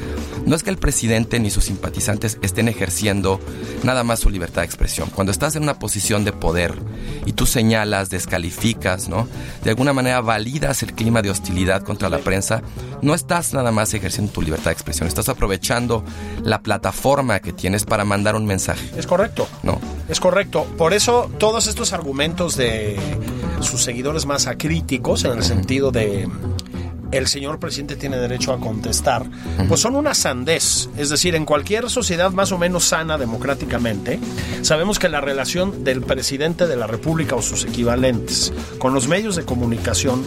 no 0.47 0.57
es 0.57 0.63
que 0.63 0.71
el 0.71 0.79
presidente 0.79 1.39
ni 1.39 1.51
sus 1.51 1.65
simpatizantes 1.65 2.39
estén 2.41 2.69
ejerciendo 2.69 3.41
nada 3.83 4.05
más 4.05 4.21
su 4.21 4.31
libertad 4.31 4.63
de 4.63 4.67
expresión. 4.67 5.11
Cuando 5.11 5.33
estás 5.33 5.57
en 5.57 5.65
una 5.65 5.79
posición 5.79 6.25
de 6.25 6.33
poder 6.33 6.75
y 7.27 7.33
tú 7.33 7.47
señalas, 7.47 8.09
descalificas, 8.09 9.09
¿no? 9.09 9.29
De 9.63 9.71
alguna 9.71 9.93
manera 9.93 10.21
validas 10.23 10.83
el 10.83 10.95
clima 10.95 11.21
de 11.21 11.31
hostilidad 11.31 11.83
contra 11.83 12.09
la 12.09 12.19
prensa, 12.19 12.63
no 13.03 13.15
estás 13.15 13.53
nada 13.53 13.71
más 13.71 13.93
ejerciendo 13.93 14.33
tu 14.33 14.41
libertad 14.41 14.67
de 14.67 14.75
expresión, 14.75 15.09
estás 15.09 15.29
aprovechando 15.29 16.05
la 16.43 16.63
plataforma 16.63 17.41
que 17.41 17.53
tienes 17.53 17.85
para 17.85 18.05
mandar 18.05 18.35
un 18.35 18.47
mensaje. 18.47 18.91
Es 18.97 19.07
correcto. 19.07 19.47
No. 19.63 19.79
Es 20.09 20.21
correcto. 20.21 20.67
Por 20.77 20.93
eso 20.93 21.31
todos 21.39 21.67
estos 21.67 21.93
argumentos 21.93 22.57
de 22.57 22.97
sus 23.61 23.83
seguidores 23.83 24.27
más 24.27 24.47
acríticos, 24.47 25.25
en 25.25 25.33
el 25.33 25.43
sentido 25.43 25.91
de 25.91 26.29
el 27.13 27.29
señor 27.29 27.61
presidente 27.61 27.97
tiene 27.97 28.17
derecho 28.17 28.53
a 28.53 28.59
contestar, 28.59 29.25
pues 29.69 29.81
son 29.81 29.95
una 29.95 30.15
sandez. 30.15 30.89
Es 30.97 31.11
decir, 31.11 31.35
en 31.37 31.45
cualquier 31.45 31.89
sociedad 31.89 32.33
más 32.33 32.51
o 32.51 32.59
menos 32.59 32.85
sana 32.85 33.19
democráticamente, 33.19 34.19
sabemos 34.63 34.99
que 34.99 35.09
la 35.09 35.21
relación 35.21 35.85
del 35.85 36.03
presidente 36.03 36.67
de 36.67 36.77
la 36.77 36.87
República 36.87 37.37
o 37.37 37.43
sus 37.43 37.65
equivalentes 37.65 38.53
con 38.79 38.95
los 38.95 39.07
medios 39.07 39.37
de 39.37 39.45
comunicación 39.45 40.25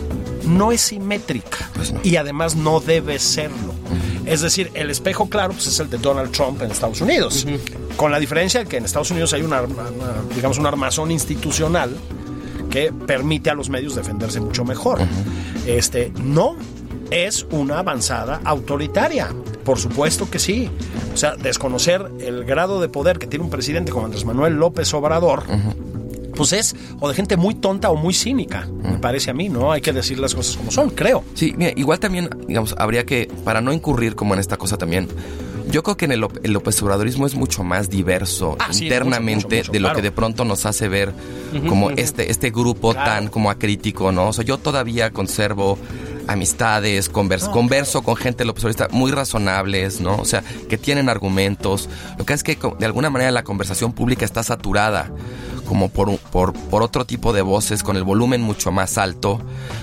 no 0.48 0.72
es 0.72 0.82
simétrica 0.82 1.70
y 2.04 2.16
además 2.16 2.56
no 2.56 2.80
debe 2.80 3.20
serlo. 3.20 3.74
Es 4.26 4.41
decir, 4.41 4.72
el 4.74 4.89
espejo 4.89 5.30
claro 5.30 5.54
pues, 5.54 5.68
es 5.68 5.80
el 5.80 5.89
de 5.89 5.98
Donald 5.98 6.32
Trump 6.32 6.62
en 6.62 6.72
Estados 6.72 7.02
Unidos, 7.02 7.48
con 7.95 8.12
la 8.12 8.20
diferencia 8.20 8.62
de 8.64 8.70
que 8.70 8.78
en 8.78 8.86
Estados 8.86 9.12
Unidos 9.12 9.34
hay 9.34 9.41
una, 9.41 9.62
una, 9.62 9.86
digamos, 10.36 10.58
un 10.58 10.66
armazón 10.66 11.12
institucional 11.12 11.95
que 12.70 12.91
permite 12.91 13.50
a 13.50 13.54
los 13.54 13.70
medios 13.70 13.95
defenderse 13.95 14.41
mucho 14.41 14.66
mejor. 14.66 15.00
Este 15.66 16.12
no 16.22 16.56
es 17.12 17.45
una 17.52 17.80
avanzada 17.80 18.41
autoritaria. 18.43 19.30
Por 19.64 19.80
supuesto 19.80 20.30
que 20.30 20.39
sí. 20.39 20.70
O 21.14 21.18
sea, 21.18 21.36
desconocer 21.36 22.12
el 22.20 22.45
grado 22.45 22.80
de 22.80 22.89
poder 22.89 23.20
que 23.20 23.28
tiene 23.28 23.45
un 23.45 23.52
presidente 23.52 23.91
como 23.91 24.06
Andrés 24.06 24.26
Manuel 24.26 24.54
López 24.54 24.93
Obrador. 24.93 25.43
Pues 26.38 26.54
es 26.54 26.76
o 27.00 27.10
de 27.10 27.16
gente 27.16 27.36
muy 27.38 27.56
tonta 27.56 27.90
o 27.90 27.96
muy 27.96 28.14
cínica, 28.14 28.68
me 28.84 29.00
parece 29.00 29.32
a 29.32 29.34
mí, 29.34 29.50
¿no? 29.50 29.72
Hay 29.72 29.82
que 29.82 29.92
decir 29.92 30.20
las 30.20 30.36
cosas 30.36 30.56
como 30.58 30.72
son, 30.72 30.90
creo. 30.92 31.24
Sí, 31.34 31.54
mira, 31.58 31.72
igual 31.76 32.00
también, 32.00 32.30
digamos, 32.48 32.76
habría 32.78 33.06
que, 33.06 33.30
para 33.44 33.62
no 33.62 33.74
incurrir 33.74 34.16
como 34.16 34.34
en 34.34 34.40
esta 34.40 34.58
cosa 34.58 34.78
también, 34.78 35.08
yo 35.70 35.84
creo 35.84 35.98
que 35.98 36.06
en 36.06 36.14
el, 36.14 36.26
el 36.44 36.54
López 36.54 36.82
Obradorismo 36.82 37.26
es 37.26 37.36
mucho 37.36 37.62
más 37.64 37.90
diverso 37.90 38.56
Ah, 38.60 38.72
sí, 38.72 38.86
internamente 38.86 39.36
mucho, 39.36 39.48
mucho, 39.48 39.58
mucho, 39.58 39.72
de 39.74 39.80
lo 39.80 39.88
claro. 39.88 39.96
que 39.98 40.02
de 40.02 40.12
pronto 40.12 40.46
nos 40.46 40.66
hace 40.66 40.88
ver 40.88 41.12
como 41.68 41.90
este, 41.92 42.32
este 42.32 42.52
grupo 42.52 42.94
tan 42.94 43.28
como 43.28 43.50
acrítico, 43.52 44.12
¿no? 44.14 44.30
O 44.30 44.34
sea, 44.34 44.46
yo 44.46 44.58
todavía 44.60 45.12
conservo 45.12 45.78
amistades, 46.28 47.11
convers- 47.11 47.49
converso 47.51 48.01
con 48.01 48.15
gente 48.15 48.45
López 48.45 48.63
Obradorista 48.63 48.88
muy 48.95 49.11
razonables, 49.11 50.01
¿no? 50.01 50.15
O 50.17 50.25
sea, 50.25 50.43
que 50.69 50.78
tienen 50.78 51.09
argumentos. 51.09 51.89
Lo 52.17 52.25
que 52.25 52.34
es 52.34 52.43
que 52.43 52.57
de 52.80 52.86
alguna 52.86 53.09
manera 53.09 53.32
la 53.32 53.43
conversación 53.43 53.93
pública 53.93 54.25
está 54.25 54.43
saturada 54.43 55.09
como 55.67 55.89
por, 55.89 56.17
por, 56.17 56.53
por 56.53 56.82
otro 56.82 57.03
tipo 57.03 57.34
de 57.34 57.41
voces, 57.41 57.84
con 57.84 57.97
el 57.97 58.03
volumen 58.05 58.41
mucho 58.41 58.71
más 58.71 58.97
alto, 58.97 59.41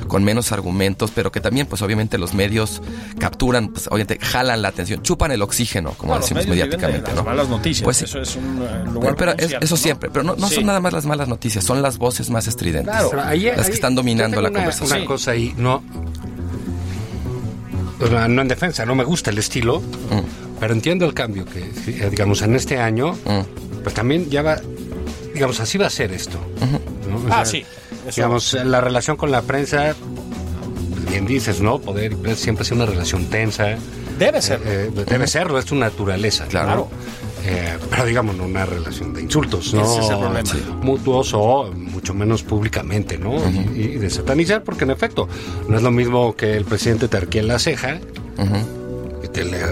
con 0.09 0.25
menos 0.25 0.51
argumentos, 0.51 1.11
pero 1.15 1.31
que 1.31 1.43
también, 1.43 1.67
pues 1.67 1.83
obviamente 1.83 2.17
los 2.17 2.33
medios 2.33 2.81
capturan, 3.19 3.69
pues 3.69 3.89
obviamente 3.89 4.19
jalan 4.19 4.63
la 4.63 4.69
atención, 4.69 5.03
chupan 5.03 5.31
el 5.33 5.43
oxígeno, 5.43 5.91
como 5.99 6.19
decimos 6.19 6.47
mediáticamente, 6.47 7.09
las 7.09 7.17
¿no? 7.17 7.25
malas 7.25 7.51
noticias. 7.51 7.85
Pues 7.85 7.99
sí. 7.99 8.05
Eso 8.07 8.19
es 8.19 8.35
un 8.37 8.63
eh, 8.63 8.67
Pero, 8.83 8.93
lugar 8.93 9.17
pero 9.17 9.33
es- 9.37 9.53
eso 9.61 9.75
¿no? 9.75 9.77
siempre, 9.77 10.09
pero 10.11 10.23
no, 10.23 10.37
no 10.37 10.49
Sí. 10.49 10.55
son 10.55 10.65
nada 10.65 10.81
más 10.81 10.95
las 10.95 11.05
malas 11.05 11.29
noticias, 11.29 11.63
son 11.63 11.83
las 11.83 11.99
voces 11.99 12.31
más 12.31 12.47
estridentes. 12.47 12.91
Claro. 12.95 13.23
Ahí- 13.23 13.51
las 13.55 13.67
que 13.67 13.75
están 13.75 13.95
dominando 13.95 14.37
yo 14.37 14.41
la 14.41 14.49
una- 14.49 14.59
conversación. 14.61 14.99
Una 15.01 15.07
cosa 15.07 15.33
ahí, 15.33 15.53
no. 15.59 15.83
Sea, 18.09 18.29
No 18.29 18.43
en 18.43 18.49
defensa, 18.49 18.85
no 18.87 18.95
me 18.95 19.05
gusta 19.05 19.31
el 19.31 19.39
estilo, 19.39 19.83
pero 20.61 20.73
entiendo 20.73 21.05
el 21.07 21.15
cambio 21.15 21.45
que, 21.45 21.61
eh, 21.61 22.09
digamos, 22.11 22.43
en 22.43 22.55
este 22.55 22.79
año, 22.79 23.13
Mm. 23.25 23.83
pues 23.83 23.95
también 23.95 24.29
ya 24.31 24.43
va, 24.43 24.59
digamos, 25.33 25.61
así 25.61 25.79
va 25.79 25.87
a 25.87 25.91
ser 25.91 26.13
esto. 26.13 26.39
¿no? 27.09 27.17
O 27.17 27.21
Ah, 27.31 27.45
sí. 27.45 27.65
Eso- 28.07 28.17
Digamos, 28.17 28.53
la 28.65 28.81
relación 28.81 29.17
con 29.17 29.31
la 29.31 29.43
prensa, 29.43 29.95
bien 31.11 31.27
dices, 31.27 31.61
¿no? 31.61 31.79
Poder 31.79 32.13
y 32.13 32.17
prensa 32.17 32.43
siempre 32.43 32.63
ha 32.63 32.65
sido 32.65 32.77
una 32.77 32.87
relación 32.87 33.27
tensa. 33.27 33.77
Debe 34.19 34.43
ser. 34.43 34.61
Eh, 34.65 34.91
debe 35.07 35.27
serlo, 35.27 35.59
es 35.59 35.65
tu 35.65 35.75
naturaleza. 35.75 36.45
Claro. 36.47 36.89
¿no? 36.91 36.91
Eh, 37.47 37.77
pero 37.91 38.07
digamos, 38.07 38.37
no 38.37 38.45
una 38.45 38.65
relación 38.65 39.13
de 39.13 39.23
insultos, 39.23 39.75
¿no? 39.75 39.83
Ese 39.83 40.01
es 40.01 40.11
el 40.11 40.19
problema. 40.19 40.49
Sí. 40.49 40.63
Mutuos 40.81 41.33
o 41.35 41.71
mucho 41.73 42.15
menos 42.15 42.43
públicamente, 42.43 43.19
¿no? 43.19 43.37
y, 43.75 43.81
y 43.81 43.89
de 43.99 44.09
satanizar, 44.09 44.65
porque 44.65 44.85
en 44.85 44.91
efecto, 44.91 45.29
no 45.69 45.77
es 45.77 45.83
lo 45.83 45.91
mismo 45.91 46.35
que 46.37 46.57
el 46.57 46.65
presidente 46.65 47.09
te 47.09 47.17
arquee 47.19 47.41
en 47.41 47.49
la 47.49 47.59
ceja 47.59 48.01
te 48.37 48.84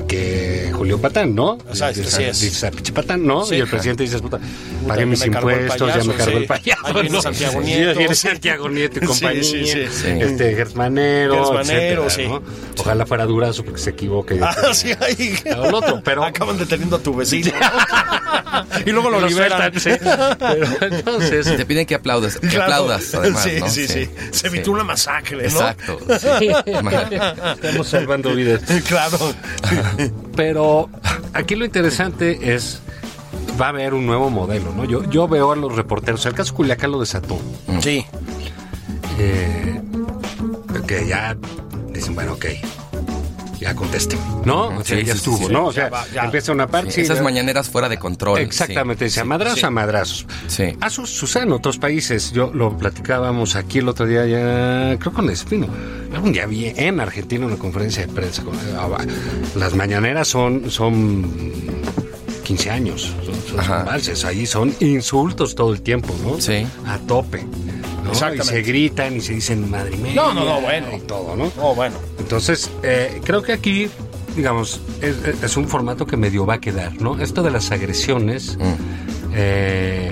que 0.08 0.70
Julio 0.74 1.00
Patán, 1.00 1.34
¿no? 1.34 1.58
Así 1.70 1.84
es. 1.84 2.40
Dices, 2.40 2.64
"Ah, 2.64 2.70
pinche 2.70 2.92
Patán, 2.92 3.24
¿no? 3.26 3.44
Sí. 3.44 3.54
y 3.56 3.60
el 3.60 3.68
presidente 3.68 4.02
dice, 4.02 4.18
puta, 4.18 4.40
pagué 4.88 5.06
mis 5.06 5.24
impuestos, 5.24 5.94
ya 5.94 6.02
me 6.04 6.14
cargó 6.14 6.32
sí. 6.32 6.36
el 6.38 6.46
payaso. 6.46 6.86
Ahí 6.86 6.92
viene 6.94 7.08
¿no? 7.10 7.22
Santiago 7.22 7.60
Nieto, 7.60 7.98
viene. 7.98 8.14
Santiago 8.14 8.68
Nieto 8.68 8.98
y 9.02 9.06
compañía. 9.06 9.42
sí, 9.44 9.64
sí. 9.66 9.86
Sí. 9.90 10.06
Este, 10.08 10.54
Gersmanero, 10.56 11.34
Gersmanero, 11.52 12.06
etcétera. 12.06 12.40
Ojalá 12.80 13.06
fuera 13.06 13.26
durazo 13.26 13.64
porque 13.64 13.80
se 13.80 13.90
equivoque. 13.90 14.40
Ah, 14.42 14.74
sí, 14.74 14.90
ahí. 15.00 15.34
O 15.56 15.64
el 15.66 15.74
otro, 15.74 16.00
pero- 16.04 16.24
Acaban 16.24 16.58
deteniendo 16.58 16.96
a 16.96 16.98
tu 16.98 17.14
vecino. 17.14 17.50
y 18.86 18.90
luego 18.90 19.10
lo, 19.10 19.20
Lo 19.20 19.26
liberan. 19.28 19.72
sueltan, 19.72 19.80
sí. 19.80 19.90
Pero 20.38 20.66
entonces, 20.96 21.56
Te 21.56 21.66
piden 21.66 21.86
que 21.86 21.94
aplaudes, 21.94 22.38
que 22.38 22.48
Claro. 22.48 22.62
aplaudas, 22.64 23.14
además, 23.14 23.42
sí, 23.42 23.50
¿no? 23.60 23.68
sí, 23.68 23.88
sí, 23.88 24.10
Se 24.30 24.46
evitó 24.48 24.72
una 24.72 24.84
masacre, 24.84 25.36
¿no? 25.38 25.44
Exacto. 25.44 25.98
sí. 26.38 26.48
estamos 27.62 27.88
salvando 27.88 28.34
vidas. 28.34 28.62
Claro. 28.86 29.18
Pero 30.36 30.88
aquí 31.32 31.54
lo 31.54 31.64
interesante 31.64 32.54
es 32.54 32.80
va 33.60 33.66
a 33.66 33.68
haber 33.70 33.94
un 33.94 34.06
nuevo 34.06 34.30
modelo, 34.30 34.72
¿no? 34.74 34.84
Yo, 34.84 35.08
yo 35.10 35.28
veo 35.28 35.52
a 35.52 35.56
los 35.56 35.74
reporteros, 35.76 36.24
el 36.26 36.34
caso 36.34 36.54
Culiacán 36.54 36.90
lo 36.90 37.00
desató, 37.00 37.38
Sí. 37.80 38.04
eh, 39.18 39.80
que 40.86 41.06
ya 41.06 41.36
dicen, 41.90 42.14
bueno, 42.14 42.32
ok, 42.34 42.46
ya 43.62 43.74
contesten, 43.74 44.18
¿no? 44.44 44.68
O 44.68 44.84
sea, 44.84 44.98
Sí, 44.98 45.04
ya 45.04 45.12
sí, 45.12 45.18
estuvo, 45.18 45.46
sí. 45.48 45.52
¿no? 45.52 45.66
O 45.66 45.72
sea, 45.72 45.90
ya. 46.12 46.24
empieza 46.24 46.52
una 46.52 46.66
parte. 46.66 47.00
Esas 47.00 47.18
ya- 47.18 47.22
mañaneras 47.24 47.68
fuera 47.70 47.88
de 47.88 47.98
control. 47.98 48.38
Exactamente, 48.40 49.04
dice 49.06 49.20
a 49.20 49.24
madrazos 49.24 49.60
sí. 49.60 49.66
a 49.66 49.70
madrazos. 49.70 50.26
Sí. 50.48 50.76
A 50.80 50.90
sus, 50.90 51.10
sucede 51.10 51.44
en 51.44 51.52
otros 51.52 51.78
países. 51.78 52.32
Yo 52.32 52.50
lo 52.52 52.76
platicábamos 52.76 53.56
aquí 53.56 53.78
el 53.78 53.88
otro 53.88 54.06
día, 54.06 54.26
ya 54.26 54.98
creo 54.98 55.12
con 55.12 55.30
Espino. 55.30 55.66
Un 56.22 56.32
día 56.32 56.44
vi 56.46 56.66
en 56.76 57.00
Argentina 57.00 57.46
una 57.46 57.56
conferencia 57.56 58.06
de 58.06 58.12
prensa. 58.12 58.42
con- 58.42 58.54
ah, 58.76 58.88
Las 59.56 59.74
mañaneras 59.74 60.28
son, 60.28 60.70
son 60.70 61.24
15 62.44 62.70
años, 62.70 63.14
son, 63.24 63.64
son- 63.64 63.84
valses. 63.86 64.24
Ahí 64.24 64.44
son 64.46 64.74
insultos 64.80 65.54
todo 65.54 65.72
el 65.72 65.80
tiempo, 65.82 66.14
¿no? 66.24 66.40
Sí. 66.40 66.66
A 66.86 66.98
tope. 66.98 67.44
¿no? 68.04 68.34
Y 68.34 68.38
se 68.42 68.62
gritan 68.62 69.16
y 69.16 69.20
se 69.20 69.34
dicen 69.34 69.70
madre 69.70 69.96
mía. 69.96 70.12
No, 70.14 70.34
no, 70.34 70.44
no, 70.44 70.60
bueno. 70.60 70.88
Y 70.96 71.00
todo, 71.00 71.36
¿no? 71.36 71.52
Oh, 71.60 71.72
bueno. 71.74 71.94
Entonces, 72.32 72.70
eh, 72.82 73.20
creo 73.22 73.42
que 73.42 73.52
aquí, 73.52 73.88
digamos, 74.34 74.80
es, 75.02 75.16
es 75.42 75.56
un 75.58 75.68
formato 75.68 76.06
que 76.06 76.16
medio 76.16 76.46
va 76.46 76.54
a 76.54 76.60
quedar, 76.62 76.98
¿no? 76.98 77.20
Esto 77.20 77.42
de 77.42 77.50
las 77.50 77.70
agresiones 77.72 78.56
eh, 79.34 80.10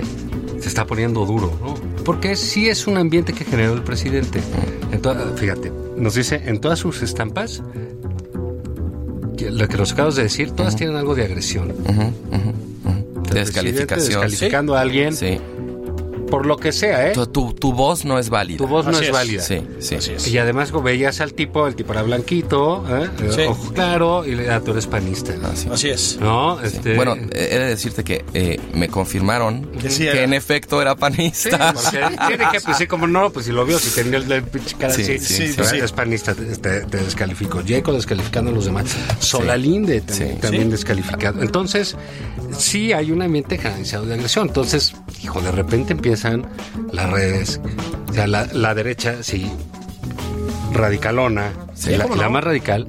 se 0.59 0.67
está 0.67 0.85
poniendo 0.85 1.25
duro, 1.25 1.51
¿no? 1.63 1.73
Porque 2.03 2.35
sí 2.35 2.69
es 2.69 2.85
un 2.85 2.97
ambiente 2.97 3.33
que 3.33 3.43
generó 3.43 3.73
el 3.73 3.81
presidente. 3.81 4.39
En 4.91 5.01
to- 5.01 5.15
fíjate, 5.35 5.71
nos 5.97 6.13
dice 6.13 6.43
en 6.45 6.61
todas 6.61 6.77
sus 6.77 7.01
estampas, 7.01 7.63
lo 9.39 9.67
que 9.67 9.77
nos 9.77 9.91
acabas 9.93 10.15
de 10.15 10.21
decir, 10.21 10.51
todas 10.51 10.75
tienen 10.75 10.97
algo 10.97 11.15
de 11.15 11.23
agresión. 11.25 11.73
Descalificación. 13.33 14.21
Descalificando 14.21 14.75
a 14.75 14.81
alguien 14.81 15.15
Sí. 15.15 15.39
Por 16.31 16.47
lo 16.47 16.57
que 16.57 16.71
sea, 16.71 17.09
¿eh? 17.09 17.11
Tu, 17.13 17.27
tu- 17.27 17.53
tu 17.53 17.73
voz 17.73 18.05
no 18.05 18.17
es 18.17 18.29
válida. 18.31 18.57
Tu 18.57 18.65
voz 18.67 18.85
no 18.85 18.91
es, 18.93 19.01
es. 19.01 19.11
válida. 19.11 19.43
Sí, 19.43 19.61
sí. 19.79 19.95
Así 19.95 20.13
es. 20.13 20.27
Y 20.27 20.37
además 20.39 20.71
veías 20.83 21.21
al 21.21 21.33
tipo, 21.35 21.67
el 21.67 21.75
tipo 21.75 21.93
era 21.93 22.01
blanquito, 22.01 22.83
¿eh? 22.89 23.09
Sí. 23.29 23.41
ojo 23.43 23.71
claro, 23.73 24.25
y 24.25 24.33
le 24.35 24.49
ah, 24.49 24.59
tú 24.61 24.71
eres 24.71 24.87
panista. 24.87 25.33
Ah, 25.43 25.51
sí. 25.53 25.67
Así 25.71 25.89
es. 25.89 26.17
¿No? 26.19 26.57
Sí. 26.61 26.67
Este, 26.67 26.95
Bueno, 26.95 27.15
eh, 27.15 27.49
he 27.51 27.59
de 27.59 27.65
decirte 27.67 28.03
que 28.03 28.25
eh, 28.33 28.59
me 28.73 28.87
confirmaron 28.87 29.65
Que 29.79 29.89
sí 29.91 30.07
en 30.07 30.33
efecto 30.33 30.81
era 30.81 30.93
sí, 30.93 30.97
panista. 30.99 31.73
porque 31.73 31.99
tiene 32.27 32.45
que, 32.51 32.61
pues 32.61 32.77
sí, 32.77 32.87
como 32.87 33.05
no, 33.05 33.29
pues 33.31 33.45
si 33.45 33.51
lo 33.51 33.65
vio, 33.65 33.77
si 33.77 33.89
tenía 33.91 34.17
el, 34.17 34.31
el 34.31 34.43
pinche 34.43 34.75
cara 34.77 34.93
Sí, 34.93 35.01
así, 35.03 35.19
sí, 35.19 35.47
sí, 35.53 35.63
sí. 35.63 35.77
es 35.77 35.91
panista, 35.91 36.33
te, 36.33 36.45
te- 36.55 36.97
descalificó. 36.97 37.61
Jacob 37.67 37.95
descalificando 37.95 38.51
a 38.51 38.53
los 38.53 38.65
demás. 38.65 38.85
Solalinde 39.19 40.01
también, 40.01 40.33
Sí. 40.35 40.39
también 40.41 40.63
Sí. 40.65 40.69
descalificado. 40.71 41.41
Entonces, 41.41 41.95
sí 42.57 42.93
hay 42.93 43.11
un 43.11 43.21
ambiente 43.21 43.57
generalizado 43.57 44.05
de 44.05 44.13
agresión. 44.15 44.47
Entonces, 44.47 44.93
hijo, 45.23 45.41
de 45.41 45.51
repente 45.51 45.91
las 46.91 47.09
redes, 47.09 47.59
o 48.09 48.13
sea, 48.13 48.27
la, 48.27 48.45
la 48.53 48.73
derecha, 48.75 49.23
sí, 49.23 49.51
radicalona, 50.73 51.51
Sí, 51.73 51.91
la, 51.95 52.03
¿cómo 52.03 52.15
y 52.15 52.19
la 52.19 52.25
no? 52.25 52.31
más 52.31 52.43
radical, 52.43 52.85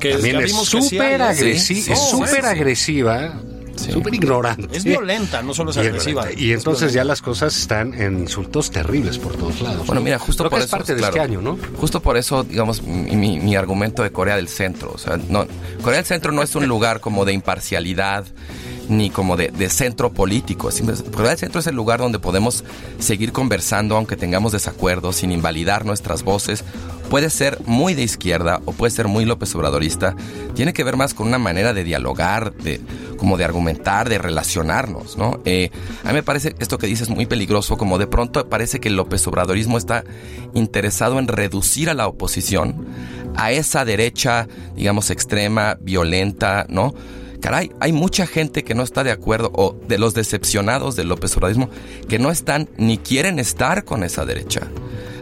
Que 0.00 0.12
también 0.14 0.40
es 0.40 0.52
súper 0.52 1.20
agresiva, 1.22 1.58
Sí, 1.60 1.82
sí, 1.82 1.92
es 1.92 1.98
sí, 1.98 2.10
súper 2.10 2.40
sí. 2.42 2.46
agresiva 2.46 3.34
súper 3.76 4.14
ignorante. 4.14 4.76
Es 4.76 4.84
violenta, 4.84 5.42
no 5.42 5.52
solo 5.54 5.70
es 5.72 5.76
Y 5.76 5.80
agresiva. 5.80 6.26
Y 6.36 6.52
es 6.52 6.58
entonces 6.58 6.92
ya 6.92 7.02
las 7.04 7.20
cosas 7.20 7.56
están 7.56 7.94
en 7.94 8.20
insultos 8.20 8.70
terribles 8.70 9.18
por 9.18 9.34
todos 9.34 9.60
lados. 9.60 9.86
Bueno, 9.86 9.94
¿no? 10.00 10.04
mira, 10.04 10.18
justo 10.20 10.44
Creo 10.44 10.50
por 10.50 10.58
que 10.60 10.64
eso 10.66 10.76
es 10.76 10.78
parte 10.78 10.92
de 10.94 10.98
claro, 11.00 11.16
este 11.16 11.20
año, 11.20 11.40
¿no? 11.42 11.58
Justo 11.78 12.00
por 12.00 12.16
eso, 12.16 12.44
digamos, 12.44 12.82
mi, 12.82 13.16
mi- 13.16 13.40
mi 13.40 13.56
argumento 13.56 14.02
de 14.04 14.12
Corea 14.12 14.36
del 14.36 14.46
Centro. 14.48 14.92
O 14.94 14.98
sea, 14.98 15.16
no, 15.16 15.46
Corea 15.82 15.96
del 15.96 16.06
Centro 16.06 16.30
no 16.32 16.42
es 16.42 16.54
un 16.54 16.66
lugar 16.68 17.00
como 17.00 17.24
de 17.24 17.32
imparcialidad 17.32 18.24
ni 18.88 19.10
como 19.10 19.36
de, 19.36 19.48
de 19.48 19.68
centro 19.68 20.12
político. 20.12 20.70
Corea 21.12 21.30
del 21.30 21.38
Centro 21.38 21.60
es 21.60 21.66
el 21.66 21.74
lugar 21.74 22.00
donde 22.00 22.18
podemos 22.18 22.64
seguir 22.98 23.32
conversando 23.32 23.96
aunque 23.96 24.16
tengamos 24.16 24.52
desacuerdos 24.52 25.16
sin 25.16 25.32
invalidar 25.32 25.84
nuestras 25.84 26.22
voces. 26.22 26.64
Puede 27.10 27.28
ser 27.28 27.58
muy 27.66 27.94
de 27.94 28.02
izquierda 28.02 28.60
o 28.64 28.72
puede 28.72 28.90
ser 28.90 29.06
muy 29.06 29.24
López 29.24 29.54
Obradorista. 29.54 30.16
Tiene 30.54 30.72
que 30.72 30.84
ver 30.84 30.96
más 30.96 31.12
con 31.12 31.26
una 31.26 31.38
manera 31.38 31.74
de 31.74 31.84
dialogar, 31.84 32.54
de 32.54 32.80
como 33.18 33.36
de 33.36 33.44
argumentar, 33.44 34.08
de 34.08 34.18
relacionarnos, 34.18 35.16
¿no? 35.16 35.40
Eh, 35.44 35.70
a 36.04 36.08
mí 36.08 36.14
me 36.14 36.22
parece 36.22 36.56
esto 36.58 36.78
que 36.78 36.86
dices 36.86 37.08
muy 37.08 37.26
peligroso, 37.26 37.76
como 37.76 37.98
de 37.98 38.06
pronto 38.06 38.48
parece 38.48 38.80
que 38.80 38.88
el 38.88 38.96
López 38.96 39.26
Obradorismo 39.26 39.78
está 39.78 40.04
interesado 40.54 41.18
en 41.18 41.28
reducir 41.28 41.90
a 41.90 41.94
la 41.94 42.08
oposición 42.08 42.86
a 43.36 43.52
esa 43.52 43.84
derecha, 43.84 44.48
digamos, 44.74 45.10
extrema, 45.10 45.76
violenta, 45.80 46.66
¿no? 46.68 46.94
Caray, 47.42 47.72
hay 47.80 47.92
mucha 47.92 48.24
gente 48.24 48.62
que 48.62 48.76
no 48.76 48.84
está 48.84 49.02
de 49.02 49.10
acuerdo, 49.10 49.50
o 49.52 49.76
de 49.88 49.98
los 49.98 50.14
decepcionados 50.14 50.94
del 50.94 51.08
López 51.08 51.36
Obradismo, 51.36 51.68
que 52.08 52.20
no 52.20 52.30
están 52.30 52.68
ni 52.76 52.98
quieren 52.98 53.40
estar 53.40 53.84
con 53.84 54.04
esa 54.04 54.24
derecha. 54.24 54.68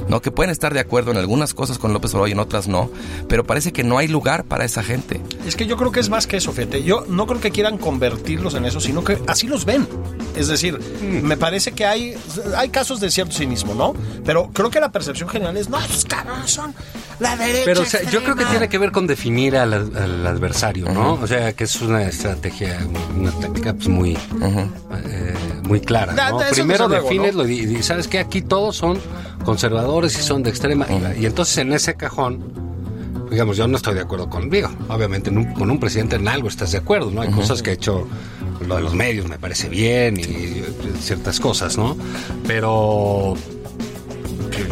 ¿no? 0.07 0.21
Que 0.21 0.31
pueden 0.31 0.51
estar 0.51 0.75
de 0.75 0.81
acuerdo 0.81 1.13
en 1.13 1.17
algunas 1.17 1.55
cosas 1.55 1.79
con 1.79 1.95
López 1.95 2.11
Obrador 2.11 2.29
y 2.29 2.33
en 2.33 2.41
otras 2.41 2.69
no, 2.69 2.91
pero 3.29 3.45
parece 3.45 3.73
que 3.73 3.85
no 3.85 3.97
hay 3.97 4.09
lugar 4.09 4.45
para 4.45 4.65
esa 4.65 4.83
gente. 4.83 5.21
Es 5.47 5.57
que 5.57 5.67
yo 5.67 5.79
creo 5.79 5.93
que 5.93 6.01
es 6.01 6.11
más 6.11 6.27
que 6.27 6.37
eso, 6.37 6.53
fíjate. 6.53 6.83
Yo 6.83 7.07
no 7.09 7.27
creo 7.27 7.41
que 7.41 7.51
quieran 7.51 7.79
convertirlos 7.79 8.55
en 8.55 8.67
eso, 8.67 8.81
sino 8.81 9.03
que 9.03 9.19
así 9.27 9.47
los 9.47 9.65
ven. 9.65 9.89
Es 10.37 10.49
decir, 10.49 10.79
me 11.01 11.39
parece 11.39 11.73
que 11.73 11.87
hay, 11.87 12.17
hay 12.57 12.69
casos 12.69 13.01
de 13.01 13.11
cierto 13.11 13.35
cinismo, 13.35 13.75
¿no? 13.75 13.95
Pero 14.25 14.51
creo 14.53 14.69
que 14.69 14.81
la 14.81 14.93
percepción 14.93 15.29
general 15.29 15.57
es, 15.57 15.71
no, 15.71 15.81
estos 15.81 16.05
cabrones 16.05 16.51
son 16.51 16.75
la 17.21 17.37
derecha. 17.37 17.63
Pero 17.65 17.83
o 17.83 17.85
sea, 17.85 18.01
yo 18.03 18.21
creo 18.23 18.35
que 18.35 18.43
extrema". 18.43 18.51
tiene 18.51 18.69
que 18.69 18.79
ver 18.79 18.91
con 18.93 19.07
definir 19.07 19.57
al, 19.57 19.73
al 19.75 20.27
adversario, 20.27 20.87
¿no? 20.93 21.15
O 21.15 21.27
sea, 21.27 21.53
que 21.53 21.65
es 21.65 21.81
una 21.83 22.03
estrategia, 22.05 22.79
una 23.17 23.31
táctica 23.33 23.75
pues 23.75 23.89
muy, 23.89 24.13
eh, 24.15 25.35
muy 25.65 25.81
clara. 25.81 26.13
¿no? 26.13 26.39
da- 26.39 26.51
Primero 26.51 26.89
defines 26.89 27.35
¿no? 27.35 27.43
lo 27.45 27.49
y, 27.49 27.61
y 27.77 27.83
sabes 27.83 28.09
que 28.09 28.19
aquí 28.19 28.43
todos 28.43 28.77
son 28.77 28.99
conservadores 29.45 30.19
y 30.19 30.23
son 30.23 30.43
de 30.43 30.51
extrema. 30.51 30.87
y- 31.17 31.23
Y 31.23 31.27
entonces 31.27 31.59
en 31.59 31.73
ese 31.73 31.95
cajón, 31.95 32.43
digamos, 33.31 33.57
yo 33.57 33.69
no 33.69 33.77
estoy 33.77 33.95
de 33.95 34.01
acuerdo 34.01 34.29
conmigo. 34.29 34.69
Obviamente 34.89 35.31
un- 35.31 35.53
con 35.55 35.71
un 35.71 35.79
presidente 35.79 36.17
en 36.17 36.27
algo 36.29 36.49
estás 36.49 36.73
de 36.73 36.79
acuerdo, 36.79 37.11
¿no? 37.11 37.23
Hay 37.23 37.31
cosas 37.31 37.63
que 37.63 37.71
ha 37.71 37.75
hecho 37.75 38.07
lo 38.67 38.77
de 38.77 38.83
los 38.83 38.95
medios 38.95 39.27
me 39.29 39.39
parece 39.39 39.69
bien 39.71 40.19
y, 40.19 40.23
y 40.23 40.65
ciertas 41.01 41.41
cosas, 41.41 41.79
¿no? 41.79 41.97
Pero 42.47 43.35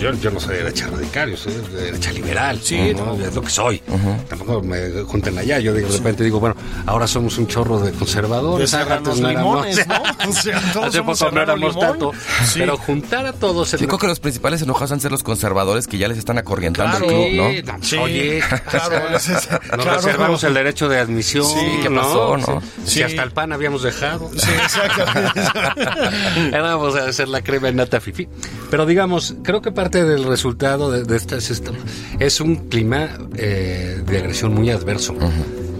yo, 0.00 0.12
yo 0.14 0.30
no 0.30 0.40
soy 0.40 0.56
de 0.56 0.62
derecha 0.64 0.86
radical, 0.88 1.30
yo 1.30 1.36
soy 1.36 1.52
de 1.54 1.82
derecha 1.82 2.12
liberal. 2.12 2.60
Sí, 2.62 2.92
¿no? 2.96 3.14
es 3.14 3.34
lo 3.34 3.42
que 3.42 3.50
soy. 3.50 3.82
Tampoco 4.28 4.62
me 4.62 4.90
junten 5.06 5.36
allá. 5.38 5.58
Yo 5.58 5.72
de 5.72 5.86
repente 5.86 6.24
digo, 6.24 6.40
bueno, 6.40 6.56
ahora 6.86 7.06
somos 7.06 7.36
un 7.38 7.46
chorro 7.46 7.78
de 7.80 7.92
conservadores. 7.92 8.70
De 8.70 8.76
antes 8.78 8.88
serranos 8.88 9.20
no 9.20 9.28
éramos- 9.30 9.66
limones, 9.66 9.86
¿no? 9.88 10.02
O 10.28 10.32
sea, 10.32 10.60
todos 10.72 10.86
Hace 10.88 11.02
poco 11.02 11.30
no 11.30 11.42
éramos 11.42 11.78
tanto. 11.78 12.12
Sí. 12.44 12.58
Pero 12.60 12.76
juntar 12.76 13.26
a 13.26 13.32
todos 13.32 13.72
Yo 13.72 13.86
creo 13.86 13.98
que 13.98 14.06
los 14.06 14.20
principales 14.20 14.62
enojados 14.62 14.92
han 14.92 15.00
ser 15.00 15.10
los 15.10 15.22
conservadores 15.22 15.86
que 15.86 15.98
ya 15.98 16.08
les 16.08 16.18
están 16.18 16.38
acorrientando 16.38 16.98
Claro. 16.98 17.10
el 17.12 17.30
club, 17.62 17.64
¿no? 17.76 17.82
Sí, 17.82 17.96
no, 17.96 18.02
Oye, 18.02 18.42
claro, 18.70 19.08
es- 19.16 19.28
es- 19.28 19.48
nos 19.50 19.60
claro. 19.70 19.94
reservamos 19.94 20.44
el 20.44 20.54
derecho 20.54 20.88
de 20.88 20.98
admisión. 20.98 21.44
Sí, 21.44 21.78
¿qué 21.82 21.90
pasó, 21.90 22.36
no? 22.36 22.62
Si 22.84 22.90
Sí. 22.96 23.02
hasta 23.02 23.22
el 23.22 23.30
pan 23.32 23.52
habíamos 23.52 23.82
dejado. 23.82 24.30
Sí, 24.36 24.50
exactamente. 24.62 25.40
Éramos 26.56 26.96
a 26.96 27.04
hacer 27.08 27.28
la 27.28 27.42
crema 27.42 27.68
en 27.68 27.76
nata 27.76 28.00
fifi. 28.00 28.28
Pero 28.70 28.86
digamos, 28.86 29.34
creo 29.42 29.57
que 29.62 29.72
parte 29.72 30.04
del 30.04 30.24
resultado 30.24 30.90
de, 30.90 31.04
de 31.04 31.16
estas 31.16 31.50
esto- 31.50 31.72
es 32.18 32.40
un 32.40 32.56
clima 32.68 33.08
eh, 33.36 34.02
de 34.06 34.18
agresión 34.18 34.54
muy 34.54 34.70
adverso. 34.70 35.14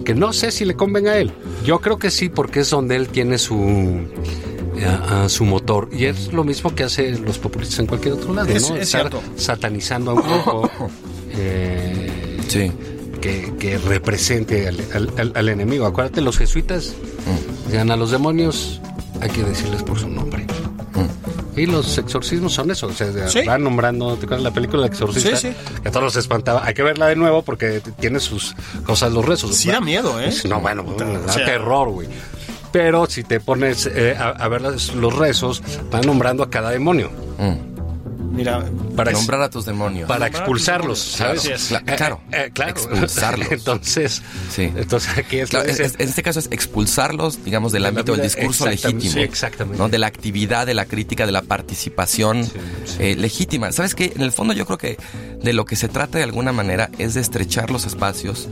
Que 0.05 0.13
no 0.15 0.33
sé 0.33 0.51
si 0.51 0.65
le 0.65 0.75
convenga 0.75 1.11
a 1.11 1.17
él. 1.17 1.31
Yo 1.65 1.79
creo 1.79 1.97
que 1.99 2.09
sí, 2.11 2.29
porque 2.29 2.61
es 2.61 2.69
donde 2.69 2.95
él 2.95 3.09
tiene 3.09 3.37
su 3.37 4.01
a- 4.85 5.25
a 5.25 5.29
su 5.29 5.45
motor. 5.45 5.89
Y 5.91 6.05
es 6.05 6.31
lo 6.33 6.43
mismo 6.43 6.73
que 6.73 6.83
hacen 6.85 7.25
los 7.25 7.37
populistas 7.37 7.79
en 7.79 7.85
cualquier 7.87 8.13
otro 8.15 8.33
lado, 8.33 8.47
Es- 8.49 8.69
¿no? 8.69 8.75
es 8.77 8.83
Estar 8.83 9.09
cierto. 9.09 9.21
satanizando 9.35 10.11
a 10.11 10.13
un 10.15 10.21
grupo 10.21 10.69
eh, 11.33 12.37
Sí. 12.47 12.71
que, 13.21 13.53
que 13.59 13.77
represente 13.77 14.67
al, 14.67 14.77
al- 14.93 15.13
al- 15.17 15.31
al 15.35 15.49
enemigo. 15.49 15.85
Acuérdate, 15.85 16.21
los 16.21 16.37
jesuitas 16.37 16.93
decían 17.65 17.91
a 17.91 17.95
los 17.97 18.09
demonios 18.11 18.81
hay 19.21 19.29
que 19.29 19.43
decirles 19.43 19.83
por 19.83 19.99
su 19.99 20.07
nombre. 20.07 20.47
Y 21.59 21.65
los 21.65 21.97
exorcismos 21.97 22.53
son 22.53 22.71
eso, 22.71 22.87
o 22.87 22.93
sea, 22.93 23.27
Sí. 23.27 23.41
van 23.45 23.63
nombrando, 23.63 24.15
¿te 24.15 24.25
acuerdas 24.25 24.43
la 24.43 24.51
película 24.51 24.83
El 24.85 24.91
exorcista? 24.91 25.35
Sí, 25.35 25.49
sí. 25.49 25.79
Que 25.81 25.89
a 25.89 25.91
todos 25.91 26.03
los 26.05 26.15
espantaba. 26.15 26.65
Hay 26.65 26.73
que 26.73 26.83
verla 26.83 27.07
de 27.07 27.15
nuevo 27.15 27.41
porque 27.41 27.81
tiene 27.99 28.19
sus 28.19 28.55
cosas 28.85 29.11
los 29.11 29.25
rezos. 29.25 29.55
Sí 29.55 29.69
da 29.69 29.81
miedo, 29.81 30.19
¿eh? 30.21 30.33
No, 30.47 30.61
bueno, 30.61 30.83
da 30.97 31.33
terror, 31.35 31.89
güey. 31.89 32.07
Pero 32.71 33.07
si 33.07 33.23
te 33.23 33.39
pones 33.39 33.87
eh, 33.87 34.15
a, 34.17 34.29
a 34.29 34.47
ver 34.47 34.61
los 34.61 35.15
rezos, 35.15 35.61
van 35.91 36.01
nombrando 36.01 36.43
a 36.43 36.49
cada 36.49 36.69
demonio. 36.69 37.09
Mira, 38.39 38.63
Para, 38.95 39.11
Nombrar 39.11 39.41
a 39.41 39.49
tus 39.49 39.65
demonios. 39.65 40.07
para 40.07 40.27
expulsarlos. 40.27 40.97
¿sabes? 40.99 41.73
Claro. 41.97 42.21
Eh, 42.31 42.45
eh, 42.45 42.51
claro. 42.53 42.71
Expulsarlos. 42.71 43.47
entonces, 43.51 44.21
Sí. 44.49 44.71
entonces 44.75 45.17
aquí 45.17 45.39
es 45.39 45.49
Claro, 45.49 45.67
es- 45.69 45.79
en 45.79 46.07
este 46.09 46.23
caso 46.23 46.39
es 46.39 46.47
expulsarlos, 46.51 47.43
digamos, 47.43 47.71
del 47.73 47.83
De 47.83 47.89
ámbito 47.89 48.13
del 48.13 48.21
discurso 48.21 48.67
exactamente, 48.67 49.03
legítimo. 49.07 49.13
sí, 49.13 49.19
exactamente. 49.29 49.77
¿no? 49.77 49.89
De 49.89 49.97
la 49.99 50.07
actividad, 50.07 50.65
de 50.65 50.73
la 50.73 50.85
crítica, 50.85 51.25
de 51.25 51.31
la 51.33 51.41
participación 51.41 52.49
eh, 52.99 53.15
legítima. 53.17 53.71
¿Sabes 53.73 53.93
qué? 53.95 54.13
En 54.15 54.21
el 54.21 54.31
fondo 54.31 54.53
yo 54.53 54.65
creo 54.65 54.77
que 54.77 54.97
de 55.43 55.53
lo 55.53 55.65
que 55.65 55.75
se 55.75 55.89
trata 55.89 56.17
de 56.17 56.23
alguna 56.23 56.51
manera 56.53 56.89
es 56.97 57.13
de 57.15 57.21
estrechar 57.21 57.71
los 57.71 57.85
espacios 57.85 58.47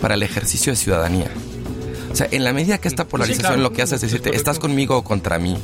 para 0.00 0.14
el 0.14 0.22
ejercicio 0.22 0.72
de 0.72 0.76
ciudadanía. 0.76 1.30
O 2.10 2.16
sea, 2.16 2.28
en 2.30 2.44
la 2.44 2.52
medida 2.54 2.78
que 2.78 2.88
esta 2.88 3.04
polarización 3.06 3.52
claro. 3.54 3.62
lo 3.62 3.72
que 3.72 3.82
hace 3.82 3.96
es 3.96 4.00
decirte, 4.00 4.34
estás 4.34 4.58
conmigo 4.58 4.96
o 4.96 5.04
contra 5.04 5.38
mí. 5.38 5.58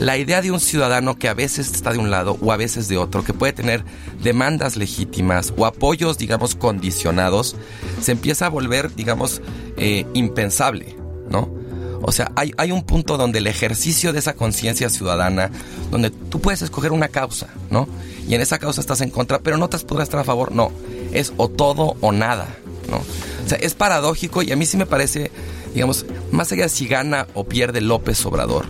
La 0.00 0.16
idea 0.16 0.40
de 0.42 0.52
un 0.52 0.60
ciudadano 0.60 1.18
que 1.18 1.28
a 1.28 1.34
veces 1.34 1.72
está 1.72 1.92
de 1.92 1.98
un 1.98 2.10
lado 2.10 2.38
o 2.40 2.52
a 2.52 2.56
veces 2.56 2.86
de 2.86 2.96
otro, 2.96 3.24
que 3.24 3.32
puede 3.34 3.52
tener 3.52 3.84
demandas 4.22 4.76
legítimas 4.76 5.52
o 5.56 5.66
apoyos, 5.66 6.18
digamos, 6.18 6.54
condicionados, 6.54 7.56
se 8.00 8.12
empieza 8.12 8.46
a 8.46 8.48
volver, 8.48 8.94
digamos, 8.94 9.42
eh, 9.76 10.06
impensable, 10.14 10.94
¿no? 11.28 11.52
O 12.00 12.12
sea, 12.12 12.30
hay, 12.36 12.52
hay 12.58 12.70
un 12.70 12.84
punto 12.84 13.16
donde 13.16 13.38
el 13.38 13.48
ejercicio 13.48 14.12
de 14.12 14.20
esa 14.20 14.34
conciencia 14.34 14.88
ciudadana, 14.88 15.50
donde 15.90 16.10
tú 16.10 16.40
puedes 16.40 16.62
escoger 16.62 16.92
una 16.92 17.08
causa, 17.08 17.48
¿no? 17.70 17.88
Y 18.28 18.34
en 18.34 18.40
esa 18.40 18.58
causa 18.58 18.80
estás 18.80 19.00
en 19.00 19.10
contra, 19.10 19.40
pero 19.40 19.56
no 19.56 19.68
te 19.68 19.78
podrás 19.80 20.06
estar 20.06 20.20
a 20.20 20.24
favor, 20.24 20.52
no. 20.52 20.70
Es 21.12 21.32
o 21.38 21.48
todo 21.48 21.96
o 22.00 22.12
nada, 22.12 22.46
¿no? 22.88 22.98
O 22.98 23.48
sea, 23.48 23.58
es 23.58 23.74
paradójico 23.74 24.42
y 24.42 24.52
a 24.52 24.56
mí 24.56 24.64
sí 24.64 24.76
me 24.76 24.86
parece, 24.86 25.32
digamos, 25.74 26.06
más 26.30 26.52
allá 26.52 26.64
de 26.64 26.68
si 26.68 26.86
gana 26.86 27.26
o 27.34 27.44
pierde 27.44 27.80
López 27.80 28.24
Obrador, 28.26 28.66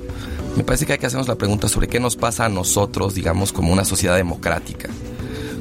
me 0.58 0.64
parece 0.64 0.84
que 0.86 0.92
hay 0.92 0.98
que 0.98 1.06
hacernos 1.06 1.28
la 1.28 1.36
pregunta 1.36 1.68
sobre 1.68 1.88
qué 1.88 2.00
nos 2.00 2.16
pasa 2.16 2.44
a 2.44 2.48
nosotros, 2.48 3.14
digamos, 3.14 3.52
como 3.52 3.72
una 3.72 3.84
sociedad 3.84 4.16
democrática. 4.16 4.88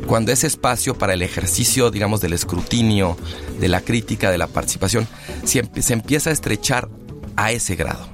Cuando 0.08 0.32
ese 0.32 0.48
espacio 0.48 0.98
para 0.98 1.14
el 1.14 1.22
ejercicio, 1.22 1.92
digamos, 1.92 2.20
del 2.20 2.34
escrutinio, 2.34 3.16
de 3.60 3.68
la 3.68 3.82
crítica, 3.82 4.32
de 4.32 4.38
la 4.38 4.48
participación, 4.48 5.08
se, 5.46 5.64
emp- 5.64 5.82
se 5.82 5.94
empieza 5.94 6.30
a 6.32 6.34
estrechar 6.34 6.90
a 7.36 7.52
ese 7.52 7.76
grado. 7.76 8.08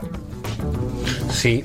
Sí. 1.33 1.63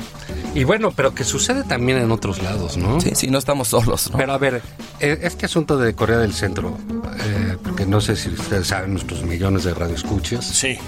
Y 0.54 0.64
bueno, 0.64 0.92
pero 0.94 1.14
que 1.14 1.24
sucede 1.24 1.62
también 1.64 1.98
en 1.98 2.10
otros 2.10 2.42
lados, 2.42 2.76
¿no? 2.76 3.00
Sí, 3.00 3.10
sí, 3.14 3.26
no 3.28 3.38
estamos 3.38 3.68
solos, 3.68 4.10
¿no? 4.10 4.16
Pero 4.18 4.32
a 4.32 4.38
ver, 4.38 4.62
este 5.00 5.46
asunto 5.46 5.76
de 5.76 5.94
Corea 5.94 6.18
del 6.18 6.32
Centro, 6.32 6.76
eh, 7.20 7.56
porque 7.62 7.86
no 7.86 8.00
sé 8.00 8.16
si 8.16 8.28
ustedes 8.30 8.68
saben 8.68 8.92
nuestros 8.92 9.22
millones 9.24 9.64
de 9.64 9.74
radioescuchas. 9.74 10.44
sí. 10.46 10.78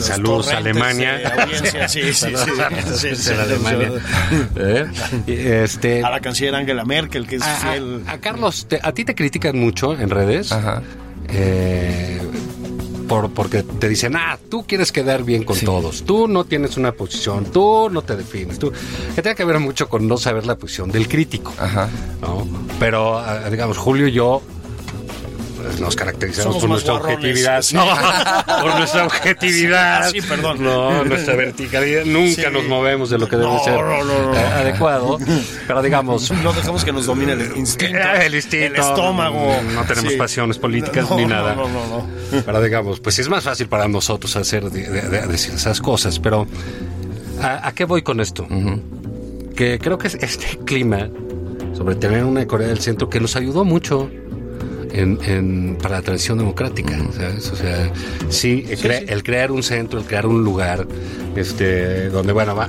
Saludos 0.00 0.48
Alemania. 0.52 1.20
Eh, 4.56 5.62
este, 5.64 6.04
A 6.04 6.10
la 6.10 6.20
canciller 6.20 6.54
Angela 6.54 6.84
Merkel, 6.84 7.26
que 7.26 7.36
es 7.36 7.42
a, 7.42 7.54
a- 7.56 7.72
fiel. 7.72 8.02
a 8.06 8.18
Carlos, 8.18 8.66
te- 8.68 8.80
a 8.82 8.92
ti 8.92 9.04
te 9.04 9.14
critican 9.14 9.58
mucho 9.58 9.92
en 9.98 10.10
redes. 10.10 10.52
Ajá. 10.52 10.82
eh, 11.28 12.20
por, 13.08 13.30
porque 13.32 13.62
te 13.62 13.88
dicen, 13.88 14.16
ah, 14.16 14.38
tú 14.50 14.66
quieres 14.66 14.92
quedar 14.92 15.22
bien 15.24 15.42
con 15.44 15.56
Sí. 15.56 15.64
todos, 15.64 16.04
tú 16.04 16.28
no 16.28 16.44
tienes 16.44 16.76
una 16.76 16.92
posición, 16.92 17.46
tú 17.46 17.88
no 17.90 18.02
te 18.02 18.14
defines, 18.16 18.58
tú... 18.58 18.70
Que 19.14 19.22
tiene 19.22 19.34
que 19.34 19.46
ver 19.46 19.58
mucho 19.60 19.88
con 19.88 20.06
no 20.06 20.18
saber 20.18 20.44
la 20.44 20.56
posición 20.56 20.90
del 20.90 21.08
crítico. 21.08 21.54
Ajá. 21.58 21.88
¿no? 22.20 22.46
Pero, 22.78 23.18
ah, 23.18 23.48
digamos, 23.50 23.78
Julio 23.78 24.08
y 24.08 24.12
yo 24.12 24.42
nos 25.80 25.96
caracterizamos 25.96 26.54
Somos 26.54 26.60
por 26.62 26.70
nuestra 26.70 26.94
guarrones. 26.94 27.16
objetividad. 27.18 27.64
No, 28.48 28.62
por 28.62 28.74
nuestra 28.78 29.06
objetividad. 29.06 30.10
Sí, 30.10 30.20
perdón. 30.22 30.62
No, 30.62 31.04
nuestra 31.04 31.34
verticalidad. 31.36 32.04
Nunca 32.04 32.42
Sí. 32.42 32.46
nos 32.52 32.64
movemos 32.66 33.10
de 33.10 33.18
lo 33.18 33.28
que 33.28 33.36
debe 33.36 33.48
No, 33.52 33.58
ser 33.64 33.74
no, 33.74 34.04
no, 34.04 34.22
no. 34.32 34.34
eh, 34.34 34.38
adecuado. 34.38 35.18
Pero 35.66 35.82
digamos, 35.82 36.30
No 36.42 36.52
dejamos 36.52 36.84
que 36.84 36.92
nos 36.92 37.06
domine 37.06 37.32
el 37.32 37.56
instinto. 37.56 37.98
El 38.22 38.34
instinto. 38.34 38.66
El 38.66 38.76
estómago. 38.76 39.56
No 39.74 39.82
tenemos 39.84 40.12
Sí. 40.12 40.18
pasiones 40.18 40.58
políticas 40.58 41.08
No, 41.10 41.16
ni 41.16 41.26
nada. 41.26 41.54
No, 41.54 41.68
no, 41.68 41.86
no. 41.86 42.42
Pero 42.44 42.62
digamos, 42.62 43.00
pues 43.00 43.18
es 43.18 43.28
más 43.28 43.44
fácil 43.44 43.68
para 43.68 43.88
nosotros 43.88 44.34
hacer 44.36 44.70
de- 44.70 44.88
de- 44.88 45.08
de- 45.08 45.26
decir 45.26 45.54
esas 45.54 45.80
cosas. 45.80 46.18
Pero 46.18 46.46
¿a, 47.42 47.68
a 47.68 47.72
qué 47.72 47.84
voy 47.84 48.02
con 48.02 48.20
esto? 48.20 48.46
Que 49.56 49.78
creo 49.78 49.98
que 49.98 50.08
es 50.08 50.14
este 50.14 50.58
clima 50.64 51.08
sobre 51.76 51.94
tener 51.96 52.24
una 52.24 52.46
Corea 52.46 52.68
del 52.68 52.80
Centro 52.80 53.08
que 53.08 53.20
nos 53.20 53.34
ayudó 53.36 53.64
mucho 53.64 54.10
en, 54.98 55.18
en- 55.24 55.78
para 55.80 55.96
la 55.96 56.02
transición 56.02 56.38
democrática. 56.38 56.96
¿sabes? 57.16 57.50
O 57.50 57.56
sea, 57.56 57.90
sí, 58.28 58.64
el, 58.68 58.78
crea- 58.78 59.04
el 59.06 59.22
crear 59.22 59.50
un 59.52 59.62
centro, 59.62 59.98
el 60.00 60.06
crear 60.06 60.26
un 60.26 60.42
lugar 60.44 60.86
este, 61.36 62.08
donde, 62.10 62.32
bueno, 62.32 62.54
va 62.56 62.68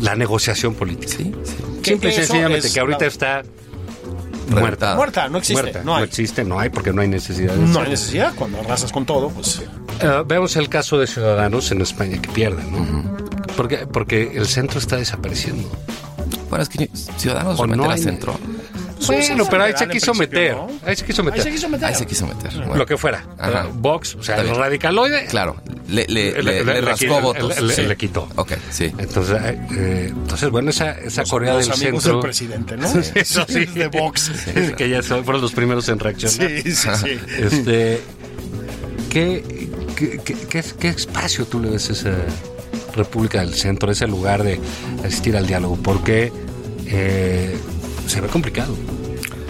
la 0.00 0.14
negociación 0.14 0.74
política. 0.74 1.14
Sí, 1.16 1.32
sí. 1.44 1.54
Simple 1.82 2.10
y 2.10 2.12
sencillamente 2.12 2.66
es 2.68 2.74
que 2.74 2.80
ahorita 2.80 3.06
está 3.06 3.42
muerta. 4.48 4.94
Muerta, 4.96 5.28
no 5.28 5.38
existe. 5.38 5.62
Muerta. 5.62 5.82
No 5.84 5.96
hay. 5.96 6.04
existe, 6.04 6.44
no 6.44 6.58
hay 6.60 6.68
porque 6.70 6.92
no 6.92 7.02
hay 7.02 7.08
necesidad. 7.08 7.54
de 7.54 7.66
No 7.66 7.80
hay 7.80 7.90
necesidad. 7.90 8.32
Cuando 8.36 8.60
arrasas 8.60 8.92
con 8.92 9.06
todo, 9.06 9.30
pues. 9.30 9.62
Eh, 10.00 10.22
vemos 10.26 10.56
el 10.56 10.68
caso 10.68 10.98
de 10.98 11.06
ciudadanos 11.06 11.70
en 11.72 11.80
España 11.80 12.20
que 12.20 12.28
pierden, 12.28 12.70
¿no? 12.72 13.16
porque, 13.56 13.86
porque 13.86 14.32
el 14.34 14.46
centro 14.46 14.78
está 14.78 14.96
desapareciendo. 14.96 15.66
Bueno, 16.50 16.62
es 16.62 16.68
que 16.68 16.90
Ciudadanos 17.16 17.58
O 17.58 17.66
no 17.66 17.90
hay- 17.90 17.98
centro. 18.02 18.38
Bueno, 19.06 19.46
pero 19.50 19.64
ahí 19.64 19.72
se 19.76 19.88
quiso 19.88 20.14
meter. 20.14 20.54
¿no? 20.54 20.68
Ahí 20.84 20.96
se 20.96 21.04
quiso 21.04 21.22
Ahí 21.22 21.26
meter. 21.26 21.42
se 21.42 21.50
quiso 21.50 21.68
meter. 21.68 21.88
Ahí 21.88 21.94
se 21.94 22.06
quiso 22.06 22.26
meter. 22.26 22.52
Bueno, 22.56 22.76
Lo 22.76 22.86
que 22.86 22.96
fuera. 22.96 23.24
Ajá. 23.38 23.68
Vox, 23.72 24.14
o 24.14 24.22
sea, 24.22 24.36
el 24.40 24.48
radicaloide. 24.56 25.26
Claro, 25.26 25.56
le, 25.88 26.06
le, 26.08 26.32
Le- 26.32 26.32
le- 26.32 26.42
le- 26.42 26.64
le 26.64 26.74
le 26.74 26.80
rascó 26.80 27.04
quitó- 27.06 27.20
votos. 27.20 27.54
Sí. 27.74 27.82
le 27.82 27.96
quitó. 27.96 28.28
Ok, 28.36 28.52
sí. 28.70 28.92
Entonces, 28.98 29.38
eh, 29.76 30.06
entonces, 30.08 30.50
bueno, 30.50 30.70
esa, 30.70 30.92
esa 30.92 31.22
Los- 31.22 31.30
Corea 31.30 31.52
los 31.54 31.64
del 31.68 31.74
amigos 31.74 32.02
centro. 32.02 32.18
del 32.18 32.22
presidente, 32.26 32.76
¿no? 32.76 32.86
Eso 33.14 33.44
sí. 33.48 33.66
De 33.66 33.88
Vox. 33.88 34.30
que 34.76 34.88
ya 34.88 35.02
fueron 35.02 35.40
los 35.42 35.52
primeros 35.52 35.88
en 35.88 35.98
reaccionar. 35.98 36.50
Sí, 36.62 36.72
sí, 36.74 36.88
sí. 37.02 37.20
Este, 37.38 38.00
¿qué, 39.10 39.42
qué, 39.96 40.20
qué- 40.24 40.36
qué- 40.48 40.64
qué 40.80 40.88
espacio 40.88 41.44
tú 41.46 41.60
le 41.60 41.70
ves 41.70 41.90
a 41.90 41.92
esa 41.92 42.14
República 42.94 43.40
del 43.40 43.54
Centro, 43.54 43.90
ese 43.92 44.06
lugar 44.06 44.42
de 44.42 44.58
asistir 45.04 45.36
al 45.36 45.46
diálogo? 45.46 45.76
Porque 45.76 46.32
eh, 46.86 47.56
se 48.06 48.20
ve 48.20 48.28
complicado. 48.28 48.74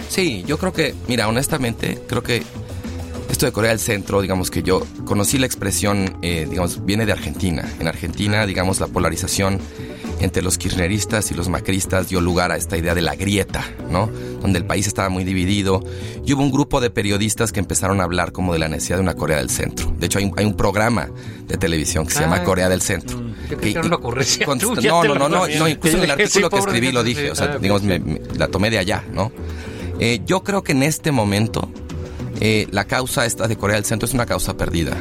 Sí, 0.09 0.43
yo 0.47 0.57
creo 0.57 0.73
que, 0.73 0.95
mira, 1.07 1.27
honestamente, 1.27 1.99
creo 2.07 2.23
que 2.23 2.43
esto 3.29 3.45
de 3.45 3.51
Corea 3.51 3.71
del 3.71 3.79
Centro, 3.79 4.21
digamos 4.21 4.49
que 4.49 4.63
yo 4.63 4.81
conocí 5.05 5.37
la 5.37 5.45
expresión, 5.45 6.17
eh, 6.21 6.47
digamos, 6.49 6.85
viene 6.85 7.05
de 7.05 7.11
Argentina. 7.11 7.69
En 7.79 7.87
Argentina, 7.87 8.45
digamos, 8.45 8.79
la 8.79 8.87
polarización 8.87 9.59
entre 10.19 10.41
los 10.41 10.57
kirchneristas 10.57 11.29
y 11.29 11.35
los 11.35 11.47
macristas 11.49 12.09
dio 12.09 12.21
lugar 12.21 12.51
a 12.51 12.57
esta 12.57 12.77
idea 12.77 12.95
de 12.95 13.01
la 13.01 13.15
grieta, 13.15 13.63
¿no? 13.91 14.09
Donde 14.41 14.57
el 14.57 14.65
país 14.65 14.87
estaba 14.87 15.09
muy 15.09 15.23
dividido 15.23 15.83
y 16.25 16.33
hubo 16.33 16.41
un 16.41 16.51
grupo 16.51 16.81
de 16.81 16.89
periodistas 16.89 17.51
que 17.51 17.59
empezaron 17.59 17.99
a 18.01 18.05
hablar 18.05 18.31
como 18.31 18.53
de 18.53 18.59
la 18.59 18.67
necesidad 18.69 18.95
de 18.97 19.03
una 19.03 19.13
Corea 19.13 19.37
del 19.37 19.49
Centro. 19.51 19.93
De 19.99 20.07
hecho, 20.07 20.17
hay 20.19 20.25
un, 20.25 20.33
hay 20.37 20.45
un 20.45 20.55
programa 20.55 21.09
de 21.47 21.57
televisión 21.57 22.07
que 22.07 22.13
se 22.13 22.21
llama 22.21 22.37
Ah, 22.37 22.43
Corea 22.43 22.69
del 22.69 22.81
Centro. 22.81 23.19
yo 23.19 23.36
que 23.55 23.79
una 23.79 23.95
ocurrencia 23.95 24.45
tuya, 24.45 24.89
no, 24.91 25.03
no, 25.03 25.15
no, 25.15 25.29
no, 25.29 25.47
no, 25.47 25.67
incluso 25.67 25.97
en 25.97 26.03
el 26.03 26.11
artículo 26.11 26.49
que 26.49 26.57
escribí 26.57 26.91
lo 26.91 27.03
dije, 27.03 27.31
o 27.31 27.35
sea, 27.35 27.57
digamos, 27.57 27.83
me- 27.83 27.99
me- 27.99 28.21
la 28.37 28.47
tomé 28.47 28.69
de 28.69 28.79
allá, 28.79 29.03
¿no? 29.13 29.31
Eh, 29.99 30.21
yo 30.25 30.43
creo 30.43 30.63
que 30.63 30.73
en 30.73 30.83
este 30.83 31.11
momento 31.11 31.69
eh, 32.39 32.67
la 32.71 32.85
causa 32.85 33.25
esta 33.25 33.47
de 33.47 33.57
Corea 33.57 33.75
del 33.77 33.85
Centro 33.85 34.05
es 34.05 34.13
una 34.13 34.25
causa 34.25 34.55
perdida. 34.57 34.95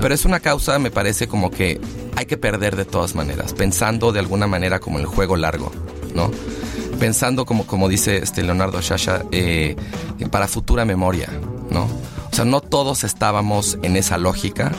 Pero 0.00 0.14
es 0.14 0.24
una 0.24 0.40
causa, 0.40 0.78
me 0.78 0.90
parece, 0.90 1.26
como 1.28 1.50
que 1.50 1.80
hay 2.16 2.26
que 2.26 2.36
perder 2.36 2.76
de 2.76 2.84
todas 2.84 3.14
maneras, 3.14 3.52
pensando 3.54 4.12
de 4.12 4.18
alguna 4.20 4.46
manera 4.46 4.78
como 4.78 4.98
el 4.98 5.06
juego 5.06 5.36
largo, 5.36 5.72
¿no? 6.14 6.30
Pensando 6.98 7.44
como, 7.46 7.66
como 7.66 7.88
dice 7.88 8.18
este 8.18 8.42
Leonardo 8.42 8.80
Shasha, 8.80 9.22
eh, 9.32 9.76
para 10.30 10.48
futura 10.48 10.84
memoria, 10.84 11.28
¿no? 11.70 11.84
O 11.84 12.34
sea, 12.36 12.44
no 12.44 12.60
todos 12.60 13.04
estábamos 13.04 13.78
en 13.82 13.96
esa 13.96 14.16
lógica, 14.18 14.70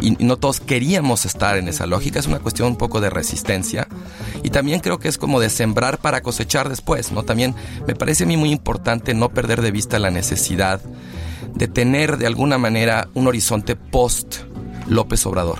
y 0.00 0.12
no 0.24 0.36
todos 0.36 0.60
queríamos 0.60 1.24
estar 1.24 1.56
en 1.56 1.68
esa 1.68 1.86
lógica, 1.86 2.18
es 2.18 2.26
una 2.26 2.38
cuestión 2.38 2.68
un 2.68 2.76
poco 2.76 3.00
de 3.00 3.10
resistencia. 3.10 3.88
Y 4.42 4.50
también 4.50 4.80
creo 4.80 4.98
que 4.98 5.08
es 5.08 5.18
como 5.18 5.40
de 5.40 5.50
sembrar 5.50 5.98
para 5.98 6.20
cosechar 6.22 6.68
después, 6.68 7.12
¿no? 7.12 7.22
También 7.22 7.54
me 7.86 7.94
parece 7.94 8.24
a 8.24 8.26
mí 8.26 8.36
muy 8.36 8.50
importante 8.50 9.14
no 9.14 9.30
perder 9.30 9.62
de 9.62 9.70
vista 9.70 9.98
la 9.98 10.10
necesidad 10.10 10.80
de 11.54 11.68
tener 11.68 12.16
de 12.16 12.26
alguna 12.26 12.58
manera 12.58 13.08
un 13.14 13.26
horizonte 13.26 13.76
post 13.76 14.38
López 14.88 15.24
Obrador. 15.26 15.58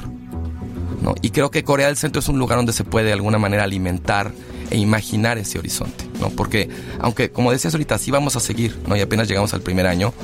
¿no? 1.02 1.14
Y 1.22 1.30
creo 1.30 1.50
que 1.50 1.64
Corea 1.64 1.88
del 1.88 1.96
Centro 1.96 2.20
es 2.20 2.28
un 2.28 2.38
lugar 2.38 2.58
donde 2.58 2.72
se 2.72 2.84
puede 2.84 3.06
de 3.06 3.12
alguna 3.12 3.38
manera 3.38 3.64
alimentar 3.64 4.32
e 4.70 4.78
imaginar 4.78 5.38
ese 5.38 5.58
horizonte, 5.58 6.01
¿no? 6.22 6.30
Porque, 6.30 6.70
aunque, 7.00 7.30
como 7.30 7.52
decías 7.52 7.74
ahorita, 7.74 7.98
sí 7.98 8.10
vamos 8.10 8.36
a 8.36 8.40
seguir, 8.40 8.78
¿no? 8.86 8.96
Y 8.96 9.00
apenas 9.00 9.28
llegamos 9.28 9.52
al 9.52 9.60
primer 9.60 9.86
año, 9.86 10.14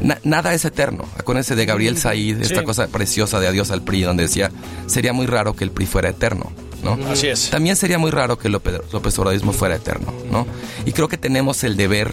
na- 0.00 0.18
nada 0.22 0.54
es 0.54 0.64
eterno. 0.64 1.04
Acuérdense 1.18 1.56
de 1.56 1.66
Gabriel 1.66 1.96
Said, 1.98 2.40
esta 2.42 2.62
cosa 2.64 2.86
preciosa 2.88 3.40
de 3.40 3.48
Adiós 3.48 3.70
al 3.70 3.82
PRI, 3.82 4.02
donde 4.02 4.24
decía, 4.24 4.50
sería 4.86 5.12
muy 5.12 5.26
raro 5.26 5.54
que 5.56 5.64
el 5.64 5.70
PRI 5.70 5.86
fuera 5.86 6.08
eterno, 6.10 6.52
¿no? 6.84 6.98
Así 7.10 7.26
es. 7.26 7.50
También 7.50 7.74
sería 7.76 7.98
muy 7.98 8.10
raro 8.10 8.38
que 8.38 8.48
el 8.48 8.52
López, 8.52 8.74
López 8.92 9.18
Obradorismo 9.18 9.52
fuera 9.52 9.74
eterno, 9.76 10.12
¿no? 10.30 10.46
Y 10.86 10.92
creo 10.92 11.08
que 11.08 11.16
tenemos 11.18 11.64
el 11.64 11.76
deber, 11.76 12.12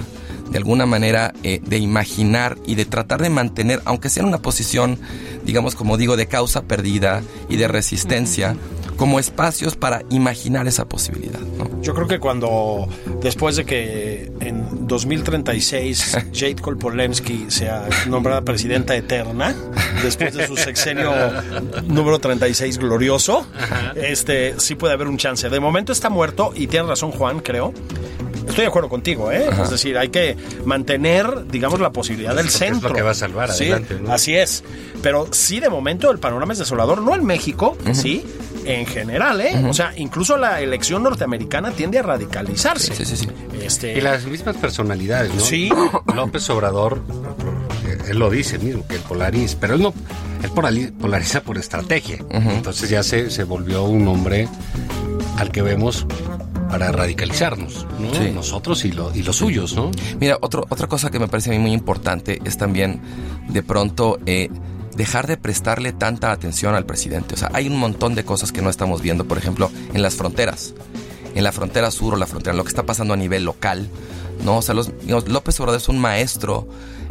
de 0.49 0.57
alguna 0.57 0.85
manera, 0.85 1.33
eh, 1.43 1.59
de 1.65 1.77
imaginar 1.77 2.57
y 2.65 2.75
de 2.75 2.85
tratar 2.85 3.21
de 3.21 3.29
mantener, 3.29 3.81
aunque 3.85 4.09
sea 4.09 4.23
en 4.23 4.29
una 4.29 4.37
posición, 4.41 4.97
digamos, 5.45 5.75
como 5.75 5.97
digo, 5.97 6.15
de 6.15 6.27
causa 6.27 6.61
perdida 6.63 7.21
y 7.49 7.57
de 7.57 7.67
resistencia, 7.67 8.55
como 8.97 9.19
espacios 9.19 9.75
para 9.75 10.01
imaginar 10.09 10.67
esa 10.67 10.85
posibilidad, 10.89 11.39
¿no? 11.39 11.81
Yo 11.81 11.93
creo 11.93 12.07
que 12.07 12.19
cuando, 12.19 12.87
después 13.21 13.55
de 13.55 13.65
que 13.65 14.31
en 14.41 14.87
2036 14.87 16.17
Jade 16.33 16.55
Kolpolensky 16.55 17.45
sea 17.49 17.87
nombrada 18.07 18.41
presidenta 18.41 18.95
eterna, 18.95 19.55
después 20.03 20.33
de 20.33 20.47
su 20.47 20.57
sexenio 20.57 21.11
número 21.85 22.19
36 22.19 22.77
glorioso, 22.79 23.45
este 23.95 24.59
sí 24.59 24.75
puede 24.75 24.93
haber 24.93 25.07
un 25.07 25.17
chance. 25.17 25.49
De 25.49 25.59
momento 25.59 25.91
está 25.93 26.09
muerto 26.09 26.51
y 26.55 26.67
tiene 26.67 26.87
razón 26.87 27.11
Juan, 27.11 27.39
creo. 27.39 27.73
Estoy 28.47 28.61
de 28.63 28.67
acuerdo 28.69 28.87
contigo, 28.87 29.29
¿eh? 29.29 29.45
Es 29.61 29.69
decir, 29.69 29.97
hay 29.97 30.07
que 30.07 30.37
mantener, 30.63 31.47
digamos, 31.47 31.81
la 31.81 31.91
posibilidad 31.91 32.33
del 32.33 32.45
Porque 32.45 32.55
es 32.55 32.61
lo 32.61 32.67
centro. 32.75 32.93
que 32.93 33.01
va 33.01 33.11
a 33.11 33.13
salvar 33.13 33.51
Sí, 33.51 33.65
adelante, 33.65 33.99
¿no? 34.01 34.13
Así 34.13 34.35
es. 34.35 34.63
Pero 35.03 35.27
sí, 35.31 35.59
de 35.59 35.69
momento, 35.69 36.09
el 36.11 36.17
panorama 36.19 36.53
es 36.53 36.59
desolador. 36.59 37.01
No 37.01 37.13
en 37.13 37.25
México, 37.25 37.77
sí, 37.91 38.23
en 38.67 38.85
general, 38.85 39.39
¿eh? 39.41 39.65
O 39.69 39.73
sea, 39.73 39.93
incluso 39.97 40.37
la 40.37 40.59
elección 40.61 41.03
norteamericana 41.03 41.71
tiende 41.71 41.99
a 41.99 42.03
radicalizarse. 42.03 42.93
Sí, 42.95 43.05
sí, 43.05 43.17
sí. 43.17 43.27
Este, 43.61 43.97
Y 43.97 44.01
las 44.01 44.25
mismas 44.25 44.55
personalidades, 44.57 45.33
¿no? 45.33 45.39
Sí. 45.41 45.69
López 46.13 46.49
Obrador, 46.49 47.01
eh, 47.87 47.97
él 48.09 48.19
lo 48.19 48.29
dice 48.29 48.59
mismo, 48.59 48.85
que 48.87 48.95
él 48.95 49.01
polariza, 49.07 49.57
pero 49.59 49.75
él 49.75 49.81
no, 49.81 49.93
él 50.43 50.49
polari- 50.51 50.91
polariza 50.91 51.41
por 51.41 51.57
estrategia. 51.57 52.17
Entonces 52.29 52.89
ya 52.89 53.03
se, 53.03 53.29
se 53.31 53.43
volvió 53.43 53.83
un 53.85 54.07
hombre 54.07 54.47
al 55.37 55.51
que 55.51 55.61
vemos 55.61 56.05
para 56.69 56.91
radicalizarnos, 56.91 57.85
¿no? 57.99 58.13
Sí. 58.13 58.31
Nosotros 58.33 58.83
y, 58.83 58.91
lo- 58.91 59.15
y 59.15 59.23
los 59.23 59.37
suyos, 59.37 59.73
¿no? 59.75 59.91
Mira, 60.19 60.37
otro, 60.41 60.65
otra 60.69 60.87
cosa 60.87 61.09
que 61.09 61.19
me 61.19 61.27
parece 61.29 61.49
a 61.49 61.53
mí 61.53 61.59
muy 61.59 61.71
importante 61.71 62.39
es 62.43 62.57
también, 62.57 62.99
de 63.47 63.63
pronto, 63.63 64.19
eh, 64.25 64.49
dejar 64.97 65.27
de 65.27 65.37
prestarle 65.37 65.93
tanta 65.93 66.31
atención 66.31 66.75
al 66.75 66.85
presidente. 66.85 67.35
O 67.35 67.37
sea, 67.37 67.51
hay 67.53 67.67
un 67.67 67.77
montón 67.77 68.15
de 68.15 68.25
cosas 68.25 68.51
que 68.51 68.61
no 68.61 68.69
estamos 68.69 69.01
viendo, 69.01 69.25
por 69.25 69.37
ejemplo, 69.37 69.71
en 69.93 70.01
las 70.01 70.15
fronteras. 70.15 70.73
En 71.35 71.43
la 71.43 71.51
frontera 71.51 71.91
sur 71.91 72.15
o 72.15 72.17
la 72.17 72.25
frontera, 72.25 72.55
lo 72.55 72.63
que 72.63 72.69
está 72.69 72.83
pasando 72.83 73.13
a 73.13 73.17
nivel 73.17 73.45
local, 73.45 73.87
¿no? 74.43 74.57
O 74.57 74.61
sea, 74.63 74.73
los, 74.73 74.91
digamos, 75.01 75.29
López 75.29 75.59
Obrador 75.59 75.79
es 75.79 75.87
un 75.87 75.99
maestro, 75.99 76.67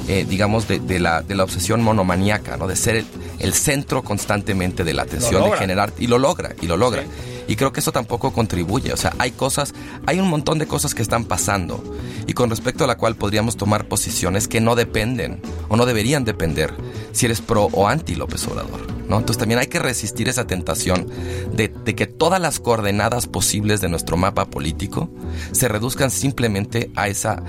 eh, 0.08 0.26
digamos, 0.28 0.66
de, 0.66 0.80
de 0.80 0.98
la, 0.98 1.22
de 1.22 1.36
la 1.36 1.44
obsesión 1.44 1.80
monomaníaca, 1.80 2.56
¿no? 2.56 2.66
De 2.66 2.74
ser 2.74 2.96
el, 2.96 3.06
el 3.38 3.54
centro 3.54 4.02
constantemente 4.02 4.82
de 4.82 4.92
la 4.92 5.02
atención, 5.02 5.48
de 5.48 5.56
generar, 5.56 5.92
y 5.96 6.08
lo 6.08 6.18
logra, 6.18 6.54
y 6.60 6.66
lo 6.66 6.76
logra. 6.76 7.04
Y 7.48 7.56
creo 7.56 7.72
que 7.72 7.80
eso 7.80 7.92
tampoco 7.92 8.32
contribuye. 8.32 8.92
O 8.92 8.96
sea, 8.96 9.14
hay 9.18 9.30
cosas, 9.32 9.74
hay 10.06 10.18
un 10.18 10.28
montón 10.28 10.58
de 10.58 10.66
cosas 10.66 10.94
que 10.94 11.02
están 11.02 11.24
pasando 11.24 11.82
y 12.26 12.32
con 12.32 12.50
respecto 12.50 12.84
a 12.84 12.86
la 12.86 12.96
cual 12.96 13.16
podríamos 13.16 13.56
tomar 13.56 13.86
posiciones 13.86 14.48
que 14.48 14.60
no 14.60 14.74
dependen 14.74 15.40
o 15.68 15.76
no 15.76 15.86
deberían 15.86 16.24
depender 16.24 16.74
si 17.12 17.26
eres 17.26 17.40
pro 17.40 17.68
o 17.72 17.88
anti 17.88 18.14
López 18.14 18.46
Obrador. 18.48 18.86
¿no? 19.08 19.18
Entonces 19.18 19.38
también 19.38 19.60
hay 19.60 19.68
que 19.68 19.78
resistir 19.78 20.28
esa 20.28 20.46
tentación 20.46 21.06
de, 21.54 21.68
de 21.68 21.94
que 21.94 22.06
todas 22.06 22.40
las 22.40 22.58
coordenadas 22.58 23.26
posibles 23.26 23.80
de 23.80 23.88
nuestro 23.88 24.16
mapa 24.16 24.46
político 24.46 25.08
se 25.52 25.68
reduzcan 25.68 26.10
simplemente 26.10 26.90
a 26.96 27.08
esa, 27.08 27.42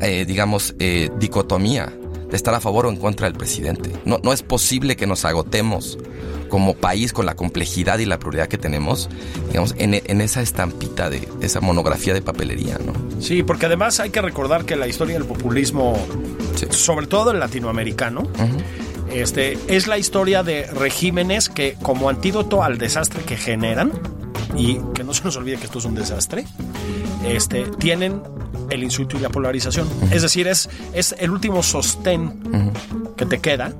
eh, 0.00 0.24
digamos, 0.26 0.74
eh, 0.78 1.10
dicotomía 1.18 1.92
de 2.28 2.36
estar 2.36 2.54
a 2.54 2.60
favor 2.60 2.86
o 2.86 2.90
en 2.90 2.96
contra 2.96 3.28
del 3.28 3.36
presidente. 3.36 3.92
No, 4.04 4.18
no 4.22 4.32
es 4.32 4.42
posible 4.42 4.96
que 4.96 5.06
nos 5.06 5.24
agotemos 5.24 5.98
como 6.48 6.74
país 6.74 7.12
con 7.12 7.26
la 7.26 7.34
complejidad 7.34 7.98
y 7.98 8.04
la 8.04 8.18
pluralidad 8.18 8.48
que 8.48 8.58
tenemos, 8.58 9.08
digamos, 9.48 9.74
en, 9.78 9.94
en 9.94 10.20
esa 10.20 10.42
estampita 10.42 11.10
de 11.10 11.28
esa 11.40 11.60
monografía 11.60 12.14
de 12.14 12.22
papelería, 12.22 12.78
¿no? 12.78 12.92
Sí, 13.20 13.42
porque 13.42 13.66
además 13.66 13.98
hay 13.98 14.10
que 14.10 14.22
recordar 14.22 14.64
que 14.64 14.76
la 14.76 14.86
historia 14.86 15.18
del 15.18 15.26
populismo 15.26 15.96
sobre 16.70 17.06
todo 17.06 17.30
el 17.30 17.40
latinoamericano. 17.40 18.22
Este, 19.12 19.58
es 19.68 19.86
la 19.86 19.98
historia 19.98 20.42
de 20.42 20.66
regímenes 20.66 21.48
que, 21.48 21.76
como 21.82 22.08
antídoto 22.08 22.62
al 22.62 22.78
desastre 22.78 23.22
que 23.22 23.36
generan, 23.36 23.92
y 24.56 24.78
que 24.94 25.04
no 25.04 25.14
se 25.14 25.24
nos 25.24 25.36
olvide 25.36 25.56
que 25.56 25.64
esto 25.64 25.78
es 25.78 25.84
un 25.84 25.94
desastre, 25.94 26.44
este, 27.24 27.66
tienen 27.78 28.22
el 28.70 28.82
insulto 28.82 29.16
y 29.16 29.20
la 29.20 29.28
polarización. 29.28 29.88
Es 30.10 30.22
decir, 30.22 30.48
es, 30.48 30.68
es 30.92 31.14
el 31.18 31.30
último 31.30 31.62
sostén 31.62 32.72
que 33.16 33.26
te 33.26 33.38
queda, 33.38 33.72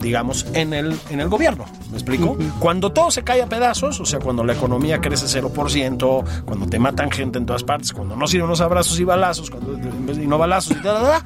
digamos, 0.00 0.46
en 0.52 0.74
el, 0.74 0.96
en 1.10 1.20
el 1.20 1.28
gobierno. 1.28 1.64
¿Me 1.90 1.96
explico? 1.96 2.36
Cuando 2.58 2.92
todo 2.92 3.10
se 3.10 3.22
cae 3.22 3.42
a 3.42 3.46
pedazos, 3.46 4.00
o 4.00 4.04
sea, 4.04 4.18
cuando 4.18 4.44
la 4.44 4.52
economía 4.52 5.00
crece 5.00 5.26
0%, 5.40 6.24
cuando 6.44 6.66
te 6.66 6.78
matan 6.78 7.10
gente 7.10 7.38
en 7.38 7.46
todas 7.46 7.64
partes, 7.64 7.92
cuando 7.92 8.16
no 8.16 8.26
sirven 8.26 8.48
los 8.48 8.60
abrazos 8.60 8.98
y 9.00 9.04
balazos, 9.04 9.50
cuando, 9.50 9.72
y 10.12 10.26
no 10.26 10.38
balazos 10.38 10.76
y 10.76 10.80
da, 10.80 10.92
da, 10.92 11.00
da, 11.02 11.24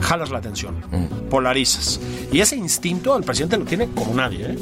jalas 0.00 0.30
la 0.30 0.38
atención, 0.38 0.76
polarizas. 1.30 2.00
Y 2.32 2.40
ese 2.40 2.56
instinto 2.56 3.16
el 3.16 3.24
presidente 3.24 3.58
lo 3.58 3.64
tiene 3.64 3.88
como 3.88 4.14
nadie, 4.14 4.52
¿eh? 4.52 4.58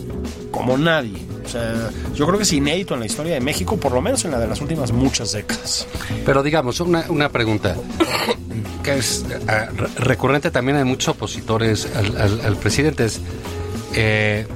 Como 0.51 0.77
nadie. 0.79 1.36
O 1.47 1.49
sea, 1.49 1.91
yo 2.15 2.27
creo 2.27 2.37
que 2.39 2.43
es 2.43 2.53
inédito 2.53 2.95
en 2.95 3.01
la 3.01 3.07
historia 3.07 3.35
de 3.35 3.41
México, 3.41 3.77
por 3.79 3.93
lo 3.93 4.03
menos 4.03 4.25
en 4.25 4.33
la 4.33 4.39
de 4.41 4.49
las 4.49 4.61
últimas 4.61 4.91
muchas 4.93 5.33
décadas. 5.33 5.87
Pero 6.25 6.43
digamos, 6.43 6.81
una, 6.81 7.05
una 7.09 7.29
pregunta 7.31 7.77
que 8.83 8.95
es 8.99 9.25
re- 9.29 9.89
recurrente 9.97 10.51
también 10.51 10.77
en 10.79 10.87
muchos 10.87 11.09
opositores 11.15 11.87
al, 11.97 12.17
al- 12.21 12.41
al 12.41 12.57
presidente 12.57 13.05
es, 13.05 13.21
eh, 13.95 14.47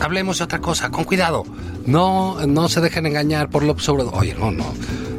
hablemos 0.00 0.38
de 0.38 0.44
otra 0.44 0.60
cosa, 0.60 0.90
con 0.90 1.04
cuidado. 1.04 1.44
No, 1.86 2.46
no 2.46 2.68
se 2.68 2.80
dejen 2.80 3.06
engañar 3.06 3.50
por 3.50 3.62
López 3.62 3.88
Obrador. 3.88 4.14
Oye, 4.16 4.34
no, 4.38 4.50
no. 4.50 4.66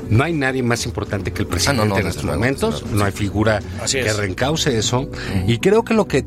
No 0.09 0.23
hay 0.25 0.33
nadie 0.33 0.61
más 0.61 0.85
importante 0.85 1.31
que 1.31 1.41
el 1.43 1.47
presidente 1.47 1.81
Ah, 1.83 1.85
no, 1.85 1.93
no, 1.95 1.99
en 2.01 2.07
estos 2.07 2.25
momentos. 2.25 2.85
no 2.91 3.05
hay 3.05 3.11
figura 3.13 3.61
Así 3.81 3.97
que 3.97 4.11
reencauce 4.11 4.77
eso. 4.77 5.09
Y 5.47 5.59
creo 5.59 5.83
que 5.83 5.93
lo 5.93 6.05
que 6.07 6.25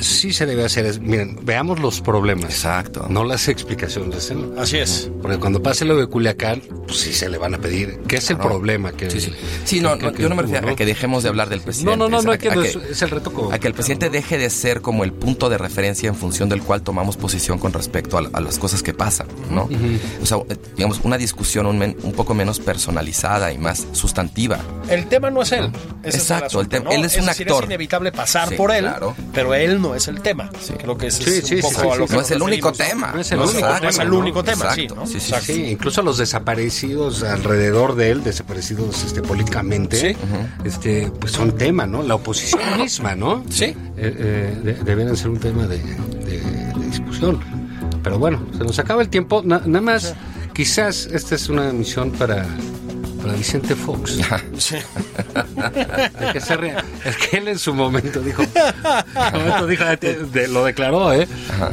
sí 0.00 0.32
se 0.32 0.46
debe 0.46 0.64
hacer 0.64 0.86
es, 0.86 1.00
miren, 1.00 1.38
veamos 1.42 1.80
los 1.80 2.00
problemas. 2.00 2.44
Exacto. 2.50 3.06
No 3.08 3.24
las 3.24 3.48
explicaciones. 3.48 4.32
Así 4.58 4.78
es. 4.78 5.10
Porque 5.22 5.38
cuando 5.38 5.62
pase 5.62 5.84
lo 5.84 5.96
de 5.96 6.06
Culiacán, 6.06 6.62
pues 6.86 6.98
sí 7.00 7.12
se 7.12 7.28
le 7.28 7.38
van 7.38 7.54
a 7.54 7.58
pedir. 7.58 7.98
¿Qué 8.08 8.16
es 8.16 8.30
el 8.30 8.36
Claro. 8.36 8.50
problema? 8.50 8.92
Que, 8.92 9.10
Sí, 9.10 9.20
sí. 9.20 9.32
Sí, 9.64 9.80
no, 9.80 9.96
que- 9.98 10.06
no, 10.06 10.12
que 10.12 10.22
yo 10.22 10.28
no 10.28 10.34
me 10.34 10.42
refiero 10.42 10.68
a 10.70 10.76
que 10.76 10.86
dejemos 10.86 11.22
de 11.22 11.28
hablar 11.28 11.48
del 11.48 11.60
presidente. 11.60 11.96
No, 11.96 12.08
no, 12.08 12.08
no, 12.16 12.22
no, 12.22 12.30
a- 12.32 12.34
es 12.34 12.40
que 12.40 12.48
a 12.50 12.54
no 12.54 12.62
es, 12.62 12.76
es 12.76 13.02
el 13.02 13.10
reto 13.10 13.32
como- 13.32 13.52
a 13.52 13.58
que 13.58 13.66
el 13.68 13.74
presidente 13.74 14.10
deje 14.10 14.38
de 14.38 14.50
ser 14.50 14.80
como 14.80 15.04
el 15.04 15.12
punto 15.12 15.48
de 15.48 15.58
referencia 15.58 16.08
en 16.08 16.14
función 16.14 16.48
del 16.48 16.62
cual 16.62 16.82
tomamos 16.82 17.16
posición 17.16 17.58
con 17.58 17.72
respecto 17.72 18.18
a, 18.18 18.22
a 18.32 18.40
las 18.40 18.58
cosas 18.58 18.82
que 18.82 18.94
pasan, 18.94 19.26
¿no? 19.50 19.68
O 20.22 20.26
sea, 20.26 20.38
eh, 20.48 20.56
digamos, 20.76 21.00
una 21.04 21.18
discusión 21.18 21.66
un, 21.66 21.78
men- 21.78 21.96
un 22.02 22.12
poco 22.12 22.34
menos 22.34 22.60
personalizada 22.60 23.52
y 23.52 23.58
más 23.58 23.86
sustantiva. 23.92 24.58
El 24.88 25.06
tema 25.06 25.30
no 25.30 25.42
es 25.42 25.52
él. 25.52 25.70
Exacto, 26.04 26.46
es 26.46 26.54
el, 26.54 26.60
el 26.60 26.68
tema- 26.68 26.90
él 26.90 27.04
es 27.04 27.16
un 27.18 27.26
decir, 27.26 27.46
actor. 27.46 27.64
Es 27.64 27.68
inevitable 27.70 28.12
pasar 28.12 28.48
Sí, 28.50 28.54
por 28.54 28.70
él, 28.70 28.84
claro. 28.84 29.14
pero 29.32 29.54
él 29.54 29.80
no 29.80 29.85
es 29.94 30.08
el 30.08 30.20
tema. 30.20 30.50
Sí. 30.60 30.74
Creo 30.74 30.96
que 30.96 31.10
Sí, 31.10 31.22
es 31.24 31.46
sí, 31.46 31.54
un 31.56 31.62
sí, 31.62 31.62
poco 31.68 31.80
sí, 31.80 31.88
a 31.88 31.92
sí. 31.92 31.98
lo 31.98 32.06
que 32.06 32.14
No 32.14 32.20
es 32.22 32.30
el 32.30 32.42
único 32.42 32.72
tema. 32.72 33.12
No 33.12 33.20
es 33.20 33.32
el 33.32 33.38
único 33.40 33.58
tema, 33.60 33.88
es 33.88 33.98
el 33.98 34.12
único 34.12 34.44
tema, 34.44 34.74
sí, 35.40 35.52
incluso 35.70 36.02
los 36.02 36.18
desaparecidos 36.18 37.22
alrededor 37.22 37.94
de 37.96 38.10
él, 38.10 38.24
desaparecidos 38.24 39.04
este, 39.04 39.22
políticamente, 39.22 39.96
Sí. 40.12 40.16
este, 40.64 41.10
pues 41.20 41.32
son 41.32 41.52
tema, 41.56 41.86
¿no? 41.86 42.02
La 42.02 42.14
oposición 42.14 42.60
misma, 42.78 43.14
¿no? 43.14 43.44
Sí. 43.50 43.64
Eh, 43.64 43.74
eh, 43.96 44.58
de- 44.62 44.74
deberían 44.84 45.16
ser 45.16 45.30
un 45.30 45.38
tema 45.38 45.66
de, 45.66 45.78
de- 45.78 46.40
de 46.40 46.86
discusión. 46.90 47.40
Pero 48.02 48.18
bueno, 48.18 48.40
se 48.56 48.64
nos 48.64 48.78
acaba 48.78 49.02
el 49.02 49.08
tiempo. 49.08 49.42
Na- 49.44 49.62
nada 49.64 49.80
más, 49.80 50.14
quizás 50.54 51.06
esta 51.12 51.34
es 51.34 51.48
una 51.48 51.72
misión 51.72 52.12
para, 52.12 52.46
para 53.16 53.32
Vicente 53.34 53.74
Fox. 53.74 54.18
Sí. 54.58 54.76
De 54.76 56.32
que 56.32 56.40
se. 56.40 56.54
Es 57.04 57.16
que 57.16 57.36
él 57.38 57.48
en 57.48 57.58
su 57.58 57.74
momento 57.74 58.20
dijo, 58.20 58.42
en 58.42 58.50
su 59.32 59.38
momento 59.38 59.66
dijo, 59.66 59.84
de- 59.84 60.24
de- 60.32 60.48
lo 60.48 60.64
declaró, 60.64 61.12
¿eh? 61.12 61.28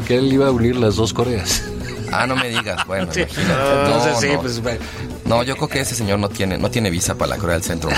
Que 0.07 0.17
él 0.17 0.31
iba 0.33 0.47
a 0.47 0.51
unir 0.51 0.75
las 0.75 0.95
dos 0.95 1.13
Coreas. 1.13 1.63
Ah, 2.11 2.27
no 2.27 2.35
me 2.35 2.49
digas, 2.49 2.85
bueno, 2.85 3.11
Sí. 3.11 3.21
imagínate. 3.21 3.79
Entonces 3.85 4.13
No, 4.13 4.19
sí, 4.21 4.27
no. 4.33 4.41
pues 4.41 4.59
bueno. 4.61 4.79
No, 5.25 5.41
yo 5.41 5.55
creo 5.55 5.67
que 5.69 5.79
ese 5.79 5.95
señor 5.95 6.19
no 6.19 6.27
tiene, 6.29 6.57
no 6.57 6.69
tiene 6.69 6.89
visa 6.91 7.15
para 7.15 7.29
la 7.31 7.37
Corea 7.37 7.55
del 7.55 7.63
Centro. 7.63 7.89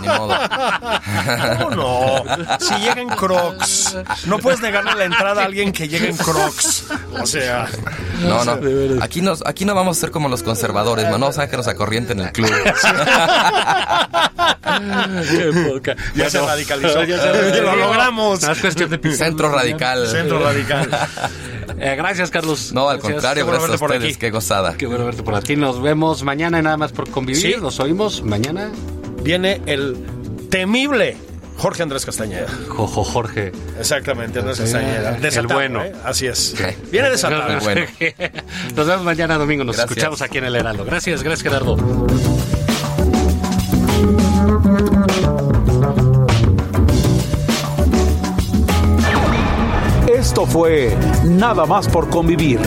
Ni 0.00 0.06
modo. 0.08 0.34
¿Cómo 1.58 1.70
no? 1.76 2.24
Si 2.58 2.74
llega 2.76 3.00
en 3.00 3.08
Crocs. 3.08 3.96
No 4.26 4.38
puedes 4.38 4.60
negarle 4.60 4.94
la 4.96 5.04
entrada 5.04 5.42
a 5.42 5.44
alguien 5.44 5.70
que 5.70 5.86
llega 5.86 6.06
en 6.06 6.16
Crocs. 6.16 6.84
O 7.20 7.26
sea. 7.26 7.68
No, 8.22 8.44
no. 8.44 8.58
Aquí, 9.02 9.20
nos, 9.20 9.44
aquí 9.46 9.64
no 9.64 9.74
vamos 9.74 9.96
a 9.98 10.00
ser 10.00 10.10
como 10.10 10.28
los 10.28 10.42
conservadores, 10.42 11.08
no, 11.10 11.18
no 11.18 11.32
sáquenos 11.32 11.66
a 11.68 11.74
corriente 11.74 12.12
en 12.12 12.20
el 12.20 12.32
club. 12.32 12.50
Ya 16.14 16.30
se 16.30 16.40
radicalizó. 16.40 17.04
Ya 17.04 17.18
se- 17.20 17.60
Lo 17.62 17.76
logramos. 17.76 18.42
No 18.42 18.52
es 18.52 18.58
cuestión 18.60 18.90
de. 18.90 19.12
Centro 19.16 19.50
radical. 19.50 20.06
Centro 20.06 20.38
radical. 20.40 20.88
Eh, 21.78 21.94
gracias, 21.96 22.30
Carlos. 22.30 22.72
No, 22.72 22.88
al 22.88 22.96
Gracias. 22.98 23.12
contrario, 23.14 23.44
Qué 23.44 23.50
bueno 23.50 23.58
gracias 23.64 23.76
a 23.76 23.84
por 23.84 23.90
ustedes. 23.90 24.14
aquí. 24.14 24.20
Qué 24.20 24.30
gozada. 24.30 24.76
Qué 24.78 24.86
bueno 24.86 25.04
verte 25.04 25.22
por 25.22 25.34
aquí. 25.34 25.56
Nos 25.56 25.82
vemos 25.82 26.22
mañana, 26.22 26.62
nada 26.62 26.76
más 26.78 26.92
por 26.92 27.10
convivir. 27.10 27.42
Sí. 27.42 27.54
Nos 27.60 27.80
oímos 27.80 28.22
mañana. 28.22 28.70
Viene 29.22 29.60
el 29.66 29.96
temible 30.48 31.18
Jorge 31.56 31.82
Andrés 31.82 32.04
Castañeda. 32.04 32.46
Jojo 32.68 33.02
Jorge. 33.04 33.52
Exactamente, 33.78 34.38
Andrés 34.40 34.60
Castañeda. 34.60 35.16
el 35.16 35.22
Desatado, 35.22 35.54
bueno. 35.54 35.82
¿eh? 35.82 35.92
Así 36.04 36.26
es. 36.26 36.54
Viene 36.90 37.10
desatado. 37.10 37.48
El 37.48 37.60
bueno. 37.60 37.86
Nos 38.76 38.86
vemos 38.86 39.04
mañana 39.04 39.38
domingo. 39.38 39.64
Nos 39.64 39.76
Gracias. 39.76 39.90
escuchamos 39.92 40.22
aquí 40.22 40.38
en 40.38 40.44
el 40.44 40.56
Heraldo. 40.56 40.84
Gracias, 40.84 41.22
gracias, 41.22 41.42
Gerardo. 41.42 41.76
Esto 50.08 50.46
fue 50.46 50.96
Nada 51.24 51.66
más 51.66 51.88
por 51.88 52.08
convivir. 52.08 52.60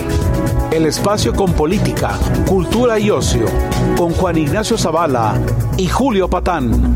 El 0.71 0.85
espacio 0.85 1.33
con 1.33 1.53
política, 1.53 2.11
cultura 2.47 2.99
y 2.99 3.09
ocio, 3.09 3.45
con 3.97 4.11
Juan 4.13 4.37
Ignacio 4.37 4.77
Zavala 4.77 5.35
y 5.77 5.87
Julio 5.87 6.29
Patán. 6.29 6.95